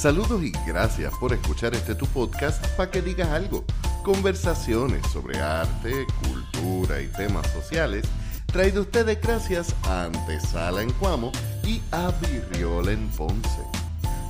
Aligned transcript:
Saludos 0.00 0.42
y 0.42 0.50
gracias 0.66 1.12
por 1.20 1.34
escuchar 1.34 1.74
este 1.74 1.94
tu 1.94 2.06
podcast 2.06 2.66
para 2.68 2.90
que 2.90 3.02
digas 3.02 3.28
algo. 3.28 3.66
Conversaciones 4.02 5.06
sobre 5.08 5.38
arte, 5.38 6.06
cultura 6.22 7.02
y 7.02 7.08
temas 7.08 7.46
sociales 7.48 8.06
traído 8.46 8.80
ustedes 8.80 9.20
gracias 9.20 9.74
a 9.82 10.04
Antesala 10.04 10.80
en 10.80 10.90
Cuamo 10.92 11.32
y 11.64 11.82
a 11.92 12.12
Virriola 12.12 12.92
en 12.92 13.10
Ponce. 13.10 13.60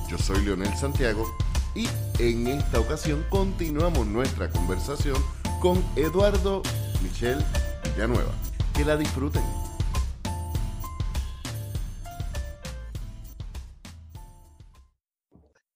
Yo 0.09 0.17
soy 0.17 0.43
Leonel 0.43 0.75
Santiago 0.75 1.25
y 1.73 1.87
en 2.19 2.47
esta 2.47 2.81
ocasión 2.81 3.25
continuamos 3.29 4.05
nuestra 4.07 4.49
conversación 4.49 5.15
con 5.61 5.81
Eduardo 5.95 6.63
Michel 7.01 7.41
Villanueva. 7.85 8.33
Que 8.73 8.83
la 8.83 8.97
disfruten. 8.97 9.60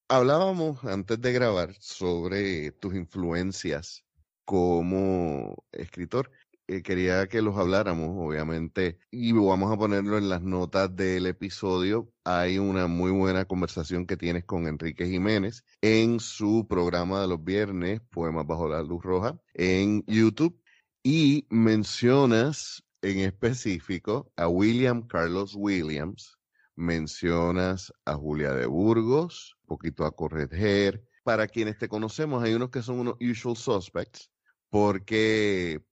Hablábamos 0.07 0.83
antes 0.83 1.19
de 1.19 1.33
grabar 1.33 1.73
sobre 1.79 2.71
tus 2.73 2.93
influencias 2.93 4.05
como 4.45 5.65
escritor. 5.71 6.29
Eh, 6.67 6.83
quería 6.83 7.27
que 7.27 7.41
los 7.41 7.57
habláramos, 7.57 8.09
obviamente, 8.15 8.99
y 9.09 9.31
vamos 9.31 9.73
a 9.73 9.77
ponerlo 9.77 10.19
en 10.19 10.29
las 10.29 10.43
notas 10.43 10.95
del 10.95 11.25
episodio. 11.25 12.11
Hay 12.23 12.59
una 12.59 12.85
muy 12.85 13.09
buena 13.11 13.45
conversación 13.45 14.05
que 14.05 14.15
tienes 14.15 14.45
con 14.45 14.67
Enrique 14.67 15.07
Jiménez 15.07 15.63
en 15.81 16.19
su 16.19 16.67
programa 16.67 17.21
de 17.21 17.27
los 17.27 17.43
viernes, 17.43 17.99
Poemas 18.11 18.45
bajo 18.45 18.69
la 18.69 18.83
luz 18.83 19.03
roja, 19.03 19.39
en 19.55 20.03
YouTube, 20.05 20.59
y 21.01 21.47
mencionas 21.49 22.83
en 23.01 23.19
específico 23.21 24.31
a 24.35 24.47
William 24.47 25.07
Carlos 25.07 25.55
Williams, 25.55 26.37
mencionas 26.75 27.91
a 28.05 28.13
Julia 28.15 28.53
de 28.53 28.67
Burgos, 28.67 29.54
poquito 29.65 30.05
a 30.05 30.15
Correger. 30.15 31.03
Para 31.23 31.47
quienes 31.47 31.77
te 31.77 31.89
conocemos, 31.89 32.43
hay 32.43 32.53
unos 32.53 32.69
que 32.69 32.81
son 32.81 32.99
unos 32.99 33.15
usual 33.19 33.57
suspects, 33.57 34.31
porque 34.69 35.83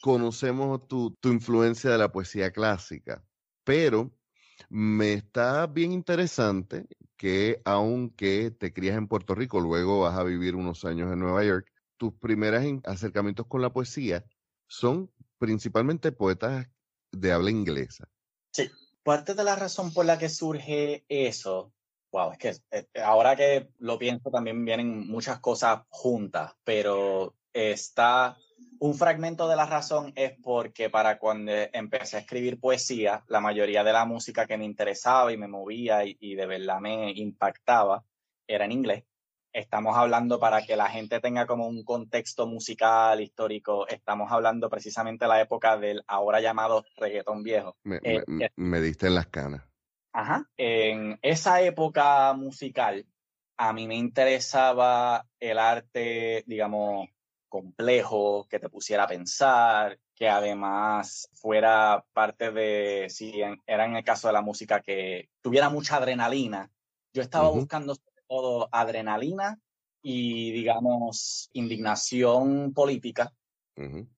conocemos 0.00 0.86
tu, 0.88 1.16
influencia 1.24 1.90
de 1.90 1.98
la 1.98 2.12
poesía 2.12 2.50
clásica, 2.50 3.24
pero 3.64 4.12
me 4.68 5.14
está 5.14 5.66
bien 5.66 5.92
interesante 5.92 6.86
que 7.16 7.60
aunque 7.64 8.50
te 8.50 8.72
crías 8.72 8.96
en 8.96 9.08
Puerto 9.08 9.34
Rico, 9.34 9.60
luego 9.60 10.00
vas 10.00 10.18
a 10.18 10.24
vivir 10.24 10.56
unos 10.56 10.84
años 10.84 11.12
en 11.12 11.20
Nueva 11.20 11.44
York, 11.44 11.70
tus 11.96 12.12
primeros 12.14 12.62
acercamientos 12.84 13.46
con 13.46 13.62
la 13.62 13.72
poesía 13.72 14.24
son 14.66 15.10
principalmente 15.38 16.12
poetas 16.12 16.66
de 17.12 17.32
habla 17.32 17.50
inglesa. 17.50 18.08
Sí, 18.50 18.70
parte 19.02 19.34
de 19.34 19.44
la 19.44 19.56
razón 19.56 19.92
por 19.92 20.06
la 20.06 20.18
que 20.18 20.28
surge 20.28 21.04
eso, 21.08 21.72
wow, 22.14 22.30
es 22.30 22.38
que 22.38 22.54
eh, 22.70 22.86
ahora 23.02 23.34
que 23.34 23.70
lo 23.80 23.98
pienso 23.98 24.30
también 24.30 24.64
vienen 24.64 25.08
muchas 25.08 25.40
cosas 25.40 25.80
juntas, 25.88 26.52
pero 26.62 27.34
está 27.52 28.36
un 28.78 28.94
fragmento 28.94 29.48
de 29.48 29.56
la 29.56 29.66
razón 29.66 30.12
es 30.14 30.32
porque 30.40 30.90
para 30.90 31.18
cuando 31.18 31.50
empecé 31.72 32.16
a 32.16 32.20
escribir 32.20 32.60
poesía, 32.60 33.24
la 33.26 33.40
mayoría 33.40 33.82
de 33.82 33.92
la 33.92 34.04
música 34.04 34.46
que 34.46 34.56
me 34.56 34.64
interesaba 34.64 35.32
y 35.32 35.36
me 35.36 35.48
movía 35.48 36.04
y, 36.04 36.36
de 36.36 36.46
verdad 36.46 36.78
me 36.80 37.10
impactaba 37.10 38.04
era 38.46 38.64
en 38.64 38.72
inglés. 38.72 39.04
Estamos 39.52 39.96
hablando 39.96 40.38
para 40.38 40.62
que 40.62 40.76
la 40.76 40.90
gente 40.90 41.18
tenga 41.18 41.46
como 41.46 41.66
un 41.66 41.82
contexto 41.82 42.46
musical, 42.46 43.20
histórico, 43.20 43.88
estamos 43.88 44.30
hablando 44.30 44.70
precisamente 44.70 45.24
de 45.24 45.28
la 45.28 45.40
época 45.40 45.76
del 45.78 46.04
ahora 46.06 46.40
llamado 46.40 46.84
reggaetón 46.96 47.42
viejo. 47.42 47.76
Me, 47.82 47.98
eh, 48.04 48.22
me 48.54 48.80
diste 48.80 49.08
en 49.08 49.14
las 49.16 49.26
canas. 49.26 49.73
Ajá. 50.14 50.48
En 50.56 51.18
esa 51.22 51.60
época 51.60 52.32
musical, 52.34 53.04
a 53.56 53.72
mí 53.72 53.88
me 53.88 53.96
interesaba 53.96 55.26
el 55.40 55.58
arte, 55.58 56.44
digamos, 56.46 57.08
complejo, 57.48 58.46
que 58.48 58.60
te 58.60 58.68
pusiera 58.68 59.04
a 59.04 59.08
pensar, 59.08 59.98
que 60.14 60.28
además 60.28 61.28
fuera 61.34 62.04
parte 62.12 62.52
de, 62.52 63.08
si 63.10 63.42
era 63.66 63.84
en 63.84 63.96
el 63.96 64.04
caso 64.04 64.28
de 64.28 64.34
la 64.34 64.40
música, 64.40 64.80
que 64.80 65.30
tuviera 65.42 65.68
mucha 65.68 65.96
adrenalina. 65.96 66.70
Yo 67.12 67.20
estaba 67.20 67.48
buscando 67.50 67.96
sobre 67.96 68.22
todo 68.28 68.68
adrenalina 68.70 69.58
y, 70.00 70.52
digamos, 70.52 71.50
indignación 71.52 72.72
política. 72.72 73.32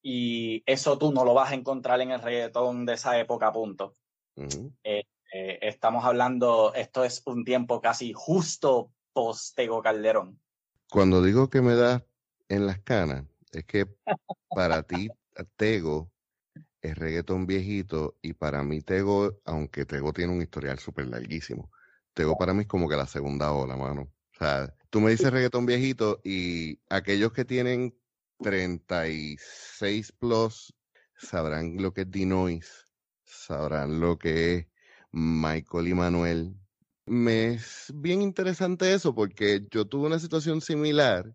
Y 0.03 0.63
eso 0.67 0.99
tú 0.99 1.11
no 1.11 1.25
lo 1.25 1.33
vas 1.33 1.53
a 1.53 1.55
encontrar 1.55 2.03
en 2.03 2.11
el 2.11 2.21
reggaetón 2.21 2.85
de 2.85 2.93
esa 2.93 3.19
época, 3.19 3.51
punto. 3.51 3.97
Eh, 4.85 5.05
eh, 5.33 5.59
estamos 5.63 6.05
hablando, 6.05 6.73
esto 6.75 7.05
es 7.05 7.23
un 7.27 7.45
tiempo 7.45 7.81
casi 7.81 8.13
justo 8.15 8.93
post 9.13 9.57
Tego 9.57 9.83
Calderón. 9.83 10.41
Cuando 10.91 11.23
digo 11.23 11.51
que 11.51 11.63
me 11.63 11.75
da 11.75 12.05
en 12.49 12.67
las 12.67 12.79
canas 12.81 13.25
es 13.53 13.65
que 13.65 13.87
para 14.49 14.83
ti 14.83 15.09
Tego 15.57 16.13
es 16.81 16.97
reggaetón 16.97 17.47
viejito 17.47 18.17
y 18.23 18.35
para 18.35 18.63
mí 18.63 18.81
Tego, 18.83 19.41
aunque 19.45 19.85
Tego 19.85 20.13
tiene 20.13 20.33
un 20.33 20.43
historial 20.43 20.79
súper 20.79 21.09
larguísimo, 21.09 21.71
Tego 22.15 22.37
para 22.37 22.55
mí 22.55 22.63
es 22.63 22.69
como 22.69 22.89
que 22.89 22.97
la 22.97 23.07
segunda 23.07 23.53
ola, 23.53 23.77
mano. 23.77 24.03
O 24.35 24.39
sea, 24.39 24.73
tú 24.91 25.01
me 25.01 25.11
dices 25.11 25.33
reggaetón 25.33 25.67
viejito 25.67 26.21
y 26.23 26.79
aquellos 26.89 27.33
que 27.33 27.45
tienen 27.45 27.99
36 28.39 30.13
plus 30.13 30.75
sabrán 31.17 31.77
lo 31.83 31.93
que 31.93 32.03
es 32.03 32.11
Dinois, 32.11 32.87
sabrán 33.25 34.01
lo 34.01 34.19
que 34.19 34.55
es 34.55 34.67
Michael 35.19 35.89
y 35.89 35.95
Manuel. 35.95 36.55
Me 37.07 37.55
es 37.55 37.93
bien 37.95 38.21
interesante 38.21 38.93
eso 38.93 39.15
porque 39.15 39.67
yo 39.71 39.87
tuve 39.87 40.07
una 40.07 40.19
situación 40.19 40.61
similar 40.61 41.35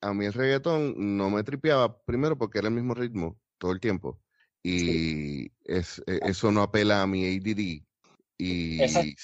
a 0.00 0.14
mí 0.14 0.24
el 0.24 0.32
reggaetón 0.32 0.94
no 1.16 1.30
me 1.30 1.44
tripeaba, 1.44 2.02
primero 2.04 2.36
porque 2.36 2.58
era 2.58 2.68
el 2.68 2.74
mismo 2.74 2.94
ritmo 2.94 3.38
todo 3.58 3.72
el 3.72 3.80
tiempo. 3.80 4.20
Y 4.62 5.52
es, 5.64 6.02
e, 6.06 6.20
eso 6.22 6.50
no 6.50 6.62
apela 6.62 7.02
a 7.02 7.06
mi 7.06 7.24
ADD. 7.26 7.84
Y, 8.38 9.14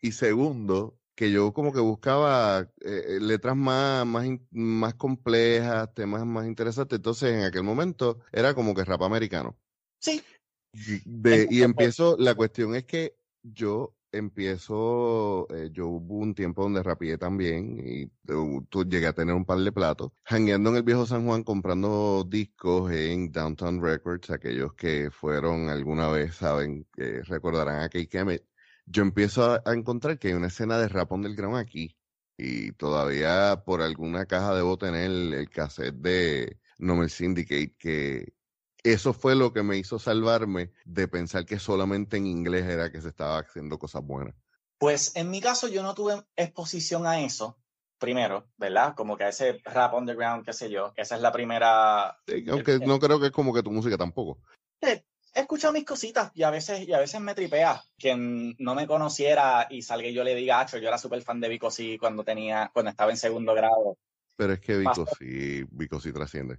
y 0.00 0.12
segundo, 0.12 0.98
que 1.16 1.32
yo 1.32 1.52
como 1.52 1.72
que 1.72 1.80
buscaba 1.80 2.60
eh, 2.80 3.04
eh, 3.08 3.18
letras 3.20 3.56
más, 3.56 4.06
más, 4.06 4.26
más 4.50 4.94
complejas, 4.94 5.92
temas 5.94 6.24
más 6.24 6.46
interesantes. 6.46 6.96
Entonces, 6.96 7.34
en 7.34 7.44
aquel 7.44 7.64
momento 7.64 8.20
era 8.32 8.54
como 8.54 8.74
que 8.74 8.84
rap 8.84 9.02
americano. 9.02 9.58
Sí. 9.98 10.22
Y 11.50 11.62
empiezo, 11.62 12.16
la 12.18 12.34
cuestión 12.34 12.74
es 12.74 12.84
que 12.84 13.16
yo 13.42 13.96
empiezo, 14.16 15.46
eh, 15.54 15.70
yo 15.72 15.88
hubo 15.88 16.16
un 16.16 16.34
tiempo 16.34 16.62
donde 16.62 16.82
rapié 16.82 17.18
también 17.18 17.78
y 17.84 18.06
tú 18.24 18.84
llegué 18.88 19.06
a 19.06 19.12
tener 19.12 19.34
un 19.34 19.44
par 19.44 19.58
de 19.58 19.72
platos, 19.72 20.12
jangueando 20.24 20.70
en 20.70 20.76
el 20.76 20.82
viejo 20.82 21.06
San 21.06 21.26
Juan 21.26 21.42
comprando 21.44 22.24
discos 22.24 22.90
en 22.92 23.30
Downtown 23.30 23.82
Records, 23.82 24.30
aquellos 24.30 24.74
que 24.74 25.10
fueron 25.10 25.68
alguna 25.68 26.08
vez, 26.08 26.36
saben, 26.36 26.86
que 26.92 27.22
recordarán 27.22 27.82
a 27.82 27.88
Kay 27.88 28.06
Kemet. 28.06 28.44
Yo 28.86 29.02
empiezo 29.02 29.60
a, 29.64 29.74
encontrar 29.74 30.18
que 30.18 30.28
hay 30.28 30.34
una 30.34 30.46
escena 30.48 30.78
de 30.78 30.88
rap 30.88 31.12
underground 31.12 31.56
aquí 31.56 31.96
y 32.36 32.72
todavía 32.72 33.62
por 33.64 33.82
alguna 33.82 34.26
caja 34.26 34.54
debo 34.54 34.78
tener 34.78 35.06
el, 35.10 35.34
el 35.34 35.50
cassette 35.50 35.96
de 35.96 36.60
No 36.78 37.06
Syndicate 37.08 37.74
que 37.78 38.35
eso 38.92 39.12
fue 39.12 39.34
lo 39.34 39.52
que 39.52 39.62
me 39.62 39.76
hizo 39.76 39.98
salvarme 39.98 40.70
de 40.84 41.08
pensar 41.08 41.44
que 41.44 41.58
solamente 41.58 42.16
en 42.16 42.26
inglés 42.26 42.64
era 42.66 42.92
que 42.92 43.00
se 43.00 43.08
estaba 43.08 43.38
haciendo 43.38 43.78
cosas 43.78 44.02
buenas. 44.04 44.34
Pues 44.78 45.16
en 45.16 45.30
mi 45.30 45.40
caso 45.40 45.68
yo 45.68 45.82
no 45.82 45.94
tuve 45.94 46.22
exposición 46.36 47.06
a 47.06 47.20
eso, 47.20 47.58
primero, 47.98 48.46
¿verdad? 48.56 48.94
Como 48.94 49.16
que 49.16 49.24
a 49.24 49.30
ese 49.30 49.60
rap 49.64 49.94
underground, 49.94 50.44
qué 50.44 50.52
sé 50.52 50.70
yo. 50.70 50.92
Esa 50.96 51.16
es 51.16 51.22
la 51.22 51.32
primera. 51.32 52.18
aunque 52.50 52.78
no 52.78 52.98
creo 52.98 53.18
que 53.18 53.26
es 53.26 53.32
como 53.32 53.52
que 53.52 53.62
tu 53.62 53.70
música 53.70 53.96
tampoco. 53.96 54.38
he 54.80 55.02
escuchado 55.34 55.72
mis 55.72 55.84
cositas 55.84 56.30
y 56.34 56.44
a 56.44 56.50
veces, 56.50 56.86
y 56.86 56.92
a 56.92 56.98
veces 56.98 57.20
me 57.20 57.34
tripea 57.34 57.82
que 57.98 58.14
no 58.16 58.74
me 58.74 58.86
conociera 58.86 59.66
y 59.68 59.82
salga 59.82 60.08
y 60.08 60.14
yo 60.14 60.22
le 60.22 60.34
diga, 60.34 60.60
Acho, 60.60 60.78
yo 60.78 60.88
era 60.88 60.98
súper 60.98 61.22
fan 61.22 61.40
de 61.40 61.48
Vico 61.48 61.70
sí 61.70 61.98
cuando 61.98 62.22
tenía, 62.22 62.70
cuando 62.72 62.90
estaba 62.90 63.10
en 63.10 63.16
segundo 63.16 63.54
grado. 63.54 63.98
Pero 64.36 64.52
es 64.52 64.60
que 64.60 64.76
Vico 64.76 65.06
sí, 65.18 65.64
Vico 65.70 66.00
sí 66.00 66.12
trasciende. 66.12 66.58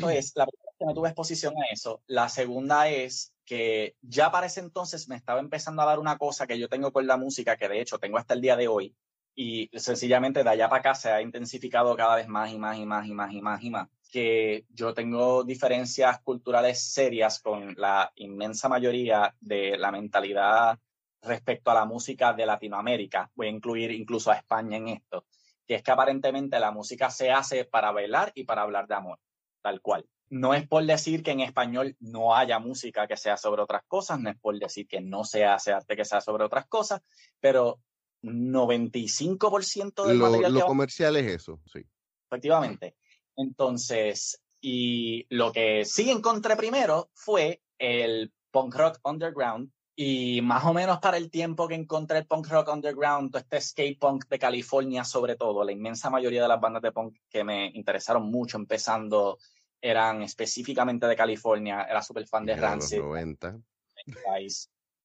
Pues 0.00 0.32
la 0.34 0.46
primera 0.46 0.67
no 0.86 0.94
tuve 0.94 1.08
exposición 1.08 1.54
a 1.56 1.72
eso. 1.72 2.02
La 2.06 2.28
segunda 2.28 2.88
es 2.88 3.34
que 3.44 3.96
ya 4.02 4.30
para 4.30 4.46
ese 4.46 4.60
entonces 4.60 5.08
me 5.08 5.16
estaba 5.16 5.40
empezando 5.40 5.82
a 5.82 5.86
dar 5.86 5.98
una 5.98 6.18
cosa 6.18 6.46
que 6.46 6.58
yo 6.58 6.68
tengo 6.68 6.92
con 6.92 7.06
la 7.06 7.16
música, 7.16 7.56
que 7.56 7.68
de 7.68 7.80
hecho 7.80 7.98
tengo 7.98 8.18
hasta 8.18 8.34
el 8.34 8.40
día 8.40 8.56
de 8.56 8.68
hoy, 8.68 8.94
y 9.34 9.70
sencillamente 9.78 10.42
de 10.42 10.50
allá 10.50 10.68
para 10.68 10.80
acá 10.80 10.94
se 10.94 11.10
ha 11.10 11.22
intensificado 11.22 11.96
cada 11.96 12.16
vez 12.16 12.28
más 12.28 12.50
y 12.50 12.58
más 12.58 12.76
y 12.76 12.84
más 12.84 13.06
y 13.06 13.14
más 13.14 13.32
y 13.32 13.40
más 13.40 13.62
y 13.62 13.70
más, 13.70 13.88
que 14.10 14.66
yo 14.70 14.94
tengo 14.94 15.44
diferencias 15.44 16.20
culturales 16.20 16.80
serias 16.80 17.40
con 17.40 17.74
la 17.76 18.12
inmensa 18.16 18.68
mayoría 18.68 19.34
de 19.40 19.78
la 19.78 19.92
mentalidad 19.92 20.78
respecto 21.22 21.70
a 21.70 21.74
la 21.74 21.84
música 21.84 22.32
de 22.32 22.46
Latinoamérica. 22.46 23.30
Voy 23.34 23.48
a 23.48 23.50
incluir 23.50 23.90
incluso 23.92 24.30
a 24.30 24.36
España 24.36 24.76
en 24.76 24.88
esto, 24.88 25.24
que 25.66 25.76
es 25.76 25.82
que 25.82 25.90
aparentemente 25.90 26.58
la 26.58 26.70
música 26.70 27.10
se 27.10 27.30
hace 27.30 27.64
para 27.64 27.92
bailar 27.92 28.32
y 28.34 28.44
para 28.44 28.62
hablar 28.62 28.86
de 28.86 28.94
amor 28.94 29.18
tal 29.60 29.80
cual. 29.80 30.06
No 30.30 30.54
es 30.54 30.66
por 30.68 30.84
decir 30.84 31.22
que 31.22 31.30
en 31.30 31.40
español 31.40 31.96
no 32.00 32.34
haya 32.34 32.58
música 32.58 33.06
que 33.06 33.16
sea 33.16 33.36
sobre 33.36 33.62
otras 33.62 33.82
cosas, 33.86 34.20
no 34.20 34.30
es 34.30 34.38
por 34.38 34.58
decir 34.58 34.86
que 34.86 35.00
no 35.00 35.24
se 35.24 35.44
hace 35.44 35.72
arte 35.72 35.96
que 35.96 36.04
sea 36.04 36.20
sobre 36.20 36.44
otras 36.44 36.66
cosas, 36.66 37.00
pero 37.40 37.80
95% 38.22 40.06
del 40.06 40.18
lo, 40.18 40.30
material 40.30 40.54
lo 40.54 40.66
comercial 40.66 41.16
es 41.16 41.32
eso, 41.32 41.60
sí. 41.66 41.80
Efectivamente. 42.26 42.96
Entonces, 43.36 44.42
y 44.60 45.26
lo 45.30 45.52
que 45.52 45.84
sí 45.84 46.10
encontré 46.10 46.56
primero 46.56 47.10
fue 47.14 47.62
el 47.78 48.32
punk 48.50 48.74
rock 48.74 49.00
underground. 49.04 49.70
Y 50.00 50.40
más 50.42 50.64
o 50.64 50.72
menos 50.72 51.00
para 51.00 51.16
el 51.16 51.28
tiempo 51.28 51.66
que 51.66 51.74
encontré 51.74 52.18
el 52.18 52.26
punk 52.26 52.48
rock 52.48 52.68
underground, 52.72 53.34
este 53.34 53.60
skate 53.60 53.98
punk 53.98 54.28
de 54.28 54.38
California 54.38 55.02
sobre 55.02 55.34
todo, 55.34 55.64
la 55.64 55.72
inmensa 55.72 56.08
mayoría 56.08 56.42
de 56.42 56.48
las 56.48 56.60
bandas 56.60 56.82
de 56.82 56.92
punk 56.92 57.16
que 57.28 57.42
me 57.42 57.66
interesaron 57.74 58.30
mucho 58.30 58.58
empezando 58.58 59.38
eran 59.80 60.22
específicamente 60.22 61.06
de 61.06 61.16
California, 61.16 61.86
era 61.88 62.02
súper 62.02 62.26
fan 62.26 62.44
de 62.44 62.56
Rancid. 62.56 62.98
Los 62.98 63.06
90. 63.06 63.58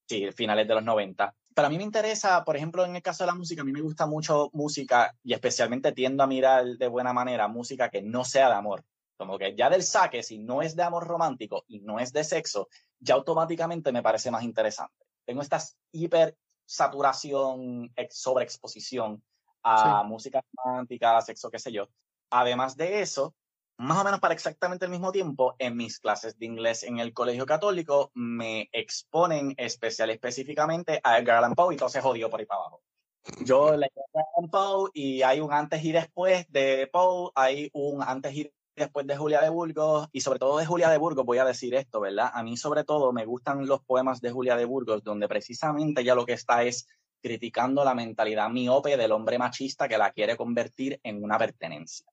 Sí, 0.08 0.32
finales 0.32 0.68
de 0.68 0.76
los 0.76 0.84
90. 0.84 1.34
Pero 1.56 1.68
a 1.68 1.70
mí 1.70 1.78
me 1.78 1.84
interesa, 1.84 2.44
por 2.44 2.58
ejemplo, 2.58 2.84
en 2.84 2.96
el 2.96 3.02
caso 3.02 3.24
de 3.24 3.28
la 3.28 3.36
música, 3.36 3.62
a 3.62 3.66
mí 3.66 3.72
me 3.72 3.82
gusta 3.82 4.06
mucho 4.06 4.50
música 4.54 5.16
y 5.24 5.34
especialmente 5.34 5.92
tiendo 5.92 6.24
a 6.24 6.28
mirar 6.28 6.66
de 6.66 6.88
buena 6.88 7.14
manera 7.14 7.48
música 7.48 7.90
que 7.90 8.02
no 8.02 8.26
sea 8.26 8.50
de 8.50 8.56
amor. 8.56 8.84
Como 9.18 9.38
que 9.38 9.56
ya 9.56 9.70
del 9.70 9.84
saque, 9.84 10.24
si 10.24 10.40
no 10.40 10.62
es 10.62 10.76
de 10.76 10.84
amor 10.84 11.08
romántico 11.08 11.64
y 11.68 11.80
no 11.80 12.00
es 12.00 12.12
de 12.12 12.24
sexo, 12.24 12.68
ya 13.00 13.14
automáticamente 13.14 13.92
me 13.92 14.02
parece 14.02 14.32
más 14.32 14.44
interesante. 14.44 15.06
Tengo 15.26 15.42
esta 15.42 15.62
hiper 15.92 16.36
saturación, 16.66 17.94
sobreexposición 18.10 19.24
a 19.62 20.04
música 20.04 20.44
romántica, 20.58 21.22
sexo, 21.22 21.50
qué 21.50 21.60
sé 21.60 21.72
yo. 21.72 21.88
Además 22.32 22.76
de 22.76 23.02
eso, 23.02 23.36
más 23.84 24.00
o 24.00 24.04
menos 24.04 24.20
para 24.20 24.34
exactamente 24.34 24.86
el 24.86 24.92
mismo 24.92 25.12
tiempo, 25.12 25.56
en 25.60 25.76
mis 25.76 26.00
clases 26.00 26.38
de 26.40 26.46
inglés 26.46 26.84
en 26.84 27.00
el 27.00 27.14
colegio 27.14 27.46
católico, 27.46 28.12
me 28.14 28.70
exponen 28.72 29.54
especial 29.58 30.10
específicamente 30.10 31.02
a 31.04 31.20
Edgar 31.20 31.38
Allan 31.38 31.54
Poe 31.54 31.76
y 31.76 31.78
todo 31.78 31.90
se 31.90 32.02
jodió 32.02 32.30
por 32.30 32.40
ahí 32.40 32.46
para 32.46 32.62
abajo. 32.62 32.82
Yo 33.42 33.76
leí 33.76 33.90
Edgar 33.94 34.26
Allan 34.38 34.50
Poe 34.50 34.90
y 34.94 35.22
hay 35.22 35.42
un 35.42 35.52
antes 35.52 35.84
y 35.84 35.92
después 35.92 36.46
de 36.50 36.88
Poe, 36.92 37.32
hay 37.36 37.70
un 37.74 38.02
antes 38.02 38.34
y 38.34 38.52
después 38.76 39.06
de 39.06 39.18
Julia 39.18 39.42
de 39.42 39.50
Burgos 39.50 40.08
y 40.14 40.22
sobre 40.22 40.40
todo 40.40 40.58
de 40.58 40.66
Julia 40.66 40.90
de 40.90 40.98
Burgos 40.98 41.26
voy 41.26 41.40
a 41.40 41.46
decir 41.46 41.76
esto, 41.76 42.00
¿verdad? 42.00 42.32
A 42.34 42.42
mí 42.42 42.56
sobre 42.56 42.86
todo 42.86 43.12
me 43.12 43.26
gustan 43.26 43.68
los 43.68 43.84
poemas 43.84 44.22
de 44.22 44.32
Julia 44.32 44.56
de 44.56 44.66
Burgos 44.66 45.04
donde 45.04 45.28
precisamente 45.28 46.04
ya 46.04 46.16
lo 46.16 46.26
que 46.26 46.34
está 46.34 46.64
es 46.64 46.88
criticando 47.22 47.84
la 47.84 47.94
mentalidad 47.94 48.50
miope 48.50 48.98
del 48.98 49.12
hombre 49.12 49.38
machista 49.38 49.88
que 49.88 49.98
la 49.98 50.12
quiere 50.12 50.36
convertir 50.38 51.00
en 51.04 51.24
una 51.24 51.38
pertenencia 51.38 52.08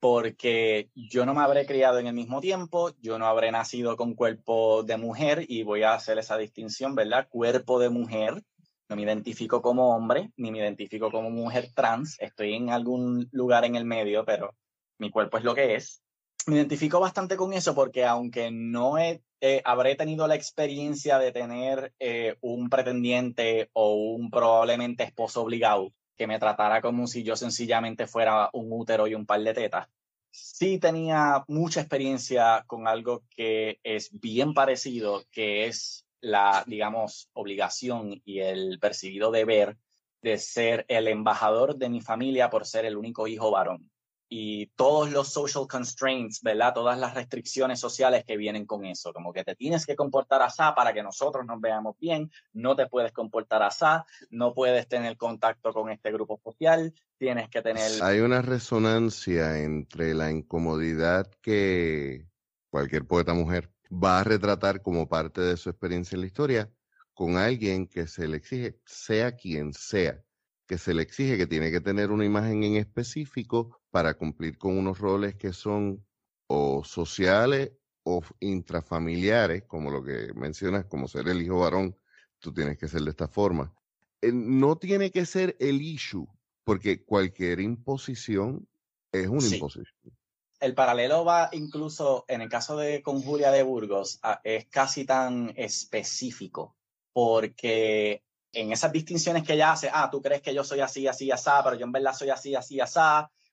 porque 0.00 0.90
yo 0.94 1.26
no 1.26 1.34
me 1.34 1.42
habré 1.42 1.66
criado 1.66 1.98
en 1.98 2.06
el 2.06 2.14
mismo 2.14 2.40
tiempo, 2.40 2.92
yo 3.00 3.18
no 3.18 3.26
habré 3.26 3.52
nacido 3.52 3.96
con 3.96 4.14
cuerpo 4.14 4.82
de 4.82 4.96
mujer 4.96 5.44
y 5.46 5.62
voy 5.62 5.82
a 5.82 5.94
hacer 5.94 6.18
esa 6.18 6.38
distinción, 6.38 6.94
¿verdad? 6.94 7.28
Cuerpo 7.28 7.78
de 7.78 7.90
mujer, 7.90 8.42
no 8.88 8.96
me 8.96 9.02
identifico 9.02 9.60
como 9.60 9.94
hombre, 9.94 10.32
ni 10.36 10.50
me 10.50 10.58
identifico 10.58 11.10
como 11.10 11.30
mujer 11.30 11.68
trans, 11.74 12.16
estoy 12.18 12.54
en 12.54 12.70
algún 12.70 13.28
lugar 13.30 13.64
en 13.66 13.76
el 13.76 13.84
medio, 13.84 14.24
pero 14.24 14.56
mi 14.98 15.10
cuerpo 15.10 15.38
es 15.38 15.44
lo 15.44 15.54
que 15.54 15.74
es. 15.74 16.02
Me 16.46 16.56
identifico 16.56 16.98
bastante 16.98 17.36
con 17.36 17.52
eso 17.52 17.74
porque 17.74 18.06
aunque 18.06 18.50
no 18.50 18.96
he, 18.96 19.22
eh, 19.42 19.60
habré 19.64 19.94
tenido 19.96 20.26
la 20.26 20.34
experiencia 20.34 21.18
de 21.18 21.32
tener 21.32 21.92
eh, 21.98 22.36
un 22.40 22.70
pretendiente 22.70 23.68
o 23.74 23.94
un 23.94 24.30
probablemente 24.30 25.04
esposo 25.04 25.42
obligado, 25.42 25.92
que 26.20 26.26
me 26.26 26.38
tratara 26.38 26.82
como 26.82 27.06
si 27.06 27.22
yo 27.22 27.34
sencillamente 27.34 28.06
fuera 28.06 28.50
un 28.52 28.70
útero 28.70 29.06
y 29.06 29.14
un 29.14 29.24
par 29.24 29.40
de 29.40 29.54
tetas. 29.54 29.88
Sí 30.30 30.78
tenía 30.78 31.44
mucha 31.48 31.80
experiencia 31.80 32.62
con 32.66 32.86
algo 32.86 33.22
que 33.30 33.80
es 33.82 34.10
bien 34.20 34.52
parecido, 34.52 35.24
que 35.30 35.64
es 35.64 36.04
la, 36.20 36.62
digamos, 36.66 37.30
obligación 37.32 38.20
y 38.26 38.40
el 38.40 38.78
percibido 38.78 39.30
deber 39.30 39.78
de 40.20 40.36
ser 40.36 40.84
el 40.88 41.08
embajador 41.08 41.76
de 41.76 41.88
mi 41.88 42.02
familia 42.02 42.50
por 42.50 42.66
ser 42.66 42.84
el 42.84 42.98
único 42.98 43.26
hijo 43.26 43.50
varón 43.50 43.90
y 44.32 44.68
todos 44.76 45.10
los 45.10 45.32
social 45.32 45.66
constraints, 45.66 46.40
¿verdad? 46.40 46.72
Todas 46.72 46.96
las 46.96 47.14
restricciones 47.14 47.80
sociales 47.80 48.24
que 48.24 48.36
vienen 48.36 48.64
con 48.64 48.84
eso, 48.84 49.12
como 49.12 49.32
que 49.32 49.42
te 49.42 49.56
tienes 49.56 49.84
que 49.84 49.96
comportar 49.96 50.40
así 50.40 50.62
para 50.76 50.92
que 50.94 51.02
nosotros 51.02 51.44
nos 51.44 51.60
veamos 51.60 51.96
bien, 51.98 52.30
no 52.52 52.76
te 52.76 52.86
puedes 52.86 53.10
comportar 53.10 53.64
así, 53.64 53.84
no 54.30 54.54
puedes 54.54 54.86
tener 54.86 55.16
contacto 55.16 55.72
con 55.72 55.90
este 55.90 56.12
grupo 56.12 56.40
social, 56.44 56.94
tienes 57.18 57.48
que 57.50 57.60
tener... 57.60 57.90
Hay 58.04 58.20
una 58.20 58.40
resonancia 58.40 59.58
entre 59.58 60.14
la 60.14 60.30
incomodidad 60.30 61.28
que 61.42 62.24
cualquier 62.70 63.04
poeta 63.08 63.34
mujer 63.34 63.72
va 63.92 64.20
a 64.20 64.24
retratar 64.24 64.80
como 64.80 65.08
parte 65.08 65.40
de 65.40 65.56
su 65.56 65.70
experiencia 65.70 66.14
en 66.14 66.20
la 66.20 66.26
historia 66.28 66.70
con 67.14 67.36
alguien 67.36 67.88
que 67.88 68.06
se 68.06 68.28
le 68.28 68.36
exige, 68.36 68.78
sea 68.86 69.34
quien 69.34 69.72
sea, 69.72 70.22
que 70.68 70.78
se 70.78 70.94
le 70.94 71.02
exige 71.02 71.36
que 71.36 71.48
tiene 71.48 71.72
que 71.72 71.80
tener 71.80 72.12
una 72.12 72.24
imagen 72.24 72.62
en 72.62 72.76
específico 72.76 73.79
para 73.90 74.14
cumplir 74.14 74.58
con 74.58 74.78
unos 74.78 74.98
roles 74.98 75.34
que 75.34 75.52
son 75.52 76.04
o 76.46 76.82
sociales 76.84 77.72
o 78.02 78.22
intrafamiliares, 78.40 79.64
como 79.64 79.90
lo 79.90 80.02
que 80.02 80.32
mencionas, 80.34 80.86
como 80.86 81.08
ser 81.08 81.28
el 81.28 81.42
hijo 81.42 81.60
varón, 81.60 81.96
tú 82.38 82.52
tienes 82.52 82.78
que 82.78 82.88
ser 82.88 83.02
de 83.02 83.10
esta 83.10 83.28
forma. 83.28 83.72
Eh, 84.20 84.32
no 84.32 84.76
tiene 84.76 85.10
que 85.10 85.26
ser 85.26 85.56
el 85.60 85.80
issue, 85.80 86.26
porque 86.64 87.04
cualquier 87.04 87.60
imposición 87.60 88.66
es 89.12 89.28
una 89.28 89.46
imposición. 89.46 90.16
El 90.60 90.74
paralelo 90.74 91.24
va 91.24 91.48
incluso, 91.52 92.24
en 92.28 92.42
el 92.42 92.48
caso 92.48 92.76
de 92.76 93.02
con 93.02 93.22
Julia 93.22 93.50
de 93.50 93.62
Burgos, 93.62 94.20
es 94.44 94.66
casi 94.66 95.04
tan 95.04 95.52
específico, 95.56 96.76
porque 97.12 98.22
en 98.52 98.72
esas 98.72 98.92
distinciones 98.92 99.42
que 99.42 99.54
ella 99.54 99.72
hace, 99.72 99.88
ah, 99.92 100.08
tú 100.10 100.20
crees 100.20 100.42
que 100.42 100.52
yo 100.52 100.64
soy 100.64 100.80
así, 100.80 101.06
así, 101.06 101.30
así, 101.30 101.50
pero 101.64 101.76
yo 101.76 101.86
en 101.86 101.92
verdad 101.92 102.12
soy 102.12 102.30
así, 102.30 102.54
así, 102.54 102.78
así, 102.78 102.98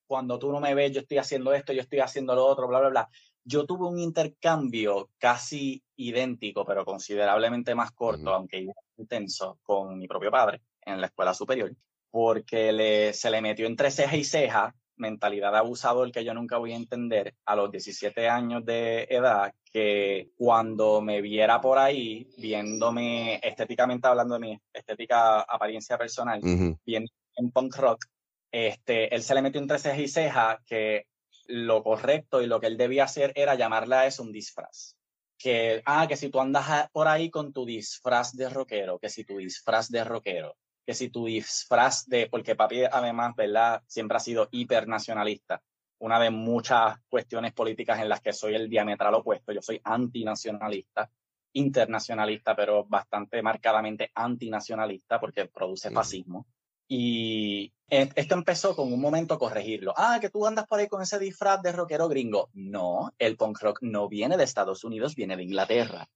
cuando 0.08 0.40
tú 0.40 0.52
no 0.52 0.60
me 0.60 0.74
ves, 0.74 0.94
yo 0.94 1.02
estoy 1.02 1.18
haciendo 1.18 1.54
esto, 1.54 1.74
yo 1.74 1.82
estoy 1.82 2.00
haciendo 2.00 2.34
lo 2.34 2.46
otro, 2.46 2.68
bla, 2.68 2.80
bla, 2.80 2.90
bla. 2.90 3.10
Yo 3.44 3.66
tuve 3.66 3.86
un 3.88 4.00
intercambio 4.00 5.10
casi 5.18 5.84
idéntico, 5.96 6.66
pero 6.66 6.84
considerablemente 6.84 7.76
más 7.76 7.92
corto, 7.92 8.34
aunque 8.34 8.68
intenso, 8.98 9.60
con 9.64 9.98
mi 9.98 10.08
propio 10.08 10.32
padre 10.32 10.62
en 10.86 11.00
la 11.00 11.08
escuela 11.08 11.34
superior, 11.34 11.74
porque 12.10 12.72
le, 12.72 13.14
se 13.14 13.30
le 13.30 13.42
metió 13.42 13.68
entre 13.68 13.92
ceja 13.92 14.16
y 14.16 14.24
ceja 14.24 14.76
mentalidad 14.98 15.52
de 15.52 15.60
abusador 15.60 16.12
que 16.12 16.26
yo 16.26 16.34
nunca 16.34 16.58
voy 16.58 16.74
a 16.74 16.76
entender 16.76 17.36
a 17.46 17.56
los 17.56 17.72
17 17.72 18.28
años 18.28 18.66
de 18.66 19.04
edad, 19.10 19.54
que 19.72 20.32
cuando 20.36 21.02
me 21.02 21.22
viera 21.22 21.62
por 21.62 21.78
ahí, 21.78 22.28
viéndome 22.38 23.40
estéticamente 23.44 24.08
hablando 24.08 24.36
de 24.36 24.40
mi 24.40 24.62
estética 24.74 25.42
apariencia 25.42 25.98
personal, 25.98 26.42
viendo 26.86 27.12
en 27.36 27.52
punk 27.52 27.76
rock, 27.78 28.06
este, 28.66 29.14
él 29.14 29.22
se 29.22 29.36
le 29.36 29.42
metió 29.42 29.62
entre 29.62 29.78
ceja 29.78 30.02
y 30.02 30.08
ceja 30.08 30.64
que 30.66 31.06
lo 31.46 31.84
correcto 31.84 32.42
y 32.42 32.48
lo 32.48 32.60
que 32.60 32.68
él 32.68 32.78
debía 32.78 33.04
hacer 33.04 33.32
era 33.36 33.56
llamarle 33.56 33.96
a 33.96 34.06
eso 34.08 34.24
un 34.24 34.32
disfraz. 34.32 34.96
Que, 35.38 35.84
ah, 35.86 36.08
que 36.08 36.18
si 36.18 36.30
tú 36.30 36.40
andas 36.40 36.90
por 36.92 37.08
ahí 37.08 37.30
con 37.30 37.54
tu 37.54 37.66
disfraz 37.66 38.36
de 38.36 38.50
rockero, 38.50 38.98
que 38.98 39.10
si 39.10 39.24
tu 39.24 39.38
disfraz 39.38 39.90
de 39.90 40.04
rockero, 40.04 40.56
que 40.84 40.96
si 40.96 41.10
tu 41.10 41.26
disfraz 41.26 42.08
de, 42.08 42.28
porque 42.28 42.56
papi 42.56 42.86
además, 42.86 43.36
¿verdad? 43.36 43.84
Siempre 43.86 44.18
ha 44.18 44.22
sido 44.22 44.48
hipernacionalista. 44.52 45.62
Una 46.00 46.20
de 46.20 46.32
muchas 46.32 46.98
cuestiones 47.10 47.54
políticas 47.54 48.00
en 48.00 48.10
las 48.10 48.22
que 48.22 48.34
soy 48.34 48.56
el 48.56 48.70
diametral 48.70 49.14
opuesto. 49.14 49.52
Yo 49.52 49.62
soy 49.62 49.80
antinacionalista, 49.84 51.10
internacionalista, 51.54 52.56
pero 52.56 52.86
bastante 52.86 53.42
marcadamente 53.42 54.12
antinacionalista 54.16 55.20
porque 55.20 55.46
produce 55.46 55.92
fascismo. 55.92 56.48
Y 56.88 57.74
esto 57.90 58.36
empezó 58.36 58.76
con 58.76 58.92
un 58.92 59.00
momento 59.00 59.34
a 59.34 59.40
corregirlo. 59.40 59.94
Ah, 59.96 60.20
que 60.20 60.30
tú 60.30 60.46
andas 60.46 60.68
por 60.68 60.80
ahí 60.80 60.88
con 60.88 61.02
ese 61.02 61.20
disfraz 61.20 61.62
de 61.62 61.72
rockero 61.72 62.08
gringo. 62.08 62.50
No, 62.54 63.14
el 63.18 63.38
punk 63.38 63.60
rock 63.62 63.80
no 63.82 64.08
viene 64.08 64.38
de 64.38 64.44
Estados 64.44 64.84
Unidos, 64.84 65.16
viene 65.16 65.36
de 65.36 65.44
Inglaterra. 65.44 66.10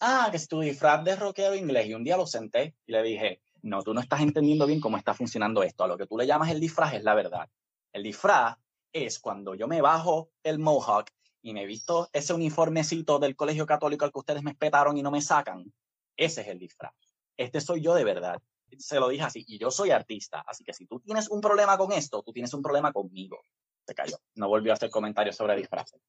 Ah, 0.00 0.28
que 0.30 0.36
es 0.36 0.48
tu 0.48 0.60
disfraz 0.60 1.04
de 1.04 1.16
rockero 1.16 1.54
inglés. 1.54 1.86
Y 1.86 1.94
un 1.94 2.04
día 2.04 2.16
lo 2.16 2.26
senté 2.26 2.74
y 2.86 2.92
le 2.92 3.02
dije, 3.02 3.42
no, 3.62 3.82
tú 3.82 3.92
no 3.92 4.00
estás 4.00 4.20
entendiendo 4.20 4.66
bien 4.66 4.80
cómo 4.80 4.96
está 4.96 5.14
funcionando 5.14 5.62
esto. 5.62 5.84
A 5.84 5.88
lo 5.88 5.98
que 5.98 6.06
tú 6.06 6.16
le 6.16 6.26
llamas 6.26 6.50
el 6.50 6.60
disfraz 6.60 6.94
es 6.94 7.04
la 7.04 7.14
verdad. 7.14 7.48
El 7.92 8.02
disfraz 8.02 8.56
es 8.92 9.18
cuando 9.18 9.54
yo 9.54 9.68
me 9.68 9.80
bajo 9.80 10.30
el 10.42 10.58
mohawk 10.58 11.10
y 11.42 11.54
me 11.54 11.66
visto 11.66 12.08
ese 12.12 12.34
uniformecito 12.34 13.18
del 13.18 13.36
colegio 13.36 13.66
católico 13.66 14.04
al 14.04 14.12
que 14.12 14.18
ustedes 14.18 14.42
me 14.42 14.52
espetaron 14.52 14.96
y 14.96 15.02
no 15.02 15.10
me 15.10 15.22
sacan. 15.22 15.72
Ese 16.16 16.42
es 16.42 16.48
el 16.48 16.58
disfraz. 16.58 16.94
Este 17.36 17.60
soy 17.60 17.80
yo 17.80 17.94
de 17.94 18.04
verdad 18.04 18.42
se 18.78 19.00
lo 19.00 19.08
dije 19.08 19.24
así, 19.24 19.44
y 19.46 19.58
yo 19.58 19.70
soy 19.70 19.90
artista, 19.90 20.42
así 20.46 20.64
que 20.64 20.72
si 20.72 20.86
tú 20.86 21.00
tienes 21.00 21.28
un 21.28 21.40
problema 21.40 21.76
con 21.76 21.92
esto, 21.92 22.22
tú 22.22 22.32
tienes 22.32 22.52
un 22.54 22.62
problema 22.62 22.92
conmigo. 22.92 23.40
Se 23.86 23.94
cayó. 23.94 24.16
No 24.34 24.48
volvió 24.48 24.72
a 24.72 24.74
hacer 24.74 24.90
comentarios 24.90 25.36
sobre 25.36 25.56
disfraces. 25.56 26.00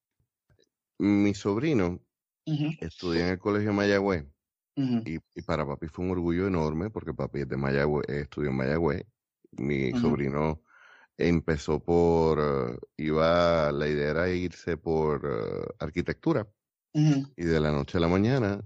Mi 0.99 1.33
sobrino 1.33 1.99
estudia 2.45 3.25
en 3.25 3.31
el 3.33 3.39
colegio 3.39 3.73
Mayagüez 3.73 4.25
y, 4.75 5.19
para 5.41 5.65
papi 5.65 5.87
fue 5.87 6.05
un 6.05 6.11
orgullo 6.11 6.47
enorme 6.47 6.89
porque 6.89 7.13
papi 7.13 7.41
es 7.41 7.49
de 7.49 7.57
Mayagüez, 7.57 8.07
estudió 8.09 8.49
en 8.49 8.57
Mayagüez. 8.57 9.05
Mi 9.51 9.91
sobrino 9.91 10.61
empezó 11.17 11.83
por, 11.83 12.39
eh, 12.39 12.77
iba, 12.97 13.71
la 13.71 13.87
idea 13.87 14.11
era 14.11 14.29
irse 14.29 14.77
por 14.77 15.25
eh, 15.25 15.73
arquitectura 15.79 16.47
y 16.93 17.43
de 17.43 17.59
la 17.59 17.71
noche 17.71 17.97
a 17.97 18.01
la 18.01 18.07
mañana 18.07 18.61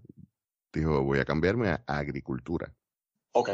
dijo, 0.73 1.03
voy 1.03 1.19
a 1.19 1.25
cambiarme 1.25 1.69
a 1.69 1.83
agricultura. 1.85 2.73
Ok. 3.33 3.49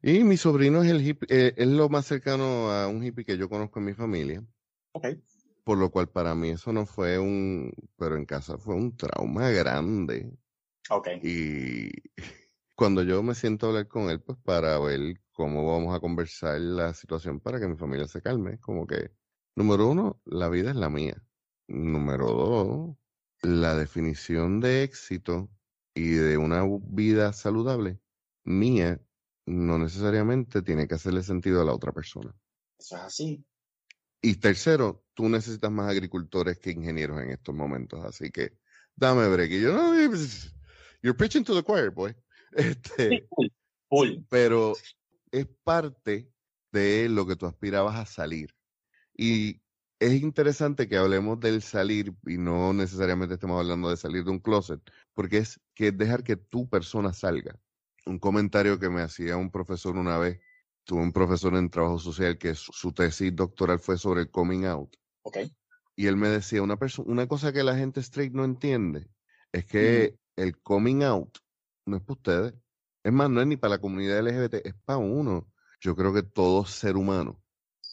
Y 0.00 0.22
mi 0.22 0.36
sobrino 0.36 0.82
es 0.82 0.90
el 0.90 1.04
hippie, 1.06 1.26
eh, 1.28 1.54
es 1.56 1.66
lo 1.66 1.88
más 1.88 2.06
cercano 2.06 2.70
a 2.70 2.86
un 2.86 3.02
hippie 3.02 3.24
que 3.24 3.36
yo 3.36 3.48
conozco 3.48 3.80
en 3.80 3.86
mi 3.86 3.94
familia. 3.94 4.44
Ok. 4.92 5.06
Por 5.64 5.78
lo 5.78 5.90
cual 5.90 6.08
para 6.08 6.34
mí 6.34 6.50
eso 6.50 6.72
no 6.72 6.86
fue 6.86 7.18
un, 7.18 7.72
pero 7.96 8.16
en 8.16 8.24
casa 8.24 8.58
fue 8.58 8.74
un 8.74 8.96
trauma 8.96 9.50
grande. 9.50 10.32
Ok. 10.90 11.08
Y 11.22 11.90
cuando 12.76 13.02
yo 13.02 13.22
me 13.22 13.34
siento 13.34 13.66
a 13.66 13.68
hablar 13.70 13.88
con 13.88 14.08
él, 14.08 14.20
pues 14.20 14.38
para 14.44 14.78
ver 14.78 15.20
cómo 15.32 15.70
vamos 15.72 15.94
a 15.94 16.00
conversar 16.00 16.60
la 16.60 16.94
situación 16.94 17.40
para 17.40 17.58
que 17.58 17.66
mi 17.66 17.76
familia 17.76 18.06
se 18.06 18.22
calme, 18.22 18.58
como 18.60 18.86
que, 18.86 19.10
número 19.56 19.88
uno, 19.88 20.20
la 20.24 20.48
vida 20.48 20.70
es 20.70 20.76
la 20.76 20.90
mía. 20.90 21.22
Número 21.66 22.28
dos, 22.28 22.96
la 23.42 23.74
definición 23.74 24.60
de 24.60 24.84
éxito 24.84 25.50
y 25.92 26.10
de 26.10 26.38
una 26.38 26.64
vida 26.88 27.32
saludable 27.32 28.00
mía 28.44 29.00
no 29.48 29.78
necesariamente 29.78 30.62
tiene 30.62 30.86
que 30.86 30.94
hacerle 30.94 31.22
sentido 31.22 31.62
a 31.62 31.64
la 31.64 31.72
otra 31.72 31.92
persona. 31.92 32.34
Eso 32.78 32.96
es 32.96 33.02
así. 33.02 33.44
Y 34.20 34.34
tercero, 34.34 35.04
tú 35.14 35.28
necesitas 35.28 35.70
más 35.70 35.90
agricultores 35.90 36.58
que 36.58 36.70
ingenieros 36.70 37.20
en 37.20 37.30
estos 37.30 37.54
momentos, 37.54 38.04
así 38.04 38.30
que 38.30 38.58
dame 38.94 39.28
break. 39.28 39.50
Y 39.52 39.60
yo, 39.62 39.72
no, 39.72 40.08
pues, 40.08 40.54
you're 41.02 41.16
preaching 41.16 41.44
to 41.44 41.54
the 41.54 41.62
choir, 41.62 41.90
boy. 41.90 42.14
Este, 42.52 43.28
Pero 44.30 44.72
es 45.30 45.46
parte 45.62 46.32
de 46.72 47.08
lo 47.08 47.26
que 47.26 47.36
tú 47.36 47.46
aspirabas 47.46 47.96
a 47.96 48.06
salir. 48.06 48.54
Y 49.14 49.60
es 49.98 50.22
interesante 50.22 50.88
que 50.88 50.96
hablemos 50.96 51.38
del 51.40 51.62
salir 51.62 52.14
y 52.26 52.38
no 52.38 52.72
necesariamente 52.72 53.34
estemos 53.34 53.60
hablando 53.60 53.90
de 53.90 53.96
salir 53.96 54.24
de 54.24 54.30
un 54.30 54.38
closet, 54.38 54.80
porque 55.12 55.38
es 55.38 55.60
que 55.74 55.92
dejar 55.92 56.24
que 56.24 56.36
tu 56.36 56.68
persona 56.68 57.12
salga. 57.12 57.58
Un 58.08 58.18
comentario 58.18 58.78
que 58.78 58.88
me 58.88 59.02
hacía 59.02 59.36
un 59.36 59.50
profesor 59.50 59.96
una 59.96 60.18
vez, 60.18 60.40
tuve 60.84 61.02
un 61.02 61.12
profesor 61.12 61.54
en 61.56 61.68
trabajo 61.68 61.98
social 61.98 62.38
que 62.38 62.54
su, 62.54 62.92
tesis 62.92 63.34
doctoral 63.36 63.78
fue 63.78 63.98
sobre 63.98 64.22
el 64.22 64.30
coming 64.30 64.64
out. 64.64 64.96
Okay. 65.22 65.52
Y 65.94 66.06
él 66.06 66.16
me 66.16 66.28
decía, 66.28 66.62
una, 66.62 66.78
una 67.04 67.26
cosa 67.26 67.52
que 67.52 67.62
la 67.62 67.76
gente 67.76 68.00
straight 68.00 68.32
no 68.32 68.44
entiende 68.44 69.08
es 69.52 69.66
que 69.66 70.18
el 70.36 70.58
coming 70.58 71.02
out 71.02 71.38
no 71.84 71.96
es 71.96 72.02
para 72.02 72.14
ustedes. 72.14 72.54
Es 73.04 73.12
más, 73.12 73.28
no 73.28 73.40
es 73.40 73.46
ni 73.46 73.56
para 73.56 73.74
la 73.74 73.80
comunidad 73.80 74.22
LGBT, 74.22 74.66
es 74.66 74.74
para 74.84 74.98
uno. 74.98 75.46
Yo 75.80 75.94
creo 75.94 76.14
que 76.14 76.22
todo 76.22 76.64
ser 76.64 76.96
humano 76.96 77.42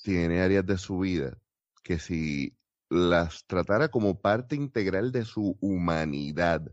tiene 0.03 0.41
áreas 0.41 0.65
de 0.65 0.77
su 0.77 0.99
vida 0.99 1.37
que 1.83 1.99
si 1.99 2.57
las 2.89 3.45
tratara 3.45 3.89
como 3.89 4.19
parte 4.19 4.55
integral 4.55 5.11
de 5.11 5.25
su 5.25 5.57
humanidad, 5.61 6.71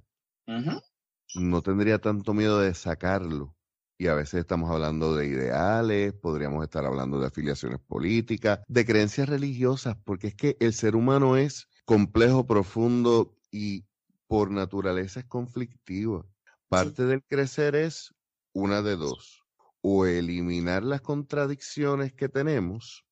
no 1.34 1.62
tendría 1.62 1.98
tanto 1.98 2.34
miedo 2.34 2.60
de 2.60 2.74
sacarlo. 2.74 3.56
Y 3.98 4.08
a 4.08 4.14
veces 4.14 4.40
estamos 4.40 4.70
hablando 4.70 5.14
de 5.14 5.26
ideales, 5.26 6.12
podríamos 6.14 6.64
estar 6.64 6.84
hablando 6.84 7.20
de 7.20 7.28
afiliaciones 7.28 7.78
políticas, 7.78 8.60
de 8.66 8.84
creencias 8.84 9.28
religiosas, 9.28 9.96
porque 10.04 10.28
es 10.28 10.34
que 10.34 10.56
el 10.60 10.72
ser 10.72 10.96
humano 10.96 11.36
es 11.36 11.68
complejo, 11.84 12.46
profundo 12.46 13.36
y 13.50 13.84
por 14.26 14.50
naturaleza 14.50 15.20
es 15.20 15.26
conflictivo. 15.26 16.26
Parte 16.68 17.04
del 17.04 17.22
crecer 17.22 17.76
es 17.76 18.14
una 18.54 18.82
de 18.82 18.96
dos, 18.96 19.44
o 19.82 20.06
eliminar 20.06 20.82
las 20.82 21.00
contradicciones 21.00 22.12
que 22.12 22.28
tenemos 22.28 23.04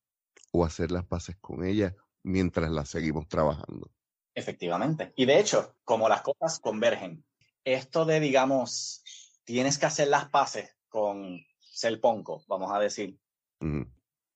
o 0.51 0.65
hacer 0.65 0.91
las 0.91 1.05
paces 1.05 1.37
con 1.39 1.63
ella 1.63 1.95
mientras 2.23 2.69
las 2.71 2.89
seguimos 2.89 3.27
trabajando. 3.27 3.91
Efectivamente. 4.33 5.13
Y 5.15 5.25
de 5.25 5.39
hecho, 5.39 5.75
como 5.83 6.09
las 6.09 6.21
cosas 6.21 6.59
convergen, 6.59 7.23
esto 7.63 8.05
de, 8.05 8.19
digamos, 8.19 9.03
tienes 9.43 9.77
que 9.77 9.85
hacer 9.85 10.07
las 10.07 10.29
paces 10.29 10.75
con 10.89 11.43
ser 11.59 11.99
ponco, 11.99 12.43
vamos 12.47 12.71
a 12.71 12.79
decir. 12.79 13.17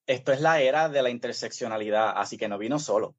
Esto 0.07 0.31
es 0.31 0.41
la 0.41 0.61
era 0.61 0.89
de 0.89 1.01
la 1.01 1.09
interseccionalidad, 1.09 2.13
así 2.15 2.37
que 2.37 2.47
no 2.47 2.57
vino 2.57 2.79
solo. 2.79 3.15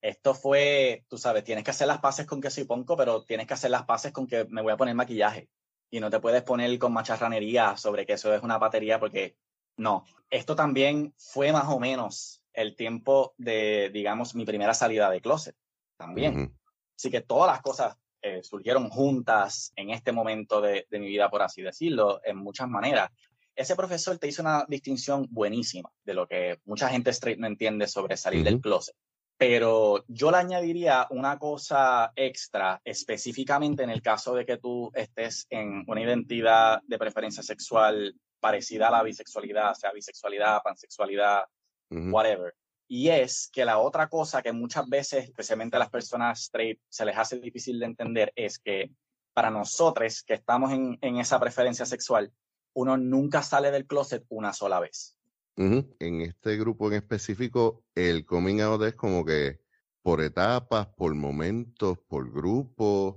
Esto 0.00 0.34
fue, 0.34 1.04
tú 1.08 1.18
sabes, 1.18 1.44
tienes 1.44 1.64
que 1.64 1.70
hacer 1.70 1.88
las 1.88 1.98
paces 1.98 2.26
con 2.26 2.40
que 2.40 2.50
soy 2.50 2.64
ponco, 2.64 2.96
pero 2.96 3.24
tienes 3.24 3.46
que 3.46 3.54
hacer 3.54 3.70
las 3.70 3.84
paces 3.84 4.12
con 4.12 4.26
que 4.26 4.44
me 4.46 4.62
voy 4.62 4.72
a 4.72 4.76
poner 4.76 4.94
maquillaje. 4.94 5.48
Y 5.90 6.00
no 6.00 6.10
te 6.10 6.20
puedes 6.20 6.42
poner 6.42 6.78
con 6.78 6.92
macharranería 6.92 7.76
sobre 7.76 8.06
que 8.06 8.14
eso 8.14 8.32
es 8.34 8.42
una 8.42 8.58
batería 8.58 9.00
porque 9.00 9.36
no, 9.76 10.04
esto 10.30 10.54
también 10.54 11.14
fue 11.16 11.52
más 11.52 11.68
o 11.68 11.78
menos 11.78 12.42
el 12.52 12.76
tiempo 12.76 13.34
de, 13.38 13.90
digamos, 13.90 14.34
mi 14.34 14.44
primera 14.44 14.74
salida 14.74 15.08
de 15.10 15.20
closet 15.20 15.56
también. 15.96 16.56
Así 16.96 17.10
que 17.10 17.20
todas 17.20 17.50
las 17.50 17.62
cosas 17.62 17.96
eh, 18.22 18.42
surgieron 18.42 18.88
juntas 18.90 19.72
en 19.76 19.90
este 19.90 20.12
momento 20.12 20.60
de, 20.60 20.86
mi 20.92 21.06
vida, 21.06 21.30
por 21.30 21.42
así 21.42 21.62
decirlo, 21.62 22.20
en 22.24 22.36
muchas 22.36 22.68
maneras. 22.68 23.10
Ese 23.54 23.76
profesor 23.76 24.18
te 24.18 24.28
hizo 24.28 24.42
una 24.42 24.64
distinción 24.68 25.26
buenísima 25.30 25.90
de 26.04 26.14
lo 26.14 26.26
que 26.26 26.60
mucha 26.64 26.88
gente 26.88 27.10
straight 27.10 27.38
no 27.38 27.46
entiende 27.46 27.86
sobre 27.86 28.16
salir 28.16 28.44
del 28.44 28.60
closet. 28.60 28.94
Pero 29.36 30.04
yo 30.08 30.30
le 30.32 30.38
añadiría 30.38 31.06
una 31.10 31.38
cosa 31.38 32.12
extra, 32.16 32.80
específicamente 32.84 33.84
en 33.84 33.90
el 33.90 34.02
caso 34.02 34.34
de 34.34 34.44
que 34.44 34.56
tú 34.56 34.90
estés 34.94 35.46
en 35.50 35.84
una 35.86 36.02
identidad 36.02 36.80
de 36.86 36.98
preferencia 36.98 37.42
sexual 37.42 38.14
parecida 38.40 38.88
a 38.88 38.90
la 38.90 39.02
bisexualidad, 39.02 39.74
sea 39.74 39.92
bisexualidad, 39.92 40.60
pansexualidad, 40.62 41.44
whatever. 41.90 42.54
Y 42.88 43.10
es 43.10 43.50
que 43.52 43.64
la 43.64 43.78
otra 43.78 44.08
cosa 44.08 44.42
que 44.42 44.52
muchas 44.52 44.88
veces, 44.88 45.24
especialmente 45.24 45.76
a 45.76 45.80
las 45.80 45.90
personas 45.90 46.40
straight, 46.40 46.80
se 46.88 47.04
les 47.04 47.16
hace 47.16 47.38
difícil 47.38 47.78
de 47.78 47.86
entender 47.86 48.32
es 48.34 48.58
que 48.58 48.90
para 49.34 49.50
nosotros 49.50 50.22
que 50.22 50.34
estamos 50.34 50.72
en, 50.72 50.98
en 51.02 51.18
esa 51.18 51.38
preferencia 51.38 51.84
sexual, 51.84 52.32
uno 52.74 52.96
nunca 52.96 53.42
sale 53.42 53.70
del 53.70 53.86
closet 53.86 54.24
una 54.30 54.52
sola 54.52 54.80
vez. 54.80 55.18
En 55.58 56.20
este 56.20 56.56
grupo 56.56 56.86
en 56.86 56.94
específico, 56.94 57.84
el 57.96 58.24
coming 58.24 58.60
out 58.60 58.82
es 58.84 58.94
como 58.94 59.24
que 59.24 59.60
por 60.02 60.22
etapas, 60.22 60.86
por 60.86 61.12
momentos, 61.14 61.98
por 62.06 62.32
grupos. 62.32 63.16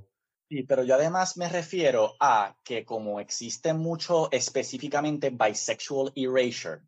Sí, 0.50 0.63
pero 0.63 0.84
yo 0.84 0.96
además 0.96 1.38
me 1.38 1.48
refiero 1.48 2.16
a 2.20 2.58
que 2.63 2.84
como 2.84 3.20
existe 3.20 3.75
mucho 3.75 4.32
específicamente 4.32 5.30
bisexual 5.30 6.12
erasure, 6.16 6.82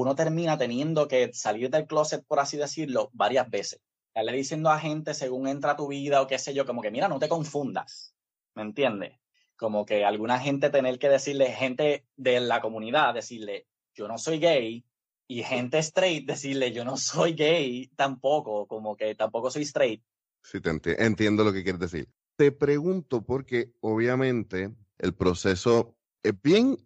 uno 0.00 0.14
termina 0.14 0.58
teniendo 0.58 1.08
que 1.08 1.30
salir 1.32 1.70
del 1.70 1.86
closet, 1.86 2.24
por 2.26 2.40
así 2.40 2.56
decirlo, 2.56 3.10
varias 3.12 3.48
veces. 3.50 3.80
le 4.14 4.32
diciendo 4.32 4.70
a 4.70 4.78
gente 4.78 5.14
según 5.14 5.48
entra 5.48 5.76
tu 5.76 5.88
vida 5.88 6.22
o 6.22 6.26
qué 6.26 6.38
sé 6.38 6.54
yo, 6.54 6.66
como 6.66 6.82
que 6.82 6.90
mira, 6.90 7.08
no 7.08 7.18
te 7.18 7.28
confundas, 7.28 8.14
¿me 8.54 8.62
entiendes? 8.62 9.18
Como 9.56 9.86
que 9.86 10.04
alguna 10.04 10.38
gente 10.38 10.70
tener 10.70 10.98
que 10.98 11.08
decirle, 11.08 11.52
gente 11.52 12.06
de 12.16 12.40
la 12.40 12.60
comunidad, 12.60 13.14
decirle, 13.14 13.66
yo 13.94 14.06
no 14.06 14.18
soy 14.18 14.38
gay, 14.38 14.84
y 15.28 15.42
gente 15.42 15.78
straight 15.78 16.26
decirle, 16.26 16.72
yo 16.72 16.84
no 16.84 16.96
soy 16.96 17.34
gay 17.34 17.90
tampoco, 17.96 18.66
como 18.66 18.96
que 18.96 19.14
tampoco 19.14 19.50
soy 19.50 19.62
straight. 19.62 20.02
Sí, 20.42 20.60
te 20.60 21.04
entiendo 21.04 21.42
lo 21.42 21.52
que 21.52 21.64
quieres 21.64 21.80
decir. 21.80 22.08
Te 22.36 22.52
pregunto 22.52 23.24
porque 23.24 23.72
obviamente 23.80 24.70
el 24.98 25.14
proceso 25.14 25.96
es 26.22 26.40
bien 26.40 26.76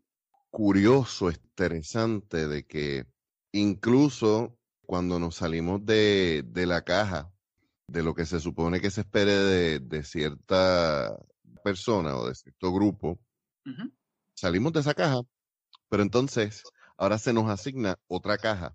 curioso, 0.50 1.30
interesante 1.30 2.46
de 2.46 2.64
que 2.64 3.06
incluso 3.52 4.58
cuando 4.84 5.18
nos 5.18 5.36
salimos 5.36 5.84
de, 5.86 6.44
la 6.54 6.82
caja, 6.82 7.32
de 7.86 8.02
lo 8.02 8.14
que 8.14 8.26
se 8.26 8.40
supone 8.40 8.80
que 8.80 8.90
se 8.90 9.02
espere 9.02 9.32
de, 9.78 10.02
cierta 10.04 11.16
persona 11.62 12.16
o 12.16 12.26
de 12.26 12.34
cierto 12.34 12.72
grupo, 12.72 13.18
salimos 14.34 14.72
de 14.72 14.80
esa 14.80 14.94
caja, 14.94 15.20
pero 15.88 16.02
entonces 16.02 16.64
ahora 16.96 17.18
se 17.18 17.32
nos 17.32 17.48
asigna 17.48 17.98
otra 18.08 18.36
caja. 18.36 18.74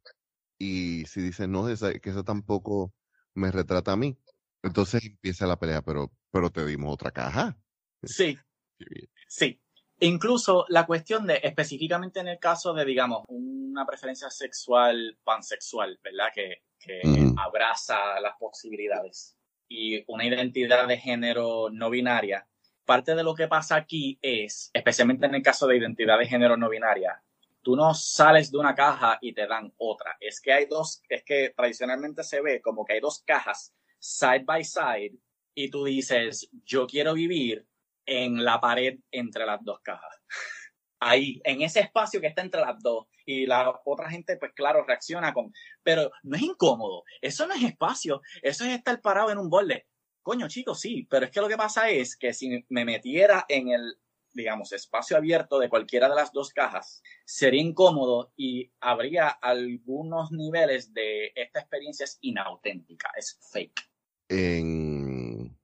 Y 0.57 1.05
si 1.05 1.21
dicen, 1.21 1.51
no, 1.51 1.65
que 1.65 2.09
eso 2.09 2.23
tampoco 2.23 2.93
me 3.33 3.51
retrata 3.51 3.91
a 3.91 3.97
mí, 3.97 4.17
entonces 4.63 5.03
empieza 5.03 5.45
la 5.45 5.59
pelea, 5.59 5.81
pero, 5.81 6.11
pero 6.31 6.49
te 6.49 6.65
dimos 6.65 6.93
otra 6.93 7.11
caja. 7.11 7.57
Sí. 8.03 8.37
Sí. 9.27 9.59
Incluso 9.99 10.65
la 10.69 10.85
cuestión 10.85 11.25
de, 11.25 11.39
específicamente 11.41 12.19
en 12.19 12.27
el 12.27 12.39
caso 12.39 12.73
de, 12.73 12.83
digamos, 12.83 13.23
una 13.27 13.85
preferencia 13.85 14.29
sexual 14.29 15.17
pansexual, 15.23 15.99
¿verdad? 16.03 16.27
Que, 16.33 16.63
que 16.79 17.01
abraza 17.37 18.19
las 18.19 18.35
posibilidades 18.37 19.37
y 19.67 20.03
una 20.07 20.25
identidad 20.25 20.87
de 20.87 20.97
género 20.97 21.69
no 21.71 21.89
binaria. 21.89 22.47
Parte 22.85 23.15
de 23.15 23.23
lo 23.23 23.33
que 23.33 23.47
pasa 23.47 23.75
aquí 23.75 24.19
es, 24.21 24.69
especialmente 24.73 25.25
en 25.25 25.35
el 25.35 25.41
caso 25.41 25.65
de 25.65 25.77
identidad 25.77 26.19
de 26.19 26.27
género 26.27 26.55
no 26.55 26.69
binaria, 26.69 27.23
tú 27.61 27.75
no 27.75 27.93
sales 27.95 28.51
de 28.51 28.59
una 28.59 28.75
caja 28.75 29.17
y 29.21 29.33
te 29.33 29.47
dan 29.47 29.73
otra. 29.77 30.17
Es 30.19 30.39
que 30.39 30.53
hay 30.53 30.65
dos, 30.65 31.01
es 31.09 31.23
que 31.23 31.51
tradicionalmente 31.55 32.23
se 32.23 32.41
ve 32.41 32.61
como 32.61 32.85
que 32.85 32.93
hay 32.93 32.99
dos 32.99 33.23
cajas 33.25 33.73
side 33.97 34.43
by 34.45 34.63
side 34.63 35.17
y 35.55 35.71
tú 35.71 35.85
dices, 35.85 36.47
yo 36.63 36.85
quiero 36.85 37.13
vivir 37.13 37.65
en 38.05 38.43
la 38.43 38.59
pared 38.59 38.99
entre 39.11 39.45
las 39.45 39.63
dos 39.63 39.79
cajas. 39.81 40.15
Ahí, 40.99 41.41
en 41.43 41.61
ese 41.61 41.81
espacio 41.81 42.21
que 42.21 42.27
está 42.27 42.41
entre 42.41 42.61
las 42.61 42.81
dos. 42.81 43.07
Y 43.25 43.45
la 43.45 43.81
otra 43.85 44.09
gente, 44.09 44.37
pues 44.37 44.51
claro, 44.53 44.85
reacciona 44.85 45.33
con, 45.33 45.51
pero 45.83 46.11
no 46.23 46.35
es 46.35 46.43
incómodo, 46.43 47.03
eso 47.21 47.47
no 47.47 47.55
es 47.55 47.63
espacio, 47.63 48.21
eso 48.43 48.65
es 48.65 48.71
estar 48.71 49.01
parado 49.01 49.31
en 49.31 49.39
un 49.39 49.49
borde. 49.49 49.87
Coño, 50.21 50.47
chicos, 50.47 50.79
sí, 50.79 51.07
pero 51.09 51.25
es 51.25 51.31
que 51.31 51.41
lo 51.41 51.47
que 51.47 51.57
pasa 51.57 51.89
es 51.89 52.15
que 52.15 52.33
si 52.33 52.63
me 52.69 52.85
metiera 52.85 53.45
en 53.49 53.69
el 53.69 53.97
digamos, 54.35 54.73
espacio 54.73 55.15
abierto 55.15 55.57
de 55.59 55.69
cualquiera 55.69 56.09
de 56.09 56.15
las 56.15 56.31
dos 56.33 56.51
cajas, 56.51 57.01
sería 57.25 57.61
incómodo 57.61 58.33
y 58.35 58.71
habría 58.81 59.29
algunos 59.29 60.31
niveles 60.31 60.93
de 60.93 61.31
esta 61.35 61.61
experiencia 61.61 62.03
es 62.03 62.17
inauténtica, 62.21 63.09
es 63.17 63.39
fake. 63.51 63.89
En 64.27 65.57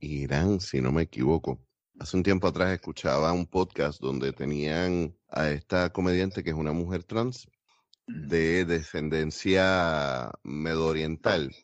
Irán, 0.00 0.60
si 0.60 0.80
no 0.80 0.92
me 0.92 1.02
equivoco, 1.02 1.60
hace 1.98 2.16
un 2.16 2.22
tiempo 2.22 2.48
atrás 2.48 2.72
escuchaba 2.72 3.32
un 3.32 3.46
podcast 3.46 4.00
donde 4.00 4.32
tenían 4.32 5.16
a 5.28 5.50
esta 5.50 5.90
comediante 5.90 6.42
que 6.42 6.50
es 6.50 6.56
una 6.56 6.72
mujer 6.72 7.04
trans 7.04 7.48
de 8.06 8.64
descendencia 8.64 10.30
medoriental. 10.42 11.54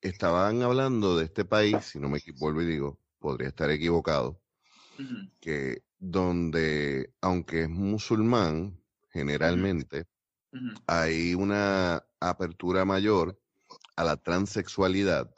Estaban 0.00 0.62
hablando 0.62 1.16
de 1.16 1.24
este 1.26 1.44
país, 1.44 1.76
si 1.84 1.98
no 1.98 2.08
me 2.08 2.20
vuelvo 2.38 2.62
y 2.62 2.66
digo, 2.66 2.98
podría 3.18 3.48
estar 3.48 3.70
equivocado, 3.70 4.40
que 5.40 5.82
donde, 5.98 7.12
aunque 7.20 7.64
es 7.64 7.68
musulmán, 7.68 8.80
generalmente, 9.10 10.06
hay 10.86 11.34
una 11.34 12.02
apertura 12.18 12.84
mayor 12.84 13.38
a 13.96 14.04
la 14.04 14.16
transexualidad 14.16 15.30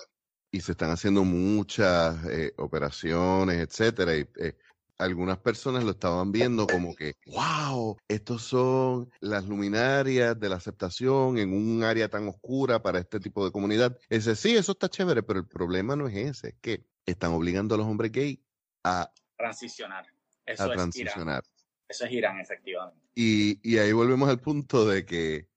y 0.53 0.61
se 0.61 0.73
están 0.73 0.91
haciendo 0.91 1.25
muchas 1.25 2.25
eh, 2.27 2.53
operaciones, 2.59 3.59
etcétera. 3.59 4.15
Y, 4.17 4.29
eh, 4.39 4.55
algunas 4.99 5.39
personas 5.39 5.83
lo 5.83 5.93
estaban 5.93 6.31
viendo 6.31 6.67
como 6.67 6.95
que, 6.95 7.15
wow, 7.27 7.97
estos 8.07 8.43
son 8.43 9.11
las 9.21 9.47
luminarias 9.47 10.39
de 10.39 10.49
la 10.49 10.57
aceptación 10.57 11.39
en 11.39 11.53
un 11.55 11.83
área 11.83 12.09
tan 12.09 12.29
oscura 12.29 12.83
para 12.83 13.01
este 13.01 13.19
tipo 13.19 13.45
de 13.45 13.51
comunidad. 13.51 13.99
Ese 14.11 14.37
sí, 14.37 14.55
eso 14.55 14.73
está 14.73 14.89
chévere, 14.89 15.23
pero 15.23 15.41
el 15.41 15.49
problema 15.49 15.97
no 15.97 16.07
es 16.07 16.15
ese, 16.17 16.49
es 16.51 16.55
que 16.61 16.85
están 17.07 17.33
obligando 17.33 17.75
a 17.75 17.79
los 17.79 17.87
hombres 17.87 18.13
gay 18.13 18.41
a 18.85 19.11
transicionar. 19.37 20.07
Eso 20.45 20.65
a 20.65 20.73
transicionar. 20.73 21.43
Eso 21.89 22.05
es 22.05 22.13
Irán, 22.13 22.39
efectivamente. 22.39 23.01
Y, 23.15 23.59
y 23.69 23.79
ahí 23.79 23.93
volvemos 23.93 24.29
al 24.29 24.41
punto 24.41 24.87
de 24.87 25.05
que 25.05 25.49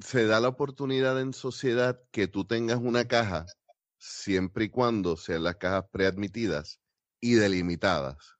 se 0.00 0.26
da 0.26 0.40
la 0.40 0.48
oportunidad 0.48 1.20
en 1.20 1.32
sociedad 1.32 2.00
que 2.10 2.26
tú 2.26 2.44
tengas 2.44 2.78
una 2.78 3.06
caja 3.06 3.46
siempre 4.04 4.66
y 4.66 4.68
cuando 4.68 5.16
sean 5.16 5.44
las 5.44 5.56
cajas 5.56 5.86
preadmitidas 5.90 6.80
y 7.20 7.34
delimitadas. 7.34 8.36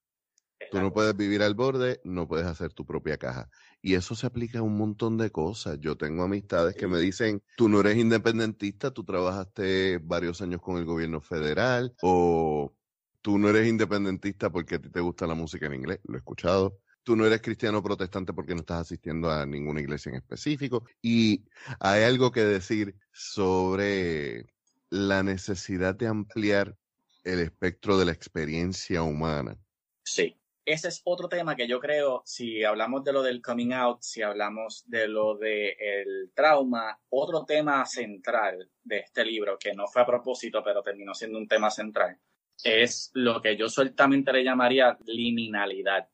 Tú 0.71 0.81
no 0.81 0.93
puedes 0.93 1.17
vivir 1.17 1.43
al 1.43 1.55
borde, 1.55 2.01
no 2.05 2.29
puedes 2.29 2.47
hacer 2.47 2.73
tu 2.73 2.85
propia 2.85 3.17
caja. 3.17 3.49
Y 3.81 3.95
eso 3.95 4.15
se 4.15 4.27
aplica 4.27 4.59
a 4.59 4.63
un 4.63 4.77
montón 4.77 5.17
de 5.17 5.31
cosas. 5.31 5.79
Yo 5.81 5.97
tengo 5.97 6.23
amistades 6.23 6.75
que 6.75 6.87
me 6.87 6.99
dicen, 6.99 7.43
tú 7.57 7.69
no 7.69 7.81
eres 7.81 7.97
independentista, 7.97 8.91
tú 8.91 9.05
trabajaste 9.05 9.99
varios 9.99 10.43
años 10.43 10.61
con 10.61 10.77
el 10.77 10.85
gobierno 10.85 11.21
federal, 11.21 11.95
o 12.03 12.75
tú 13.23 13.39
no 13.39 13.49
eres 13.49 13.69
independentista 13.69 14.51
porque 14.51 14.77
a 14.77 14.81
ti 14.81 14.91
te 14.91 15.01
gusta 15.01 15.27
la 15.27 15.35
música 15.35 15.67
en 15.67 15.75
inglés, 15.75 16.01
lo 16.05 16.15
he 16.17 16.19
escuchado. 16.19 16.79
Tú 17.05 17.17
no 17.17 17.27
eres 17.27 17.43
cristiano 17.43 17.83
protestante 17.83 18.33
porque 18.33 18.55
no 18.55 18.61
estás 18.61 18.83
asistiendo 18.83 19.31
a 19.31 19.45
ninguna 19.47 19.81
iglesia 19.81 20.11
en 20.11 20.17
específico. 20.17 20.85
Y 21.03 21.45
hay 21.79 22.03
algo 22.05 22.33
que 22.33 22.45
decir 22.45 22.97
sobre 23.13 24.54
la 24.95 25.25
necesidad 25.25 25.97
de 25.97 26.07
ampliar 26.07 26.77
el 27.25 27.41
espectro 27.41 27.99
de 27.99 28.05
la 28.05 28.13
experiencia 28.13 29.03
humana. 29.03 29.59
Sí, 30.05 30.37
ese 30.65 30.87
es 30.87 31.03
otro 31.05 31.29
tema 31.29 31.57
que 31.57 31.67
yo 31.67 31.81
creo, 31.81 32.23
si 32.25 32.63
hablamos 32.63 33.03
de 33.03 33.13
lo 33.13 33.21
del 33.21 33.43
coming 33.43 33.73
out, 33.73 34.03
si 34.03 34.23
hablamos 34.23 34.85
de 34.87 35.09
lo 35.09 35.37
del 35.37 36.31
trauma, 36.33 36.97
otro 37.09 37.45
tema 37.45 37.85
central 37.87 38.71
de 38.85 38.99
este 39.01 39.25
libro, 39.25 39.59
que 39.59 39.75
no 39.75 39.89
fue 39.89 40.03
a 40.03 40.07
propósito, 40.07 40.63
pero 40.63 40.81
terminó 40.81 41.13
siendo 41.13 41.39
un 41.39 41.49
tema 41.49 41.73
central, 41.73 42.17
es 42.63 43.11
lo 43.15 43.43
que 43.43 43.57
yo 43.57 43.69
sueltamente 43.69 44.33
le 44.33 44.45
llamaría 44.45 44.97
liminalidad. 45.07 46.09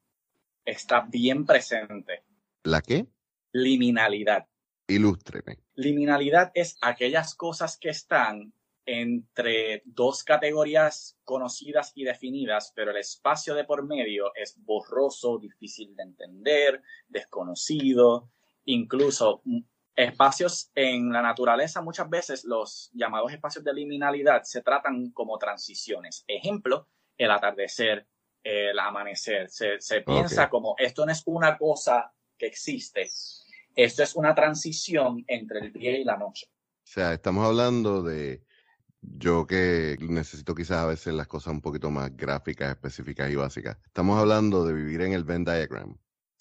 Está 0.65 1.03
bien 1.03 1.45
presente. 1.45 2.25
¿La 2.65 2.81
qué? 2.81 3.07
Liminalidad. 3.53 4.47
Ilústreme. 4.89 5.59
Liminalidad 5.75 6.51
es 6.55 6.79
aquellas 6.81 7.35
cosas 7.35 7.77
que 7.77 7.91
están 7.91 8.55
entre 8.93 9.83
dos 9.85 10.25
categorías 10.25 11.17
conocidas 11.23 11.93
y 11.95 12.03
definidas, 12.03 12.73
pero 12.75 12.91
el 12.91 12.97
espacio 12.97 13.55
de 13.55 13.65
por 13.65 13.87
medio 13.87 14.33
es 14.35 14.57
borroso, 14.59 15.39
difícil 15.39 15.95
de 15.95 16.03
entender, 16.03 16.83
desconocido, 17.09 18.31
incluso 18.65 19.43
espacios 19.95 20.73
en 20.75 21.13
la 21.13 21.23
naturaleza, 21.23 21.83
muchas 21.83 22.11
veces 22.11 22.45
los 22.45 22.91
llamados 22.93 23.33
espacios 23.33 23.65
de 23.65 23.75
liminalidad 23.75 24.43
se 24.43 24.63
tratan 24.63 25.13
como 25.13 25.39
transiciones. 25.39 26.25
Ejemplo, 26.27 26.89
el 27.17 27.31
atardecer, 27.31 28.09
el 28.43 28.77
amanecer. 28.77 29.51
Se, 29.51 30.01
piensa 30.01 30.49
como 30.49 30.75
esto 30.79 31.07
no 31.07 31.13
es 31.13 31.23
una 31.27 31.57
cosa 31.57 32.13
que 32.37 32.47
existe, 32.47 33.09
esto 33.77 34.03
es 34.03 34.17
una 34.17 34.35
transición 34.35 35.25
entre 35.29 35.61
el 35.61 35.73
día 35.73 35.97
y 35.97 36.03
la 36.03 36.17
noche. 36.17 36.47
O 36.51 36.93
sea, 36.93 37.13
estamos 37.13 37.47
hablando 37.47 38.03
de 38.03 38.43
yo 39.03 39.47
que 39.47 39.97
necesito 40.01 40.55
quizás 40.55 40.79
a 40.79 40.87
veces 40.87 41.15
las 41.15 41.27
cosas 41.27 41.53
un 41.53 41.61
poquito 41.61 41.91
más 41.91 42.17
gráficas, 42.17 42.71
específicas 42.71 43.31
y 43.31 43.37
básicas. 43.37 43.79
Estamos 43.87 44.19
hablando 44.19 44.65
de 44.65 44.75
vivir 44.75 45.01
en 45.03 45.13
el 45.13 45.25
Venn 45.25 45.45
diagram. 45.45 45.97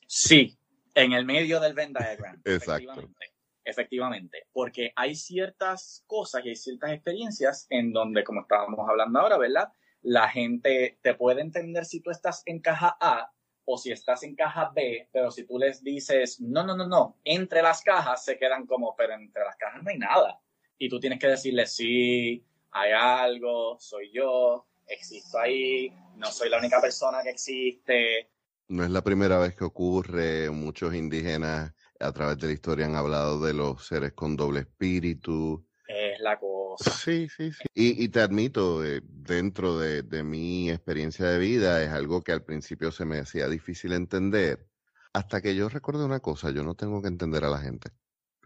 Sí, 0.07 0.57
en 0.95 1.13
el 1.13 1.25
medio 1.25 1.59
del 1.59 1.73
Venn 1.73 1.93
diagram. 1.93 2.41
Exacto. 2.45 2.91
Efectivamente, 2.91 3.33
efectivamente, 3.63 4.47
porque 4.51 4.91
hay 4.95 5.15
ciertas 5.15 6.03
cosas 6.07 6.45
y 6.45 6.49
hay 6.49 6.55
ciertas 6.55 6.91
experiencias 6.91 7.67
en 7.69 7.93
donde, 7.93 8.23
como 8.23 8.41
estábamos 8.41 8.87
hablando 8.87 9.19
ahora, 9.19 9.37
¿verdad? 9.37 9.71
La 10.01 10.29
gente 10.29 10.99
te 11.01 11.13
puede 11.13 11.41
entender 11.41 11.85
si 11.85 12.01
tú 12.01 12.09
estás 12.09 12.41
en 12.45 12.59
caja 12.59 12.97
A 12.99 13.31
o 13.65 13.77
si 13.77 13.91
estás 13.91 14.23
en 14.23 14.35
caja 14.35 14.71
B, 14.73 15.09
pero 15.11 15.29
si 15.29 15.45
tú 15.45 15.59
les 15.59 15.83
dices, 15.83 16.41
no, 16.41 16.63
no, 16.63 16.75
no, 16.75 16.87
no, 16.87 17.19
entre 17.23 17.61
las 17.61 17.83
cajas 17.83 18.25
se 18.25 18.37
quedan 18.37 18.65
como, 18.65 18.95
pero 18.95 19.13
entre 19.13 19.43
las 19.43 19.55
cajas 19.57 19.83
no 19.83 19.89
hay 19.91 19.97
nada. 19.97 20.41
Y 20.77 20.89
tú 20.89 20.99
tienes 20.99 21.19
que 21.19 21.27
decirle, 21.27 21.67
sí, 21.67 22.43
hay 22.71 22.91
algo, 22.91 23.77
soy 23.79 24.11
yo, 24.13 24.67
existo 24.85 25.39
ahí, 25.39 25.91
no 26.15 26.27
soy 26.31 26.49
la 26.49 26.59
única 26.59 26.81
persona 26.81 27.21
que 27.23 27.29
existe. 27.29 28.29
No 28.67 28.83
es 28.83 28.91
la 28.91 29.03
primera 29.03 29.39
vez 29.39 29.55
que 29.55 29.63
ocurre, 29.63 30.49
muchos 30.49 30.93
indígenas 30.93 31.73
a 31.99 32.11
través 32.11 32.37
de 32.37 32.47
la 32.47 32.53
historia 32.53 32.85
han 32.85 32.95
hablado 32.95 33.39
de 33.41 33.53
los 33.53 33.85
seres 33.85 34.13
con 34.13 34.35
doble 34.35 34.61
espíritu. 34.61 35.65
Es 35.87 36.19
la 36.19 36.39
cosa. 36.39 36.91
Sí, 36.91 37.27
sí, 37.29 37.51
sí. 37.51 37.63
Y, 37.73 38.07
te 38.09 38.21
admito, 38.21 38.85
eh, 38.85 39.01
dentro 39.03 39.77
de, 39.79 40.03
de 40.03 40.23
mi 40.23 40.69
experiencia 40.69 41.25
de 41.25 41.39
vida, 41.39 41.83
es 41.83 41.89
algo 41.89 42.21
que 42.21 42.31
al 42.31 42.43
principio 42.43 42.91
se 42.91 43.05
me 43.05 43.19
hacía 43.19 43.49
difícil 43.49 43.93
entender. 43.93 44.67
Hasta 45.13 45.41
que 45.41 45.55
yo 45.55 45.67
recuerdo 45.67 46.05
una 46.05 46.19
cosa, 46.19 46.51
yo 46.51 46.63
no 46.63 46.75
tengo 46.75 47.01
que 47.01 47.07
entender 47.07 47.43
a 47.43 47.49
la 47.49 47.57
gente. 47.57 47.89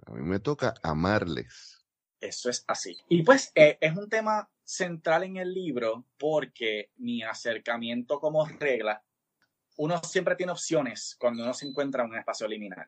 A 0.05 0.11
mí 0.13 0.21
me 0.21 0.39
toca 0.39 0.73
amarles 0.81 1.72
eso 2.23 2.49
es 2.49 2.63
así. 2.67 2.97
Y 3.09 3.23
pues 3.23 3.51
eh, 3.55 3.77
es 3.79 3.95
un 3.95 4.09
tema 4.09 4.49
central 4.63 5.23
en 5.23 5.37
el 5.37 5.53
libro 5.53 6.05
porque 6.17 6.91
mi 6.97 7.21
acercamiento 7.21 8.19
como 8.19 8.45
regla, 8.45 9.03
uno 9.77 9.99
siempre 10.03 10.35
tiene 10.35 10.51
opciones 10.51 11.15
cuando 11.19 11.43
uno 11.43 11.53
se 11.53 11.67
encuentra 11.67 12.03
en 12.03 12.11
un 12.11 12.17
espacio 12.17 12.47
liminal. 12.47 12.87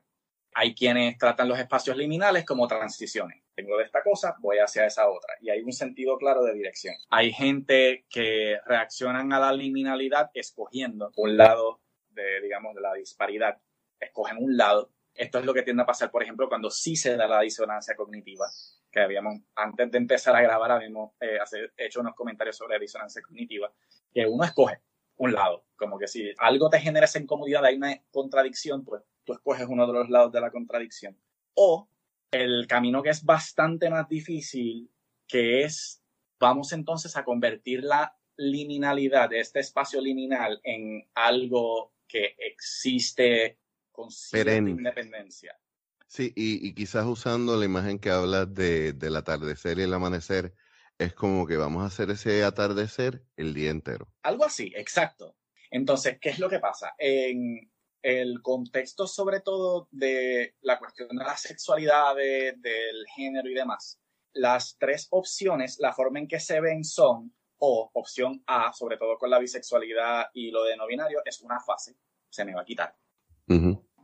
Hay 0.54 0.74
quienes 0.74 1.17
tratan 1.17 1.50
los 1.50 1.60
espacios 1.60 1.98
liminales 1.98 2.45
como 2.45 2.65
transiciones. 2.65 3.43
Tengo 3.54 3.78
de 3.78 3.84
esta 3.84 4.02
cosa, 4.02 4.36
voy 4.39 4.58
hacia 4.60 4.86
esa 4.86 5.10
otra. 5.10 5.34
Y 5.41 5.50
hay 5.50 5.62
un 5.62 5.74
sentido 5.74 6.17
claro 6.17 6.43
de 6.43 6.54
dirección. 6.54 6.95
Hay 7.10 7.34
gente 7.34 8.06
que 8.10 8.58
reaccionan 8.65 9.34
a 9.34 9.39
la 9.39 9.52
liminalidad 9.52 10.32
escogiendo 10.34 11.12
un 11.17 11.36
lado 11.36 11.82
de, 12.10 12.39
digamos, 12.41 12.74
de 12.74 12.82
la 12.82 12.93
disparidad. 12.93 13.58
Escogen 14.00 14.38
un 14.38 14.56
lado. 14.56 14.91
Esto 15.13 15.39
es 15.39 15.45
lo 15.45 15.54
que 15.54 15.63
tiende 15.63 15.84
a 15.84 15.86
pasar, 15.86 16.10
por 16.10 16.24
ejemplo, 16.24 16.48
cuando 16.48 16.69
sí 16.69 16.95
se 16.95 17.17
da 17.17 17.28
la 17.28 17.41
disonancia 17.41 17.95
cognitiva 17.95 18.48
que 18.95 19.01
habíamos, 19.01 19.41
antes 19.55 19.91
de 19.91 19.97
empezar 19.97 20.34
a 20.38 20.41
grabar, 20.41 20.71
habíamos 20.71 21.12
eh, 21.19 21.38
hecho 21.75 21.99
unos 21.99 22.15
comentarios 22.15 22.55
sobre 22.55 22.79
disonancia 22.79 23.21
cognitiva, 23.21 23.69
que 24.13 24.25
uno 24.25 24.45
escoge 24.45 24.79
un 25.17 25.34
lado, 25.34 25.65
como 25.75 25.99
que 25.99 26.08
si 26.08 26.31
algo 26.38 26.69
te 26.69 26.79
genera 26.79 27.03
esa 27.03 27.19
incomodidad, 27.19 27.65
hay 27.65 27.75
una 27.75 28.01
contradicción, 28.10 28.86
pues 28.86 29.03
tú 29.25 29.34
escoges 29.34 29.67
uno 29.67 29.86
de 29.86 29.91
los 29.91 30.10
lados 30.10 30.31
de 30.31 30.39
la 30.39 30.49
contradicción. 30.49 31.19
O 31.55 31.89
el 32.31 32.67
camino 32.67 33.03
que 33.03 33.10
es 33.10 33.25
bastante 33.25 33.89
más 33.89 34.08
difícil, 34.08 34.89
que 35.27 35.63
es, 35.63 36.01
vamos 36.39 36.71
entonces 36.71 37.17
a 37.17 37.25
convertir 37.25 37.84
la 37.84 38.17
liminalidad 38.38 39.29
de 39.29 39.41
este 39.41 39.60
espacio 39.60 39.99
liminal 39.99 40.62
en 40.63 41.05
algo 41.15 41.91
que 42.08 42.36
existe 42.38 43.60
con 43.91 44.10
cierta 44.10 44.55
independencia. 44.55 45.60
Sí, 46.08 46.32
y, 46.36 46.74
quizás 46.74 47.06
usando 47.06 47.58
la 47.58 47.65
imagen 47.65 48.00
que 48.00 48.10
hablas 48.10 48.54
de, 48.54 48.94
del 48.94 49.15
atardecer 49.15 49.80
y 49.80 49.84
el 49.84 49.94
amanecer, 49.94 50.54
es 50.98 51.13
como 51.13 51.46
que 51.46 51.58
vamos 51.58 51.84
a 51.84 51.88
hacer 51.88 52.10
ese 52.12 52.44
atardecer 52.44 53.24
el 53.36 53.54
día 53.54 53.72
entero. 53.72 54.08
Algo 54.24 54.46
así, 54.46 54.72
exacto. 54.76 55.36
Entonces, 55.72 56.20
¿qué 56.22 56.30
es 56.30 56.39
lo 56.39 56.50
que 56.50 56.60
pasa? 56.60 56.94
En 56.98 57.70
el 58.02 58.41
contexto 58.41 59.08
sobre 59.08 59.41
todo 59.41 59.88
de 59.91 60.56
la 60.62 60.78
cuestión 60.78 61.10
de 61.10 61.24
la 61.24 61.36
sexualidad, 61.36 62.15
del 62.15 63.06
género 63.15 63.50
y 63.50 63.56
demás, 63.56 64.00
las 64.34 64.78
tres 64.78 65.08
opciones, 65.10 65.78
la 65.80 65.91
forma 65.91 66.20
en 66.20 66.28
que 66.28 66.39
se 66.39 66.62
ven 66.62 66.84
son, 66.84 67.34
o 67.58 67.89
opción 67.94 68.44
A, 68.46 68.72
sobre 68.74 68.98
todo 68.98 69.18
con 69.18 69.30
la 69.30 69.39
bisexualidad 69.39 70.28
y 70.34 70.52
lo 70.52 70.63
de 70.63 70.78
no 70.78 70.86
binario, 70.86 71.22
es 71.26 71.41
una 71.41 71.60
fase. 71.60 71.96
se 72.30 72.46
me 72.46 72.54
va 72.54 72.62
a 72.62 72.65
quitar. 72.65 72.96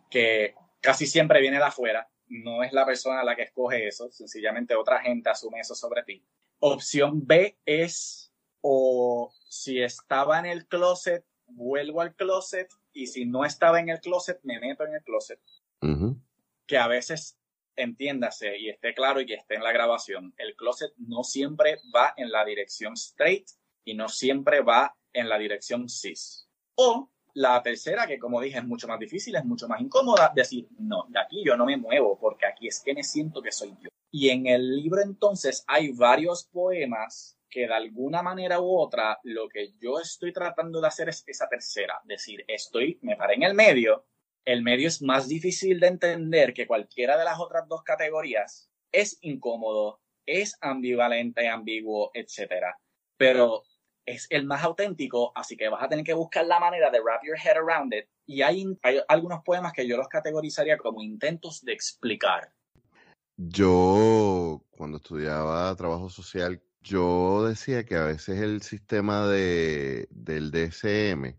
Que 0.09 0.55
casi 0.81 1.05
siempre 1.05 1.39
viene 1.39 1.57
de 1.57 1.63
afuera, 1.63 2.09
no 2.27 2.63
es 2.63 2.73
la 2.73 2.85
persona 2.85 3.23
la 3.23 3.35
que 3.35 3.43
escoge 3.43 3.87
eso, 3.87 4.11
sencillamente 4.11 4.75
otra 4.75 4.99
gente 5.01 5.29
asume 5.29 5.59
eso 5.59 5.75
sobre 5.75 6.03
ti. 6.03 6.23
Opción 6.59 7.25
B 7.25 7.57
es, 7.65 8.33
o 8.61 9.33
si 9.47 9.81
estaba 9.81 10.39
en 10.39 10.45
el 10.45 10.67
closet, 10.67 11.25
vuelvo 11.47 12.01
al 12.01 12.15
closet, 12.15 12.69
y 12.93 13.07
si 13.07 13.25
no 13.25 13.45
estaba 13.45 13.79
en 13.79 13.89
el 13.89 13.99
closet, 13.99 14.39
me 14.43 14.59
meto 14.59 14.85
en 14.85 14.95
el 14.95 15.03
closet. 15.03 15.39
Que 16.65 16.77
a 16.77 16.87
veces, 16.87 17.37
entiéndase 17.75 18.57
y 18.57 18.69
esté 18.69 18.93
claro 18.93 19.19
y 19.21 19.25
que 19.25 19.33
esté 19.33 19.55
en 19.55 19.63
la 19.63 19.71
grabación, 19.71 20.33
el 20.37 20.55
closet 20.55 20.93
no 20.97 21.23
siempre 21.23 21.79
va 21.93 22.13
en 22.15 22.31
la 22.31 22.45
dirección 22.45 22.93
straight 22.93 23.47
y 23.83 23.93
no 23.93 24.07
siempre 24.07 24.61
va 24.61 24.95
en 25.13 25.27
la 25.27 25.37
dirección 25.37 25.89
cis. 25.89 26.47
O 26.75 27.10
la 27.33 27.61
tercera, 27.61 28.07
que 28.07 28.19
como 28.19 28.41
dije 28.41 28.57
es 28.57 28.65
mucho 28.65 28.87
más 28.87 28.99
difícil, 28.99 29.35
es 29.35 29.45
mucho 29.45 29.67
más 29.67 29.81
incómoda, 29.81 30.31
decir, 30.35 30.67
no, 30.79 31.05
de 31.09 31.19
aquí 31.19 31.43
yo 31.45 31.55
no 31.57 31.65
me 31.65 31.77
muevo 31.77 32.17
porque 32.19 32.45
aquí 32.45 32.67
es 32.67 32.81
que 32.81 32.93
me 32.93 33.03
siento 33.03 33.41
que 33.41 33.51
soy 33.51 33.75
yo. 33.81 33.89
Y 34.11 34.29
en 34.29 34.47
el 34.47 34.75
libro 34.75 35.01
entonces 35.01 35.63
hay 35.67 35.91
varios 35.91 36.43
poemas 36.45 37.37
que 37.49 37.67
de 37.67 37.73
alguna 37.73 38.21
manera 38.21 38.61
u 38.61 38.77
otra 38.77 39.19
lo 39.23 39.47
que 39.49 39.73
yo 39.79 39.99
estoy 39.99 40.31
tratando 40.33 40.81
de 40.81 40.87
hacer 40.87 41.09
es 41.09 41.23
esa 41.27 41.47
tercera, 41.47 42.01
decir, 42.05 42.43
estoy, 42.47 42.97
me 43.01 43.15
paré 43.15 43.35
en 43.35 43.43
el 43.43 43.53
medio, 43.53 44.05
el 44.45 44.63
medio 44.63 44.87
es 44.87 45.01
más 45.01 45.27
difícil 45.27 45.79
de 45.79 45.87
entender 45.87 46.53
que 46.53 46.65
cualquiera 46.65 47.17
de 47.17 47.25
las 47.25 47.39
otras 47.39 47.67
dos 47.67 47.83
categorías, 47.83 48.69
es 48.91 49.17
incómodo, 49.21 50.01
es 50.25 50.57
ambivalente, 50.61 51.47
ambiguo, 51.47 52.11
etcétera. 52.13 52.77
Pero 53.17 53.63
es 54.05 54.27
el 54.29 54.45
más 54.45 54.63
auténtico, 54.63 55.31
así 55.35 55.55
que 55.55 55.69
vas 55.69 55.83
a 55.83 55.89
tener 55.89 56.05
que 56.05 56.13
buscar 56.13 56.45
la 56.45 56.59
manera 56.59 56.89
de 56.89 56.99
wrap 57.01 57.23
your 57.23 57.37
head 57.37 57.57
around 57.57 57.93
it. 57.93 58.05
Y 58.25 58.41
hay, 58.41 58.77
hay 58.81 58.99
algunos 59.07 59.43
poemas 59.43 59.73
que 59.73 59.87
yo 59.87 59.97
los 59.97 60.07
categorizaría 60.07 60.77
como 60.77 61.01
intentos 61.01 61.63
de 61.63 61.73
explicar. 61.73 62.53
Yo, 63.37 64.63
cuando 64.69 64.97
estudiaba 64.97 65.75
trabajo 65.75 66.09
social, 66.09 66.61
yo 66.81 67.45
decía 67.47 67.85
que 67.85 67.95
a 67.95 68.05
veces 68.05 68.39
el 68.39 68.61
sistema 68.61 69.27
de, 69.27 70.07
del 70.11 70.51
DSM 70.51 71.35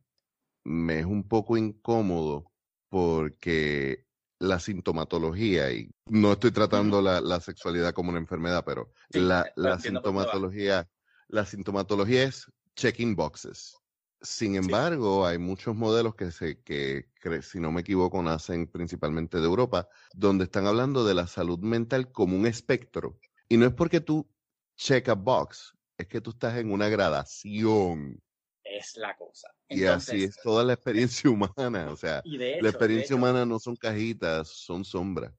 me 0.64 0.98
es 1.00 1.06
un 1.06 1.26
poco 1.26 1.56
incómodo 1.56 2.50
porque 2.88 4.04
la 4.38 4.58
sintomatología, 4.58 5.72
y 5.72 5.90
no 6.08 6.32
estoy 6.32 6.50
tratando 6.50 7.00
la, 7.00 7.20
la 7.20 7.40
sexualidad 7.40 7.92
como 7.94 8.10
una 8.10 8.18
enfermedad, 8.18 8.64
pero 8.66 8.92
la, 9.10 9.50
la 9.54 9.78
sintomatología 9.78 10.88
la 11.32 11.46
sintomatología 11.46 12.24
es 12.24 12.46
checking 12.76 13.16
boxes. 13.16 13.74
Sin 14.20 14.54
embargo, 14.54 15.26
hay 15.26 15.38
muchos 15.38 15.74
modelos 15.74 16.14
que, 16.14 16.30
se, 16.30 16.62
que, 16.62 17.06
si 17.40 17.58
no 17.58 17.72
me 17.72 17.80
equivoco, 17.80 18.22
nacen 18.22 18.68
principalmente 18.68 19.38
de 19.38 19.44
Europa, 19.44 19.88
donde 20.14 20.44
están 20.44 20.66
hablando 20.66 21.04
de 21.04 21.14
la 21.14 21.26
salud 21.26 21.58
mental 21.58 22.12
como 22.12 22.36
un 22.36 22.46
espectro. 22.46 23.18
Y 23.48 23.56
no 23.56 23.66
es 23.66 23.72
porque 23.72 24.00
tú 24.00 24.28
check 24.76 25.08
a 25.08 25.14
box, 25.14 25.74
es 25.96 26.06
que 26.06 26.20
tú 26.20 26.30
estás 26.30 26.58
en 26.58 26.70
una 26.70 26.88
gradación. 26.88 28.22
Es 28.62 28.96
la 28.96 29.16
cosa. 29.16 29.48
y 29.68 29.84
así 29.84 30.24
es 30.24 30.36
toda 30.36 30.62
la 30.62 30.74
experiencia 30.74 31.30
humana. 31.30 31.90
O 31.90 31.96
sea, 31.96 32.22
la 32.24 32.68
experiencia 32.68 33.16
humana 33.16 33.44
no 33.46 33.58
son 33.58 33.74
cajitas, 33.74 34.48
son 34.48 34.84
sombras. 34.84 35.32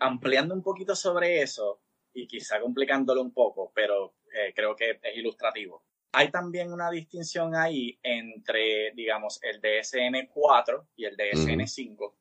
Ampliando 0.00 0.54
un 0.54 0.62
poquito 0.62 0.96
sobre 0.96 1.42
eso, 1.42 1.80
y 2.16 2.26
quizá 2.26 2.60
complicándolo 2.60 3.20
un 3.20 3.32
poco, 3.32 3.70
pero 3.74 4.14
eh, 4.36 4.52
creo 4.54 4.76
que 4.76 4.90
es 5.02 5.16
ilustrativo. 5.16 5.82
Hay 6.12 6.30
también 6.30 6.70
una 6.72 6.90
distinción 6.90 7.54
ahí 7.54 7.98
entre, 8.02 8.92
digamos, 8.92 9.40
el 9.42 9.60
DSM-4 9.62 10.86
y 10.96 11.06
el 11.06 11.16
DSM-5. 11.16 12.12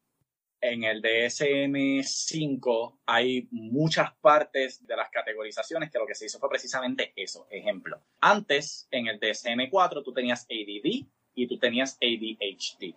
En 0.62 0.84
el 0.84 1.02
DSM-5 1.02 3.00
hay 3.06 3.48
muchas 3.52 4.14
partes 4.16 4.86
de 4.86 4.96
las 4.96 5.10
categorizaciones 5.10 5.92
que 5.92 6.00
lo 6.00 6.08
que 6.08 6.16
se 6.16 6.26
hizo 6.26 6.40
fue 6.40 6.50
precisamente 6.50 7.12
eso. 7.16 7.48
Ejemplo, 7.50 8.02
antes 8.22 8.88
en 8.92 9.08
el 9.08 9.20
DSM-4 9.20 10.04
tú 10.04 10.14
tenías 10.14 10.46
ADD 10.50 11.06
y 11.36 11.48
tú 11.48 11.60
tenías 11.60 11.98
ADHD. 12.02 12.96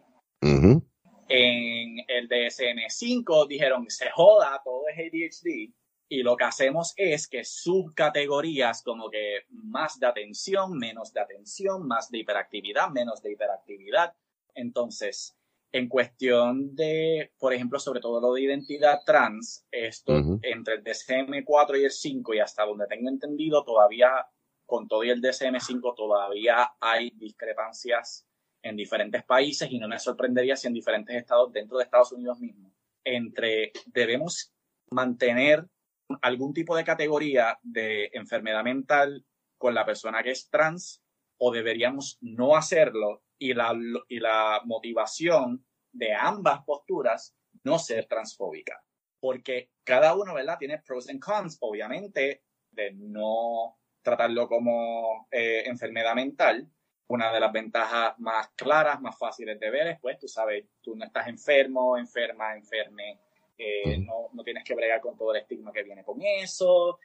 En 1.31 2.05
el 2.09 2.29
DSM-5 2.29 3.47
dijeron, 3.49 3.91
se 3.91 4.11
joda, 4.11 4.61
todo 4.65 4.85
es 4.89 4.97
ADHD 4.97 5.78
y 6.09 6.23
lo 6.23 6.37
que 6.37 6.45
hacemos 6.45 6.95
es 6.97 7.29
que 7.29 7.45
subcategorías 7.45 8.83
como 8.83 9.11
que 9.11 9.45
más 9.51 10.01
de 10.01 10.07
atención, 10.07 10.79
menos 10.79 11.13
de 11.13 11.21
atención, 11.21 11.87
más 11.87 12.11
de 12.11 12.19
hiperactividad, 12.19 12.89
menos 12.89 13.23
de 13.23 13.33
hiperactividad. 13.33 14.15
Entonces, 14.55 15.37
en 15.71 15.89
cuestión 15.89 16.75
de, 16.75 17.33
por 17.39 17.53
ejemplo, 17.53 17.79
sobre 17.79 18.01
todo 18.01 18.21
lo 18.21 18.33
de 18.33 18.43
identidad 18.43 19.01
trans, 19.05 19.67
esto 19.71 20.15
entre 20.43 20.75
el 20.77 20.85
DCM4 20.85 21.81
y 21.81 21.85
el 21.85 21.91
5 21.91 22.35
y 22.35 22.41
hasta 22.41 22.65
donde 22.65 22.87
tengo 22.87 23.11
entendido, 23.11 23.63
todavía 23.65 24.27
con 24.65 24.89
todo 24.89 25.05
y 25.05 25.11
el 25.11 25.21
DCM5 25.21 25.95
todavía 25.95 26.73
hay 26.81 27.11
discrepancias 27.11 28.27
en 28.63 28.77
diferentes 28.77 29.25
países 29.25 29.71
y 29.71 29.79
no 29.79 29.89
me 29.89 29.99
sorprendería 29.99 30.57
si 30.57 30.67
en 30.67 30.75
diferentes 30.75 31.17
estados 31.17 31.53
dentro 31.53 31.79
de 31.79 31.85
Estados 31.85 32.13
Unidos 32.13 32.39
mismo. 32.41 32.73
Entre 33.05 33.73
debemos 33.87 34.53
mantener 34.91 35.67
algún 36.23 36.55
tipo 36.55 36.77
de 36.77 36.85
categoría 36.85 37.59
de 37.63 38.11
enfermedad 38.13 38.65
mental 38.65 39.25
con 39.57 39.75
la 39.75 39.85
persona 39.85 40.23
que 40.23 40.31
es 40.31 40.49
trans 40.49 41.03
o 41.39 41.53
deberíamos 41.53 42.19
no 42.21 42.57
hacerlo 42.57 43.23
y 43.39 43.55
la, 43.55 43.77
y 44.09 44.21
la 44.21 44.61
motivación 44.65 45.65
de 45.93 46.15
ambas 46.15 46.65
posturas 46.65 47.37
no 47.65 47.79
ser 47.79 48.07
transfóbica. 48.07 48.83
Porque 49.21 49.71
cada 49.85 50.15
uno, 50.15 50.35
¿verdad? 50.35 50.59
Tiene 50.59 50.79
pros 50.79 51.09
and 51.09 51.21
cons, 51.21 51.59
obviamente, 51.61 52.45
de 52.71 52.93
no 52.93 53.79
tratarlo 54.03 54.49
como 54.49 55.29
eh, 55.31 55.65
enfermedad 55.67 56.15
mental. 56.15 56.69
Una 57.09 57.33
de 57.33 57.41
las 57.41 57.53
ventajas 57.53 58.15
más 58.19 58.51
claras, 58.51 59.01
más 59.01 59.19
fáciles 59.19 59.59
de 59.59 59.71
ver 59.71 59.87
es, 59.89 60.01
pues, 60.01 60.19
tú 60.19 60.29
sabes, 60.29 60.67
tú 60.81 60.95
no 60.95 61.05
estás 61.05 61.27
enfermo, 61.27 61.97
enferma, 61.97 62.55
enferme, 62.55 63.19
eh, 63.59 63.99
no, 63.99 64.29
no, 64.33 64.45
tienes 64.45 64.65
que 64.65 64.75
bregar 64.75 65.01
con 65.01 65.17
todo 65.17 65.35
el 65.35 65.41
estigma 65.41 65.73
que 65.73 65.83
viene 65.83 66.05
con 66.05 66.23
eso. 66.23 66.99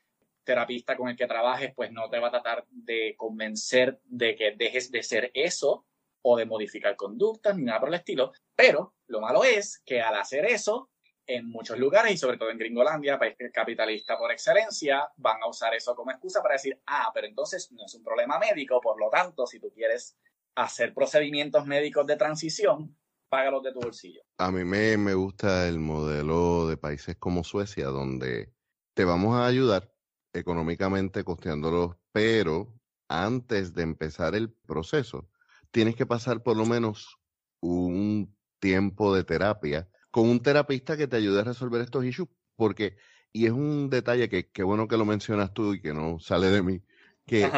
Terapista 0.44 0.96
con 0.96 1.10
el 1.10 1.16
que 1.16 1.26
trabajes, 1.26 1.74
pues 1.74 1.92
no 1.92 2.10
te 2.10 2.20
va 2.20 2.28
a 2.28 2.32
tratar 2.32 2.66
de 2.70 3.16
convencer 3.18 4.00
de 4.06 4.36
que 4.36 4.52
dejes 4.52 4.92
de 4.92 5.02
ser 5.02 5.32
eso 5.34 5.86
o 6.22 6.38
de 6.38 6.46
modificar 6.46 6.96
conductas 6.96 7.58
ni 7.58 7.64
nada 7.64 7.80
por 7.80 7.90
el 7.90 7.96
estilo. 7.96 8.32
Pero 8.56 8.94
lo 9.08 9.20
malo 9.20 9.44
es 9.44 9.82
que 9.86 10.02
al 10.02 10.16
hacer 10.16 10.46
eso, 10.46 10.90
en 11.26 11.50
muchos 11.50 11.80
lugares 11.80 12.14
y 12.14 12.18
sobre 12.18 12.38
todo 12.38 12.50
en 12.50 12.58
Gringolandia, 12.58 13.18
país 13.18 13.36
capitalista 13.54 14.18
por 14.18 14.32
excelencia, 14.32 15.10
van 15.18 15.42
a 15.42 15.48
usar 15.48 15.74
eso 15.74 15.96
como 15.96 16.12
excusa 16.12 16.42
para 16.42 16.56
decir, 16.56 16.80
ah, 16.86 17.10
pero 17.14 17.28
entonces 17.28 17.72
no 17.72 17.86
es 17.86 17.96
un 17.96 18.04
problema 18.04 18.38
médico, 18.38 18.82
por 18.82 19.00
lo 19.00 19.10
tanto, 19.10 19.48
si 19.48 19.60
tú 19.60 19.72
quieres 19.72 20.18
hacer 20.56 20.94
procedimientos 20.94 21.66
médicos 21.66 22.06
de 22.06 22.18
transición, 22.18 22.96
págalos 23.34 23.64
de 23.64 23.74
tu 23.74 23.80
bolsillo. 23.80 24.22
A 24.38 24.52
mí 24.52 24.64
me, 24.64 24.96
me 24.96 25.16
gusta 25.16 25.68
el 25.68 25.80
modelo 25.80 26.68
de 26.68 26.78
países 26.78 27.16
como 27.16 27.44
Suecia, 27.44 27.88
donde 27.88 28.54
te 28.94 29.06
vamos 29.06 29.36
a 29.36 29.48
ayudar 29.48 29.92
económicamente 30.34 31.24
costeándolos, 31.24 31.96
pero 32.12 32.80
antes 33.08 33.74
de 33.74 33.82
empezar 33.82 34.36
el 34.36 34.54
proceso, 34.54 35.32
tienes 35.72 35.96
que 35.96 36.06
pasar 36.06 36.44
por 36.44 36.56
lo 36.56 36.68
menos 36.68 37.18
un 37.60 38.38
tiempo 38.60 39.16
de 39.16 39.24
terapia 39.24 39.90
con 40.12 40.30
un 40.30 40.40
terapista 40.40 40.96
que 40.96 41.08
te 41.08 41.16
ayude 41.18 41.40
a 41.40 41.46
resolver 41.46 41.82
estos 41.82 42.06
issues, 42.06 42.30
porque, 42.56 42.98
y 43.32 43.48
es 43.48 43.52
un 43.52 43.90
detalle 43.90 44.30
que 44.30 44.52
qué 44.52 44.62
bueno 44.62 44.88
que 44.88 44.98
lo 44.98 45.06
mencionas 45.06 45.56
tú 45.56 45.74
y 45.74 45.82
que 45.82 45.92
no 45.92 46.20
sale 46.20 46.52
de 46.52 46.62
mí, 46.62 46.84
que 47.26 47.50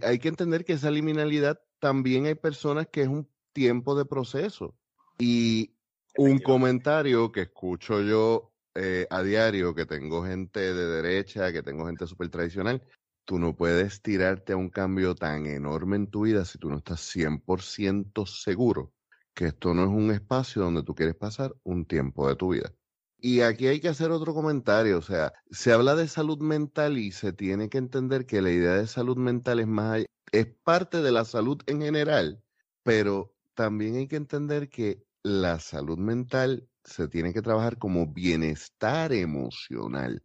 hay 0.00 0.20
que 0.20 0.28
entender 0.28 0.64
que 0.64 0.74
esa 0.74 0.92
liminalidad 0.92 1.60
también 1.80 2.26
hay 2.26 2.36
personas 2.36 2.86
que 2.86 3.02
es 3.02 3.08
un 3.08 3.28
tiempo 3.52 3.96
de 3.96 4.04
proceso. 4.04 4.76
Y 5.18 5.74
un 6.16 6.38
comentario 6.38 7.32
que 7.32 7.42
escucho 7.42 8.02
yo 8.02 8.52
eh, 8.74 9.06
a 9.10 9.22
diario, 9.22 9.74
que 9.74 9.86
tengo 9.86 10.24
gente 10.24 10.74
de 10.74 10.86
derecha, 10.86 11.52
que 11.52 11.62
tengo 11.62 11.86
gente 11.86 12.06
súper 12.06 12.28
tradicional, 12.28 12.82
tú 13.24 13.38
no 13.38 13.56
puedes 13.56 14.02
tirarte 14.02 14.52
a 14.52 14.56
un 14.56 14.70
cambio 14.70 15.14
tan 15.14 15.46
enorme 15.46 15.96
en 15.96 16.06
tu 16.08 16.22
vida 16.22 16.44
si 16.44 16.58
tú 16.58 16.70
no 16.70 16.78
estás 16.78 17.00
100% 17.00 18.26
seguro 18.26 18.92
que 19.36 19.48
esto 19.48 19.74
no 19.74 19.82
es 19.82 19.90
un 19.90 20.10
espacio 20.10 20.62
donde 20.62 20.82
tú 20.82 20.94
quieres 20.94 21.14
pasar 21.14 21.54
un 21.62 21.84
tiempo 21.84 22.26
de 22.26 22.36
tu 22.36 22.54
vida. 22.54 22.72
Y 23.18 23.42
aquí 23.42 23.66
hay 23.66 23.80
que 23.80 23.88
hacer 23.88 24.10
otro 24.10 24.32
comentario, 24.34 24.98
o 24.98 25.02
sea, 25.02 25.32
se 25.50 25.72
habla 25.72 25.94
de 25.94 26.08
salud 26.08 26.38
mental 26.38 26.96
y 26.96 27.12
se 27.12 27.34
tiene 27.34 27.68
que 27.68 27.78
entender 27.78 28.24
que 28.24 28.40
la 28.40 28.50
idea 28.50 28.74
de 28.74 28.86
salud 28.86 29.16
mental 29.16 29.60
es 29.60 29.66
más 29.66 30.04
es 30.32 30.46
parte 30.64 31.02
de 31.02 31.12
la 31.12 31.24
salud 31.24 31.60
en 31.66 31.82
general, 31.82 32.42
pero 32.82 33.35
también 33.56 33.96
hay 33.96 34.06
que 34.06 34.16
entender 34.16 34.68
que 34.68 35.02
la 35.24 35.58
salud 35.58 35.98
mental 35.98 36.68
se 36.84 37.08
tiene 37.08 37.32
que 37.32 37.42
trabajar 37.42 37.78
como 37.78 38.06
bienestar 38.06 39.12
emocional, 39.12 40.22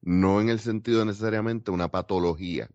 no 0.00 0.40
en 0.40 0.48
el 0.48 0.58
sentido 0.58 1.04
necesariamente 1.04 1.70
una 1.70 1.90
patología, 1.90 2.68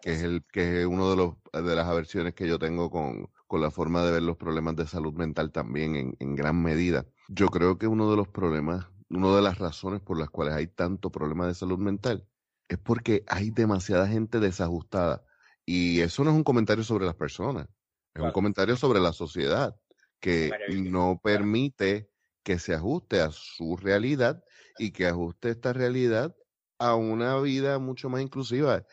que 0.00 0.12
es 0.12 0.22
el 0.22 0.44
que 0.44 0.82
es 0.82 0.86
uno 0.86 1.10
de 1.10 1.16
los 1.16 1.34
de 1.52 1.74
las 1.74 1.88
aversiones 1.88 2.34
que 2.34 2.46
yo 2.46 2.58
tengo 2.58 2.90
con, 2.90 3.28
con 3.48 3.60
la 3.60 3.70
forma 3.70 4.04
de 4.04 4.12
ver 4.12 4.22
los 4.22 4.36
problemas 4.36 4.76
de 4.76 4.86
salud 4.86 5.14
mental 5.14 5.50
también 5.50 5.96
en, 5.96 6.16
en 6.20 6.36
gran 6.36 6.62
medida. 6.62 7.06
Yo 7.28 7.48
creo 7.48 7.78
que 7.78 7.88
uno 7.88 8.10
de 8.10 8.16
los 8.16 8.28
problemas, 8.28 8.86
una 9.08 9.34
de 9.34 9.42
las 9.42 9.58
razones 9.58 10.00
por 10.00 10.18
las 10.18 10.30
cuales 10.30 10.54
hay 10.54 10.68
tanto 10.68 11.10
problema 11.10 11.46
de 11.46 11.54
salud 11.54 11.78
mental 11.78 12.28
es 12.68 12.78
porque 12.78 13.24
hay 13.28 13.50
demasiada 13.50 14.06
gente 14.06 14.40
desajustada. 14.40 15.24
Y 15.64 16.00
eso 16.00 16.24
no 16.24 16.30
es 16.30 16.36
un 16.36 16.44
comentario 16.44 16.84
sobre 16.84 17.06
las 17.06 17.14
personas, 17.14 17.68
es 18.14 18.22
un 18.22 18.32
comentario 18.32 18.76
sobre 18.76 19.00
la 19.00 19.12
sociedad 19.12 19.76
que 20.20 20.52
no 20.68 21.20
permite 21.22 22.10
que 22.42 22.58
se 22.58 22.74
ajuste 22.74 23.20
a 23.20 23.30
su 23.30 23.76
realidad 23.76 24.42
y 24.78 24.92
que 24.92 25.06
ajuste 25.06 25.50
esta 25.50 25.72
realidad 25.72 26.34
a 26.78 26.94
una 26.94 27.38
vida 27.40 27.78
mucho 27.78 28.08
más 28.08 28.22
inclusiva. 28.22 28.84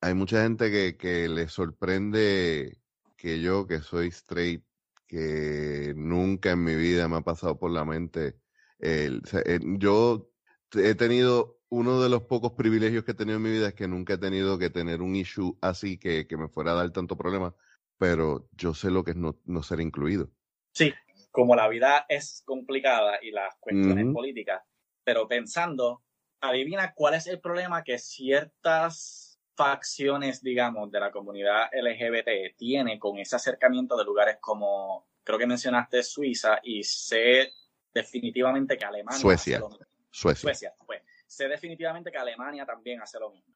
Hay 0.00 0.14
mucha 0.14 0.42
gente 0.42 0.70
que, 0.70 0.96
que 0.96 1.28
le 1.28 1.48
sorprende 1.48 2.78
que 3.16 3.40
yo, 3.40 3.66
que 3.66 3.80
soy 3.80 4.08
straight, 4.08 4.64
que 5.06 5.94
nunca 5.96 6.50
en 6.52 6.64
mi 6.64 6.74
vida 6.74 7.08
me 7.08 7.16
ha 7.16 7.20
pasado 7.22 7.58
por 7.58 7.70
la 7.70 7.84
mente. 7.84 8.38
El, 8.78 9.22
yo 9.78 10.30
he 10.74 10.94
tenido 10.94 11.60
uno 11.70 12.02
de 12.02 12.08
los 12.08 12.24
pocos 12.24 12.52
privilegios 12.52 13.04
que 13.04 13.12
he 13.12 13.14
tenido 13.14 13.36
en 13.36 13.42
mi 13.42 13.50
vida 13.50 13.68
es 13.68 13.74
que 13.74 13.88
nunca 13.88 14.14
he 14.14 14.18
tenido 14.18 14.58
que 14.58 14.70
tener 14.70 15.02
un 15.02 15.16
issue 15.16 15.56
así 15.60 15.98
que, 15.98 16.26
que 16.26 16.36
me 16.36 16.48
fuera 16.48 16.72
a 16.72 16.74
dar 16.74 16.90
tanto 16.90 17.16
problema, 17.16 17.54
pero 17.98 18.48
yo 18.52 18.74
sé 18.74 18.90
lo 18.90 19.04
que 19.04 19.12
es 19.12 19.16
no, 19.16 19.38
no 19.44 19.62
ser 19.62 19.80
incluido. 19.80 20.30
Sí, 20.72 20.92
como 21.30 21.54
la 21.56 21.68
vida 21.68 22.06
es 22.08 22.42
complicada 22.44 23.18
y 23.22 23.30
las 23.30 23.54
cuestiones 23.60 24.12
políticas, 24.12 24.62
pero 25.02 25.26
pensando, 25.28 26.02
adivina 26.40 26.92
cuál 26.94 27.14
es 27.14 27.26
el 27.26 27.40
problema 27.40 27.82
que 27.82 27.98
ciertas 27.98 29.40
facciones, 29.56 30.42
digamos, 30.42 30.90
de 30.90 31.00
la 31.00 31.10
comunidad 31.10 31.70
LGBT 31.72 32.56
tiene 32.56 32.98
con 32.98 33.18
ese 33.18 33.36
acercamiento 33.36 33.96
de 33.96 34.04
lugares 34.04 34.38
como, 34.40 35.08
creo 35.22 35.38
que 35.38 35.46
mencionaste 35.46 36.02
Suiza 36.02 36.60
y 36.62 36.82
sé 36.82 37.52
definitivamente 37.92 38.76
que 38.76 38.84
Alemania. 38.84 39.20
Suecia. 39.20 39.60
Suecia. 40.10 40.40
Suecia, 40.40 40.74
pues. 40.86 41.02
Sé 41.26 41.48
definitivamente 41.48 42.12
que 42.12 42.18
Alemania 42.18 42.64
también 42.64 43.00
hace 43.00 43.18
lo 43.18 43.30
mismo. 43.30 43.54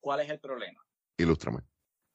¿Cuál 0.00 0.20
es 0.20 0.30
el 0.30 0.38
problema? 0.38 0.84
Ilústrame. 1.16 1.60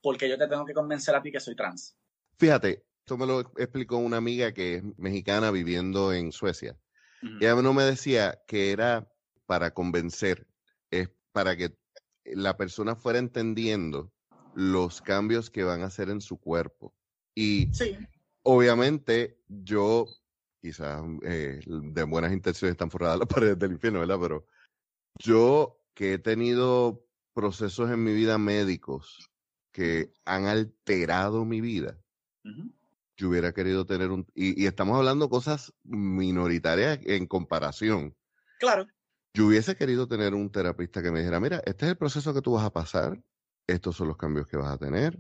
Porque 0.02 0.30
yo 0.30 0.38
te 0.38 0.48
tengo 0.48 0.66
que 0.66 0.74
convencer 0.74 1.16
a 1.16 1.22
ti 1.22 1.32
que 1.32 1.40
soy 1.40 1.56
trans. 1.56 1.96
Fíjate, 2.38 2.86
esto 3.00 3.18
me 3.18 3.26
lo 3.26 3.40
explicó 3.58 3.98
una 3.98 4.18
amiga 4.18 4.54
que 4.54 4.76
es 4.76 4.84
mexicana 4.98 5.52
viviendo 5.52 6.14
en 6.14 6.32
Suecia. 6.32 6.78
Y 7.22 7.46
a 7.48 7.56
mí 7.56 7.62
no 7.62 7.74
me 7.74 7.84
decía 7.84 8.40
que 8.48 8.72
era 8.72 9.12
para 9.46 9.74
convencer, 9.74 10.48
es 10.90 11.10
para 11.32 11.58
que 11.58 11.76
la 12.24 12.56
persona 12.56 12.96
fuera 12.96 13.20
entendiendo 13.20 14.14
los 14.54 15.02
cambios 15.02 15.50
que 15.50 15.64
van 15.64 15.82
a 15.82 15.88
hacer 15.88 16.10
en 16.10 16.22
su 16.22 16.40
cuerpo. 16.40 16.94
Y 17.36 17.72
obviamente 18.44 19.40
yo, 19.48 20.06
quizás 20.62 21.02
eh, 21.24 21.60
de 21.66 22.04
buenas 22.04 22.32
intenciones 22.32 22.74
están 22.74 22.92
forradas 22.92 23.20
las 23.20 23.28
paredes 23.36 23.60
del 23.60 23.74
infierno, 23.74 24.00
¿verdad? 24.00 24.20
Pero 24.22 24.46
yo 25.18 25.82
que 25.94 26.14
he 26.14 26.20
tenido 26.20 27.06
procesos 27.34 27.90
en 27.90 28.04
mi 28.04 28.14
vida 28.14 28.38
médicos 28.38 29.29
que 29.72 30.12
han 30.26 30.46
alterado 30.46 31.46
mi 31.46 31.62
vida, 31.62 32.00
yo 33.20 33.30
hubiera 33.30 33.54
querido 33.54 33.86
tener 33.86 34.12
un... 34.12 34.26
Y, 34.34 34.66
estamos 34.66 34.98
hablando 34.98 35.30
cosas 35.30 35.74
minoritarias 35.84 37.00
en 37.04 37.28
comparación. 37.28 38.16
Claro. 38.60 38.88
Yo 39.34 39.48
hubiese 39.48 39.76
querido 39.76 40.08
tener 40.08 40.34
un 40.34 40.50
terapista 40.52 41.04
que 41.04 41.12
me 41.12 41.20
dijera, 41.20 41.40
mira, 41.40 41.62
este 41.66 41.86
es 41.86 41.92
el 41.92 41.98
proceso 41.98 42.34
que 42.34 42.42
tú 42.42 42.54
vas 42.54 42.66
a 42.66 42.74
pasar, 42.74 43.22
estos 43.68 43.98
son 43.98 44.08
los 44.08 44.18
cambios 44.18 44.48
que 44.48 44.58
vas 44.58 44.72
a 44.72 44.78
tener, 44.78 45.20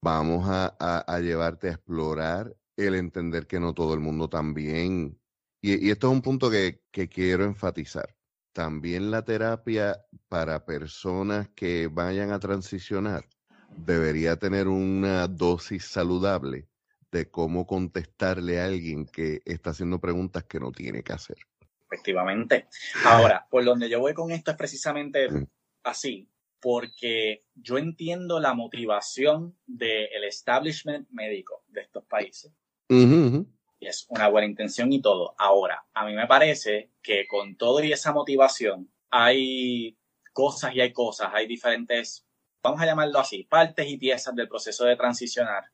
vamos 0.00 0.46
a, 0.48 1.20
llevarte 1.20 1.68
a 1.68 1.72
explorar 1.72 2.56
el 2.76 2.94
entender 2.94 3.46
que 3.46 3.60
no 3.60 3.74
todo 3.74 3.94
el 3.94 4.00
mundo 4.00 4.28
también... 4.28 5.18
Y, 5.62 5.86
y 5.86 5.90
esto 5.90 6.06
es 6.06 6.12
un 6.14 6.22
punto 6.22 6.50
que, 6.50 6.82
que 6.90 7.08
quiero 7.08 7.44
enfatizar. 7.44 8.16
También 8.52 9.10
la 9.10 9.24
terapia 9.24 10.02
para 10.28 10.64
personas 10.64 11.50
que 11.50 11.88
vayan 11.88 12.32
a 12.32 12.38
transicionar 12.38 13.28
debería 13.76 14.36
tener 14.36 14.68
una 14.68 15.26
dosis 15.26 15.84
saludable 15.84 16.68
de 17.10 17.28
cómo 17.30 17.66
contestarle 17.66 18.60
a 18.60 18.66
alguien 18.66 19.06
que 19.06 19.42
está 19.44 19.70
haciendo 19.70 19.98
preguntas 19.98 20.44
que 20.44 20.60
no 20.60 20.70
tiene 20.70 21.02
que 21.02 21.12
hacer. 21.12 21.38
Efectivamente. 21.86 22.68
Ahora, 23.04 23.46
por 23.50 23.64
donde 23.64 23.88
yo 23.88 24.00
voy 24.00 24.14
con 24.14 24.30
esto 24.30 24.52
es 24.52 24.56
precisamente 24.56 25.28
mm. 25.28 25.46
así, 25.84 26.28
porque 26.60 27.44
yo 27.54 27.78
entiendo 27.78 28.38
la 28.38 28.54
motivación 28.54 29.56
del 29.66 30.24
establishment 30.24 31.08
médico 31.10 31.64
de 31.68 31.80
estos 31.80 32.04
países. 32.04 32.52
Y 32.88 33.86
es 33.86 34.06
una 34.08 34.28
buena 34.28 34.46
intención 34.46 34.92
y 34.92 35.00
todo. 35.00 35.34
Ahora, 35.38 35.86
a 35.94 36.04
mí 36.04 36.12
me 36.12 36.26
parece 36.26 36.90
que 37.02 37.26
con 37.26 37.56
todo 37.56 37.82
y 37.82 37.92
esa 37.92 38.12
motivación 38.12 38.90
hay 39.10 39.96
cosas 40.32 40.74
y 40.74 40.80
hay 40.80 40.92
cosas, 40.92 41.30
hay 41.32 41.46
diferentes, 41.46 42.26
vamos 42.62 42.80
a 42.80 42.86
llamarlo 42.86 43.18
así, 43.18 43.44
partes 43.44 43.88
y 43.88 43.96
piezas 43.96 44.34
del 44.34 44.48
proceso 44.48 44.84
de 44.84 44.96
transicionar. 44.96 45.64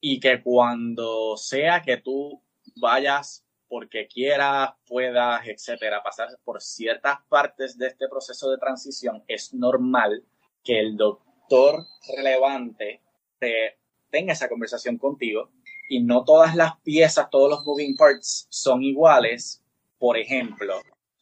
Y 0.00 0.20
que 0.20 0.42
cuando 0.42 1.36
sea 1.36 1.82
que 1.82 1.96
tú 1.96 2.42
vayas 2.76 3.44
porque 3.68 4.06
quieras, 4.06 4.70
puedas, 4.86 5.46
etcétera, 5.46 6.02
pasar 6.02 6.28
por 6.44 6.62
ciertas 6.62 7.18
partes 7.28 7.76
de 7.76 7.88
este 7.88 8.08
proceso 8.08 8.50
de 8.50 8.58
transición, 8.58 9.22
es 9.28 9.52
normal 9.52 10.24
que 10.64 10.78
el 10.78 10.96
doctor 10.96 11.84
relevante 12.16 13.02
te 13.38 13.78
tenga 14.10 14.32
esa 14.32 14.48
conversación 14.48 14.96
contigo. 14.96 15.50
Y 15.90 16.02
no 16.02 16.24
todas 16.24 16.54
las 16.54 16.78
piezas, 16.82 17.28
todos 17.30 17.50
los 17.50 17.64
moving 17.64 17.96
parts 17.96 18.46
son 18.50 18.82
iguales. 18.82 19.62
Por 19.98 20.16
ejemplo, 20.16 20.80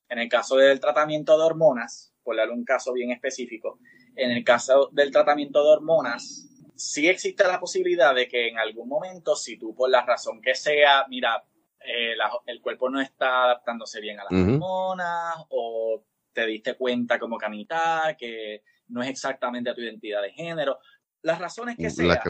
en 0.09 0.19
el 0.19 0.29
caso 0.29 0.57
del 0.57 0.81
tratamiento 0.81 1.39
de 1.39 1.45
hormonas, 1.45 2.13
por 2.23 2.37
darle 2.37 2.53
un 2.53 2.65
caso 2.65 2.93
bien 2.93 3.11
específico, 3.11 3.79
en 4.17 4.31
el 4.31 4.43
caso 4.45 4.89
del 4.93 5.13
tratamiento 5.13 5.63
de 5.63 5.71
hormonas, 5.71 6.49
sí 6.75 7.09
existe 7.09 7.47
la 7.47 7.61
posibilidad 7.61 8.15
de 8.15 8.29
que 8.29 8.49
en 8.49 8.59
algún 8.59 8.89
momento, 8.89 9.37
si 9.37 9.59
tú 9.59 9.75
por 9.75 9.91
la 9.91 10.05
razón 10.05 10.41
que 10.43 10.55
sea, 10.55 11.07
mira, 11.09 11.45
eh, 11.81 12.15
el 12.47 12.61
cuerpo 12.61 12.91
no 12.91 13.01
está 13.01 13.45
adaptándose 13.45 14.01
bien 14.01 14.19
a 14.19 14.25
las 14.25 14.33
hormonas 14.33 15.35
o 15.51 16.05
te 16.33 16.47
diste 16.47 16.75
cuenta 16.75 17.19
como 17.19 17.39
camitar, 17.39 18.17
que 18.17 18.63
no 18.89 19.03
es 19.03 19.09
exactamente 19.09 19.71
a 19.71 19.75
tu 19.75 19.81
identidad 19.81 20.23
de 20.23 20.33
género, 20.33 20.79
las 21.23 21.39
razones 21.39 21.77
que 21.77 21.91
sea, 21.91 22.23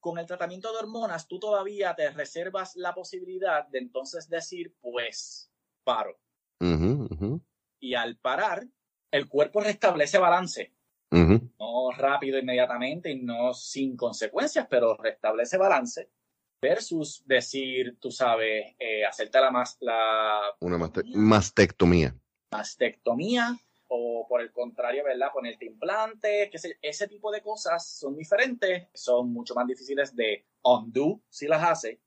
con 0.00 0.18
el 0.18 0.26
tratamiento 0.26 0.70
de 0.70 0.78
hormonas 0.78 1.26
tú 1.26 1.40
todavía 1.40 1.94
te 1.94 2.10
reservas 2.10 2.76
la 2.76 2.94
posibilidad 2.94 3.66
de 3.68 3.78
entonces 3.78 4.28
decir, 4.28 4.74
pues, 4.80 5.50
paro. 5.82 6.18
Y 7.80 7.94
al 7.94 8.16
parar, 8.16 8.66
el 9.10 9.28
cuerpo 9.28 9.60
restablece 9.60 10.18
balance. 10.18 10.75
No 11.10 11.90
rápido 11.96 12.38
inmediatamente 12.38 13.10
y 13.10 13.22
no 13.22 13.54
sin 13.54 13.96
consecuencias, 13.96 14.66
pero 14.68 14.96
restablece 14.96 15.56
balance 15.56 16.10
versus 16.60 17.22
decir, 17.26 17.96
tú 18.00 18.10
sabes, 18.10 18.74
eh, 18.78 19.04
hacerte 19.04 19.40
la, 19.40 19.50
más, 19.50 19.76
la 19.80 20.40
una 20.60 20.78
mastectomía. 21.14 22.14
Mastectomía 22.50 23.56
o 23.88 24.26
por 24.28 24.40
el 24.40 24.50
contrario, 24.50 25.04
¿verdad? 25.04 25.28
Ponerte 25.32 25.66
implante, 25.66 26.48
que 26.50 26.56
ese, 26.56 26.76
ese 26.82 27.06
tipo 27.06 27.30
de 27.30 27.40
cosas 27.40 27.86
son 27.86 28.16
diferentes, 28.16 28.88
son 28.92 29.32
mucho 29.32 29.54
más 29.54 29.66
difíciles 29.66 30.14
de 30.16 30.44
undo 30.62 31.20
si 31.28 31.46
las 31.46 31.62
hace. 31.62 32.00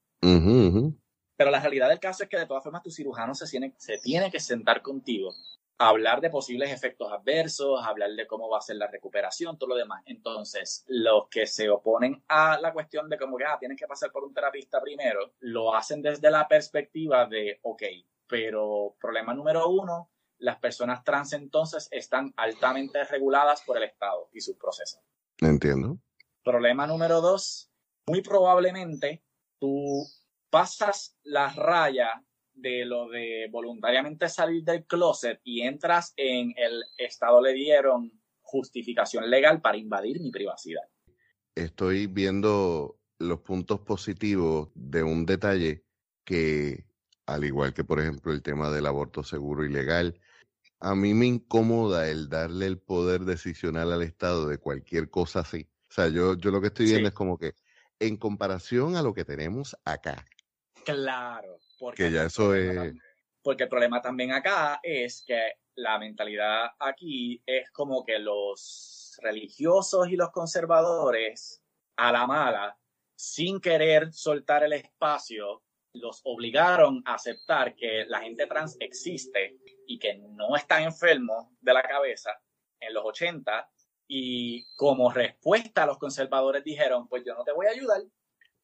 Pero 1.38 1.52
la 1.52 1.62
realidad 1.62 1.88
del 1.88 2.00
caso 2.00 2.24
es 2.24 2.30
que 2.30 2.38
de 2.38 2.46
todas 2.46 2.64
formas 2.64 2.84
tu 2.84 2.92
cirujano 2.92 3.34
se 3.34 3.48
tiene, 3.48 3.74
se 3.78 3.98
tiene 4.00 4.30
que 4.30 4.42
sentar 4.42 4.82
contigo 4.82 5.34
hablar 5.80 6.20
de 6.20 6.30
posibles 6.30 6.72
efectos 6.72 7.12
adversos, 7.12 7.82
hablar 7.86 8.12
de 8.12 8.28
cómo 8.28 8.50
va 8.50 8.58
a 8.58 8.62
ser 8.62 8.76
la 8.76 8.88
recuperación, 8.88 9.58
todo 9.58 9.70
lo 9.70 9.76
demás. 9.76 10.04
Entonces, 10.06 10.84
los 10.88 11.30
que 11.30 11.48
se 11.48 11.70
oponen 11.70 12.22
a 12.28 12.60
la 12.60 12.74
cuestión 12.74 13.10
de 13.10 13.18
cómo 13.18 13.38
que 13.38 13.46
ah, 13.46 13.58
tienes 13.58 13.80
que 13.80 13.88
pasar 13.88 14.12
por 14.12 14.26
un 14.26 14.34
terapista 14.34 14.82
primero, 14.82 15.34
lo 15.40 15.74
hacen 15.74 16.02
desde 16.02 16.30
la 16.30 16.48
perspectiva 16.48 17.26
de, 17.26 17.60
ok, 17.64 17.84
pero 18.28 18.96
problema 19.00 19.34
número 19.34 19.70
uno, 19.70 20.12
las 20.40 20.60
personas 20.60 21.04
trans 21.04 21.32
entonces 21.32 21.88
están 21.92 22.34
altamente 22.36 23.04
reguladas 23.06 23.62
por 23.62 23.78
el 23.78 23.84
Estado 23.84 24.30
y 24.34 24.42
sus 24.42 24.58
procesos. 24.58 25.02
Entiendo. 25.38 25.98
Problema 26.44 26.88
número 26.88 27.22
dos, 27.22 27.72
muy 28.06 28.22
probablemente 28.22 29.24
tú 29.60 30.06
pasas 30.50 31.18
la 31.24 31.50
raya 31.54 32.22
de 32.62 32.86
lo 32.86 33.10
de 33.10 33.48
voluntariamente 33.52 34.30
salir 34.30 34.64
del 34.64 34.86
closet 34.86 35.40
y 35.44 35.62
entras 35.62 36.14
en 36.18 36.54
el 36.58 36.84
estado 36.98 37.42
le 37.42 37.54
dieron 37.54 38.12
justificación 38.42 39.30
legal 39.30 39.62
para 39.62 39.78
invadir 39.78 40.20
mi 40.20 40.32
privacidad. 40.32 40.84
Estoy 41.56 42.08
viendo 42.08 43.00
los 43.20 43.40
puntos 43.42 43.82
positivos 43.82 44.70
de 44.74 45.04
un 45.04 45.26
detalle 45.26 45.84
que, 46.24 46.86
al 47.26 47.44
igual 47.44 47.74
que 47.74 47.84
por 47.84 48.00
ejemplo 48.00 48.32
el 48.32 48.42
tema 48.42 48.70
del 48.72 48.86
aborto 48.88 49.24
seguro 49.24 49.66
y 49.66 49.70
legal, 49.70 50.20
a 50.80 50.96
mí 50.96 51.14
me 51.14 51.26
incomoda 51.26 52.10
el 52.10 52.30
darle 52.30 52.66
el 52.66 52.80
poder 52.80 53.22
decisional 53.22 53.92
al 53.92 54.04
Estado 54.04 54.48
de 54.48 54.58
cualquier 54.58 55.10
cosa 55.10 55.42
así. 55.42 55.68
O 55.90 55.92
sea, 55.92 56.08
yo, 56.08 56.38
yo 56.38 56.52
lo 56.52 56.62
que 56.62 56.68
estoy 56.68 56.86
viendo 56.86 57.10
es 57.10 57.14
como 57.14 57.38
que 57.38 57.54
en 58.00 58.16
comparación 58.16 58.96
a 58.96 59.02
lo 59.02 59.14
que 59.14 59.26
tenemos 59.26 59.76
acá. 59.84 60.26
Claro. 60.94 61.60
Porque 61.78 62.06
que 62.06 62.12
ya 62.12 62.24
eso 62.26 62.54
es... 62.54 62.94
Porque 63.42 63.64
el 63.64 63.70
problema 63.70 64.02
también 64.02 64.34
acá 64.34 64.80
es 64.84 65.24
que 65.26 65.54
la 65.76 65.98
mentalidad 65.98 66.72
aquí 66.78 67.42
es 67.46 67.72
como 67.72 68.04
que 68.04 68.20
los 68.20 69.18
religiosos 69.22 70.10
y 70.10 70.16
los 70.16 70.30
conservadores 70.32 71.62
a 71.96 72.12
la 72.12 72.28
mala, 72.28 72.78
sin 73.16 73.60
querer 73.60 74.12
soltar 74.14 74.64
el 74.64 74.74
espacio, 74.74 75.64
los 75.94 76.22
obligaron 76.26 77.02
a 77.06 77.16
aceptar 77.16 77.76
que 77.76 78.06
la 78.06 78.22
gente 78.22 78.46
trans 78.46 78.78
existe 78.80 79.58
y 79.88 79.98
que 79.98 80.18
no 80.18 80.56
está 80.56 80.84
enfermo 80.84 81.56
de 81.62 81.74
la 81.74 81.82
cabeza 81.82 82.32
en 82.80 82.94
los 82.94 83.04
80 83.06 83.70
y 84.08 84.66
como 84.76 85.12
respuesta 85.12 85.86
los 85.86 85.98
conservadores 85.98 86.64
dijeron, 86.64 87.08
pues 87.08 87.24
yo 87.26 87.36
no 87.36 87.44
te 87.44 87.52
voy 87.52 87.68
a 87.68 87.72
ayudar. 87.72 88.02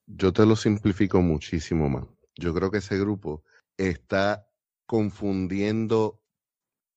Yo 0.08 0.34
te 0.34 0.46
lo 0.46 0.56
simplifico 0.56 1.22
muchísimo 1.22 1.90
más. 1.90 2.06
Yo 2.38 2.54
creo 2.54 2.72
que 2.72 2.80
ese 2.80 2.98
grupo 3.00 3.44
está 3.78 4.48
confundiendo 4.86 6.22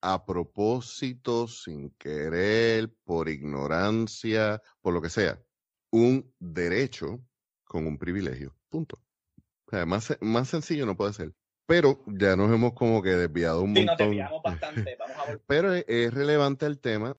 a 0.00 0.24
propósito, 0.24 1.48
sin 1.48 1.90
querer, 1.90 2.92
por 3.04 3.28
ignorancia, 3.28 4.62
por 4.80 4.94
lo 4.94 5.02
que 5.02 5.10
sea, 5.10 5.42
un 5.90 6.32
derecho 6.38 7.20
con 7.64 7.86
un 7.86 7.98
privilegio. 7.98 8.54
Punto. 8.68 9.00
más, 9.86 10.16
más 10.20 10.48
sencillo 10.48 10.86
no 10.86 10.96
puede 10.96 11.12
ser. 11.12 11.34
Pero 11.66 12.02
ya 12.06 12.36
nos 12.36 12.50
hemos 12.52 12.72
como 12.72 13.02
que 13.02 13.10
desviado 13.10 13.62
un 13.62 13.74
sí, 13.74 13.84
montón. 13.84 13.96
Nos 13.98 14.08
desviamos 14.08 14.42
bastante. 14.42 14.96
Vamos 14.98 15.16
a 15.16 15.38
Pero 15.46 15.74
es 15.74 16.14
relevante 16.14 16.66
el 16.66 16.78
tema. 16.78 17.16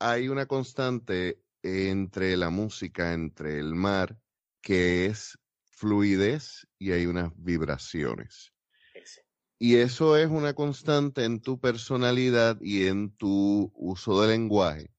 Hay 0.00 0.28
una 0.28 0.46
constante 0.46 1.40
entre 1.62 2.36
la 2.36 2.50
música, 2.50 3.12
entre 3.12 3.58
el 3.58 3.74
mar, 3.74 4.18
que 4.60 5.06
es 5.06 5.38
fluidez 5.82 6.68
y 6.78 6.92
hay 6.92 7.06
unas 7.06 7.32
vibraciones. 7.34 8.52
Y 9.58 9.76
eso 9.76 10.16
es 10.16 10.28
una 10.28 10.54
constante 10.54 11.24
en 11.24 11.40
tu 11.40 11.58
personalidad 11.58 12.56
y 12.60 12.86
en 12.86 13.10
tu 13.16 13.72
uso 13.74 14.20
del 14.20 14.30
lenguaje. 14.30 14.90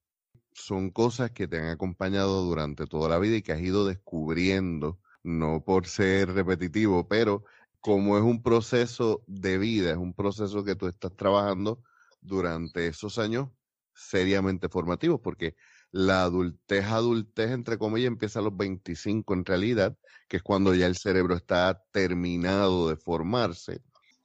Son 0.51 0.89
cosas 0.89 1.31
que 1.31 1.47
te 1.47 1.57
han 1.57 1.69
acompañado 1.69 2.43
durante 2.43 2.85
toda 2.85 3.07
la 3.07 3.17
vida 3.17 3.37
y 3.37 3.41
que 3.41 3.53
has 3.53 3.61
ido 3.61 3.85
descubriendo, 3.85 4.99
no 5.23 5.63
por 5.63 5.87
ser 5.87 6.33
repetitivo, 6.33 7.07
pero 7.07 7.45
como 7.79 8.17
es 8.17 8.23
un 8.23 8.43
proceso 8.43 9.23
de 9.25 9.57
vida, 9.57 9.91
es 9.91 9.97
un 9.97 10.13
proceso 10.13 10.65
que 10.65 10.75
tú 10.75 10.87
estás 10.87 11.15
trabajando 11.15 11.81
durante 12.19 12.87
esos 12.87 13.19
años 13.19 13.47
seriamente 13.93 14.67
formativos, 14.67 15.21
porque 15.21 15.55
la 15.93 16.23
adultez, 16.23 16.83
adultez, 16.85 17.51
entre 17.51 17.77
comillas, 17.77 18.09
empieza 18.09 18.39
a 18.39 18.43
los 18.43 18.57
25 18.57 19.33
en 19.33 19.45
realidad, 19.45 19.97
que 20.27 20.37
es 20.37 20.43
cuando 20.43 20.75
ya 20.75 20.87
el 20.87 20.97
cerebro 20.97 21.35
está 21.35 21.81
terminado 21.93 22.89
de 22.89 22.97
formarse 22.97 23.81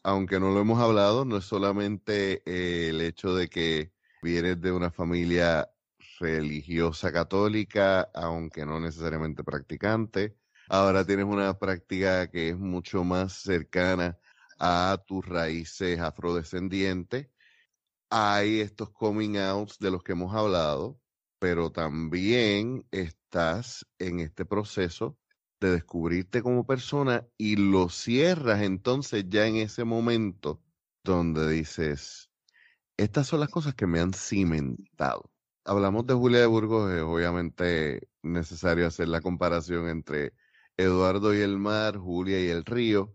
aunque 0.08 0.40
no 0.40 0.50
lo 0.52 0.60
hemos 0.60 0.80
hablado, 0.80 1.24
no 1.24 1.36
es 1.36 1.44
solamente 1.44 2.42
eh, 2.46 2.88
el 2.90 3.00
hecho 3.02 3.34
de 3.34 3.48
que 3.48 3.92
vienes 4.22 4.60
de 4.60 4.72
una 4.72 4.90
familia 4.90 5.70
religiosa 6.20 7.12
católica, 7.12 8.10
aunque 8.14 8.64
no 8.66 8.80
necesariamente 8.80 9.44
practicante. 9.44 10.36
Ahora 10.68 11.04
tienes 11.04 11.26
una 11.26 11.58
práctica 11.58 12.30
que 12.30 12.50
es 12.50 12.58
mucho 12.58 13.04
más 13.04 13.34
cercana 13.34 14.18
a 14.58 15.02
tus 15.06 15.26
raíces 15.26 16.00
afrodescendientes. 16.00 17.28
Hay 18.10 18.60
estos 18.60 18.90
coming 18.90 19.36
outs 19.36 19.78
de 19.78 19.90
los 19.90 20.02
que 20.02 20.12
hemos 20.12 20.34
hablado, 20.34 20.98
pero 21.38 21.70
también 21.70 22.86
estás 22.90 23.86
en 23.98 24.20
este 24.20 24.44
proceso 24.44 25.18
de 25.60 25.72
descubrirte 25.72 26.42
como 26.42 26.66
persona 26.66 27.26
y 27.36 27.56
lo 27.56 27.88
cierras 27.88 28.62
entonces 28.62 29.24
ya 29.28 29.46
en 29.46 29.56
ese 29.56 29.84
momento 29.84 30.62
donde 31.04 31.48
dices, 31.50 32.30
estas 32.96 33.26
son 33.26 33.40
las 33.40 33.48
cosas 33.48 33.74
que 33.74 33.86
me 33.86 34.00
han 34.00 34.12
cimentado. 34.12 35.30
Hablamos 35.64 36.06
de 36.06 36.14
Julia 36.14 36.40
de 36.40 36.46
Burgos, 36.46 36.92
es 36.92 37.02
obviamente 37.02 38.08
necesario 38.22 38.86
hacer 38.86 39.08
la 39.08 39.20
comparación 39.20 39.88
entre 39.88 40.32
Eduardo 40.76 41.34
y 41.34 41.40
el 41.40 41.58
mar, 41.58 41.96
Julia 41.98 42.40
y 42.40 42.48
el 42.48 42.64
río. 42.64 43.12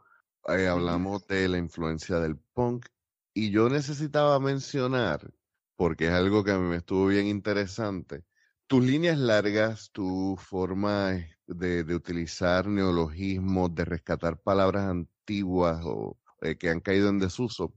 Eh, 0.47 0.67
hablamos 0.67 1.25
de 1.27 1.47
la 1.47 1.57
influencia 1.57 2.19
del 2.19 2.37
punk 2.37 2.87
y 3.33 3.51
yo 3.51 3.69
necesitaba 3.69 4.39
mencionar, 4.39 5.31
porque 5.75 6.07
es 6.07 6.11
algo 6.11 6.43
que 6.43 6.51
a 6.51 6.57
mí 6.57 6.67
me 6.67 6.77
estuvo 6.77 7.07
bien 7.07 7.27
interesante, 7.27 8.23
tus 8.67 8.83
líneas 8.83 9.17
largas, 9.17 9.91
tu 9.91 10.37
forma 10.39 11.13
de, 11.47 11.95
utilizar 11.95 12.67
neologismos, 12.67 13.73
de 13.75 13.85
rescatar 13.85 14.39
palabras 14.39 14.85
antiguas 14.85 15.81
o 15.83 16.17
eh, 16.41 16.55
que 16.57 16.69
han 16.69 16.79
caído 16.79 17.09
en 17.09 17.19
desuso, 17.19 17.73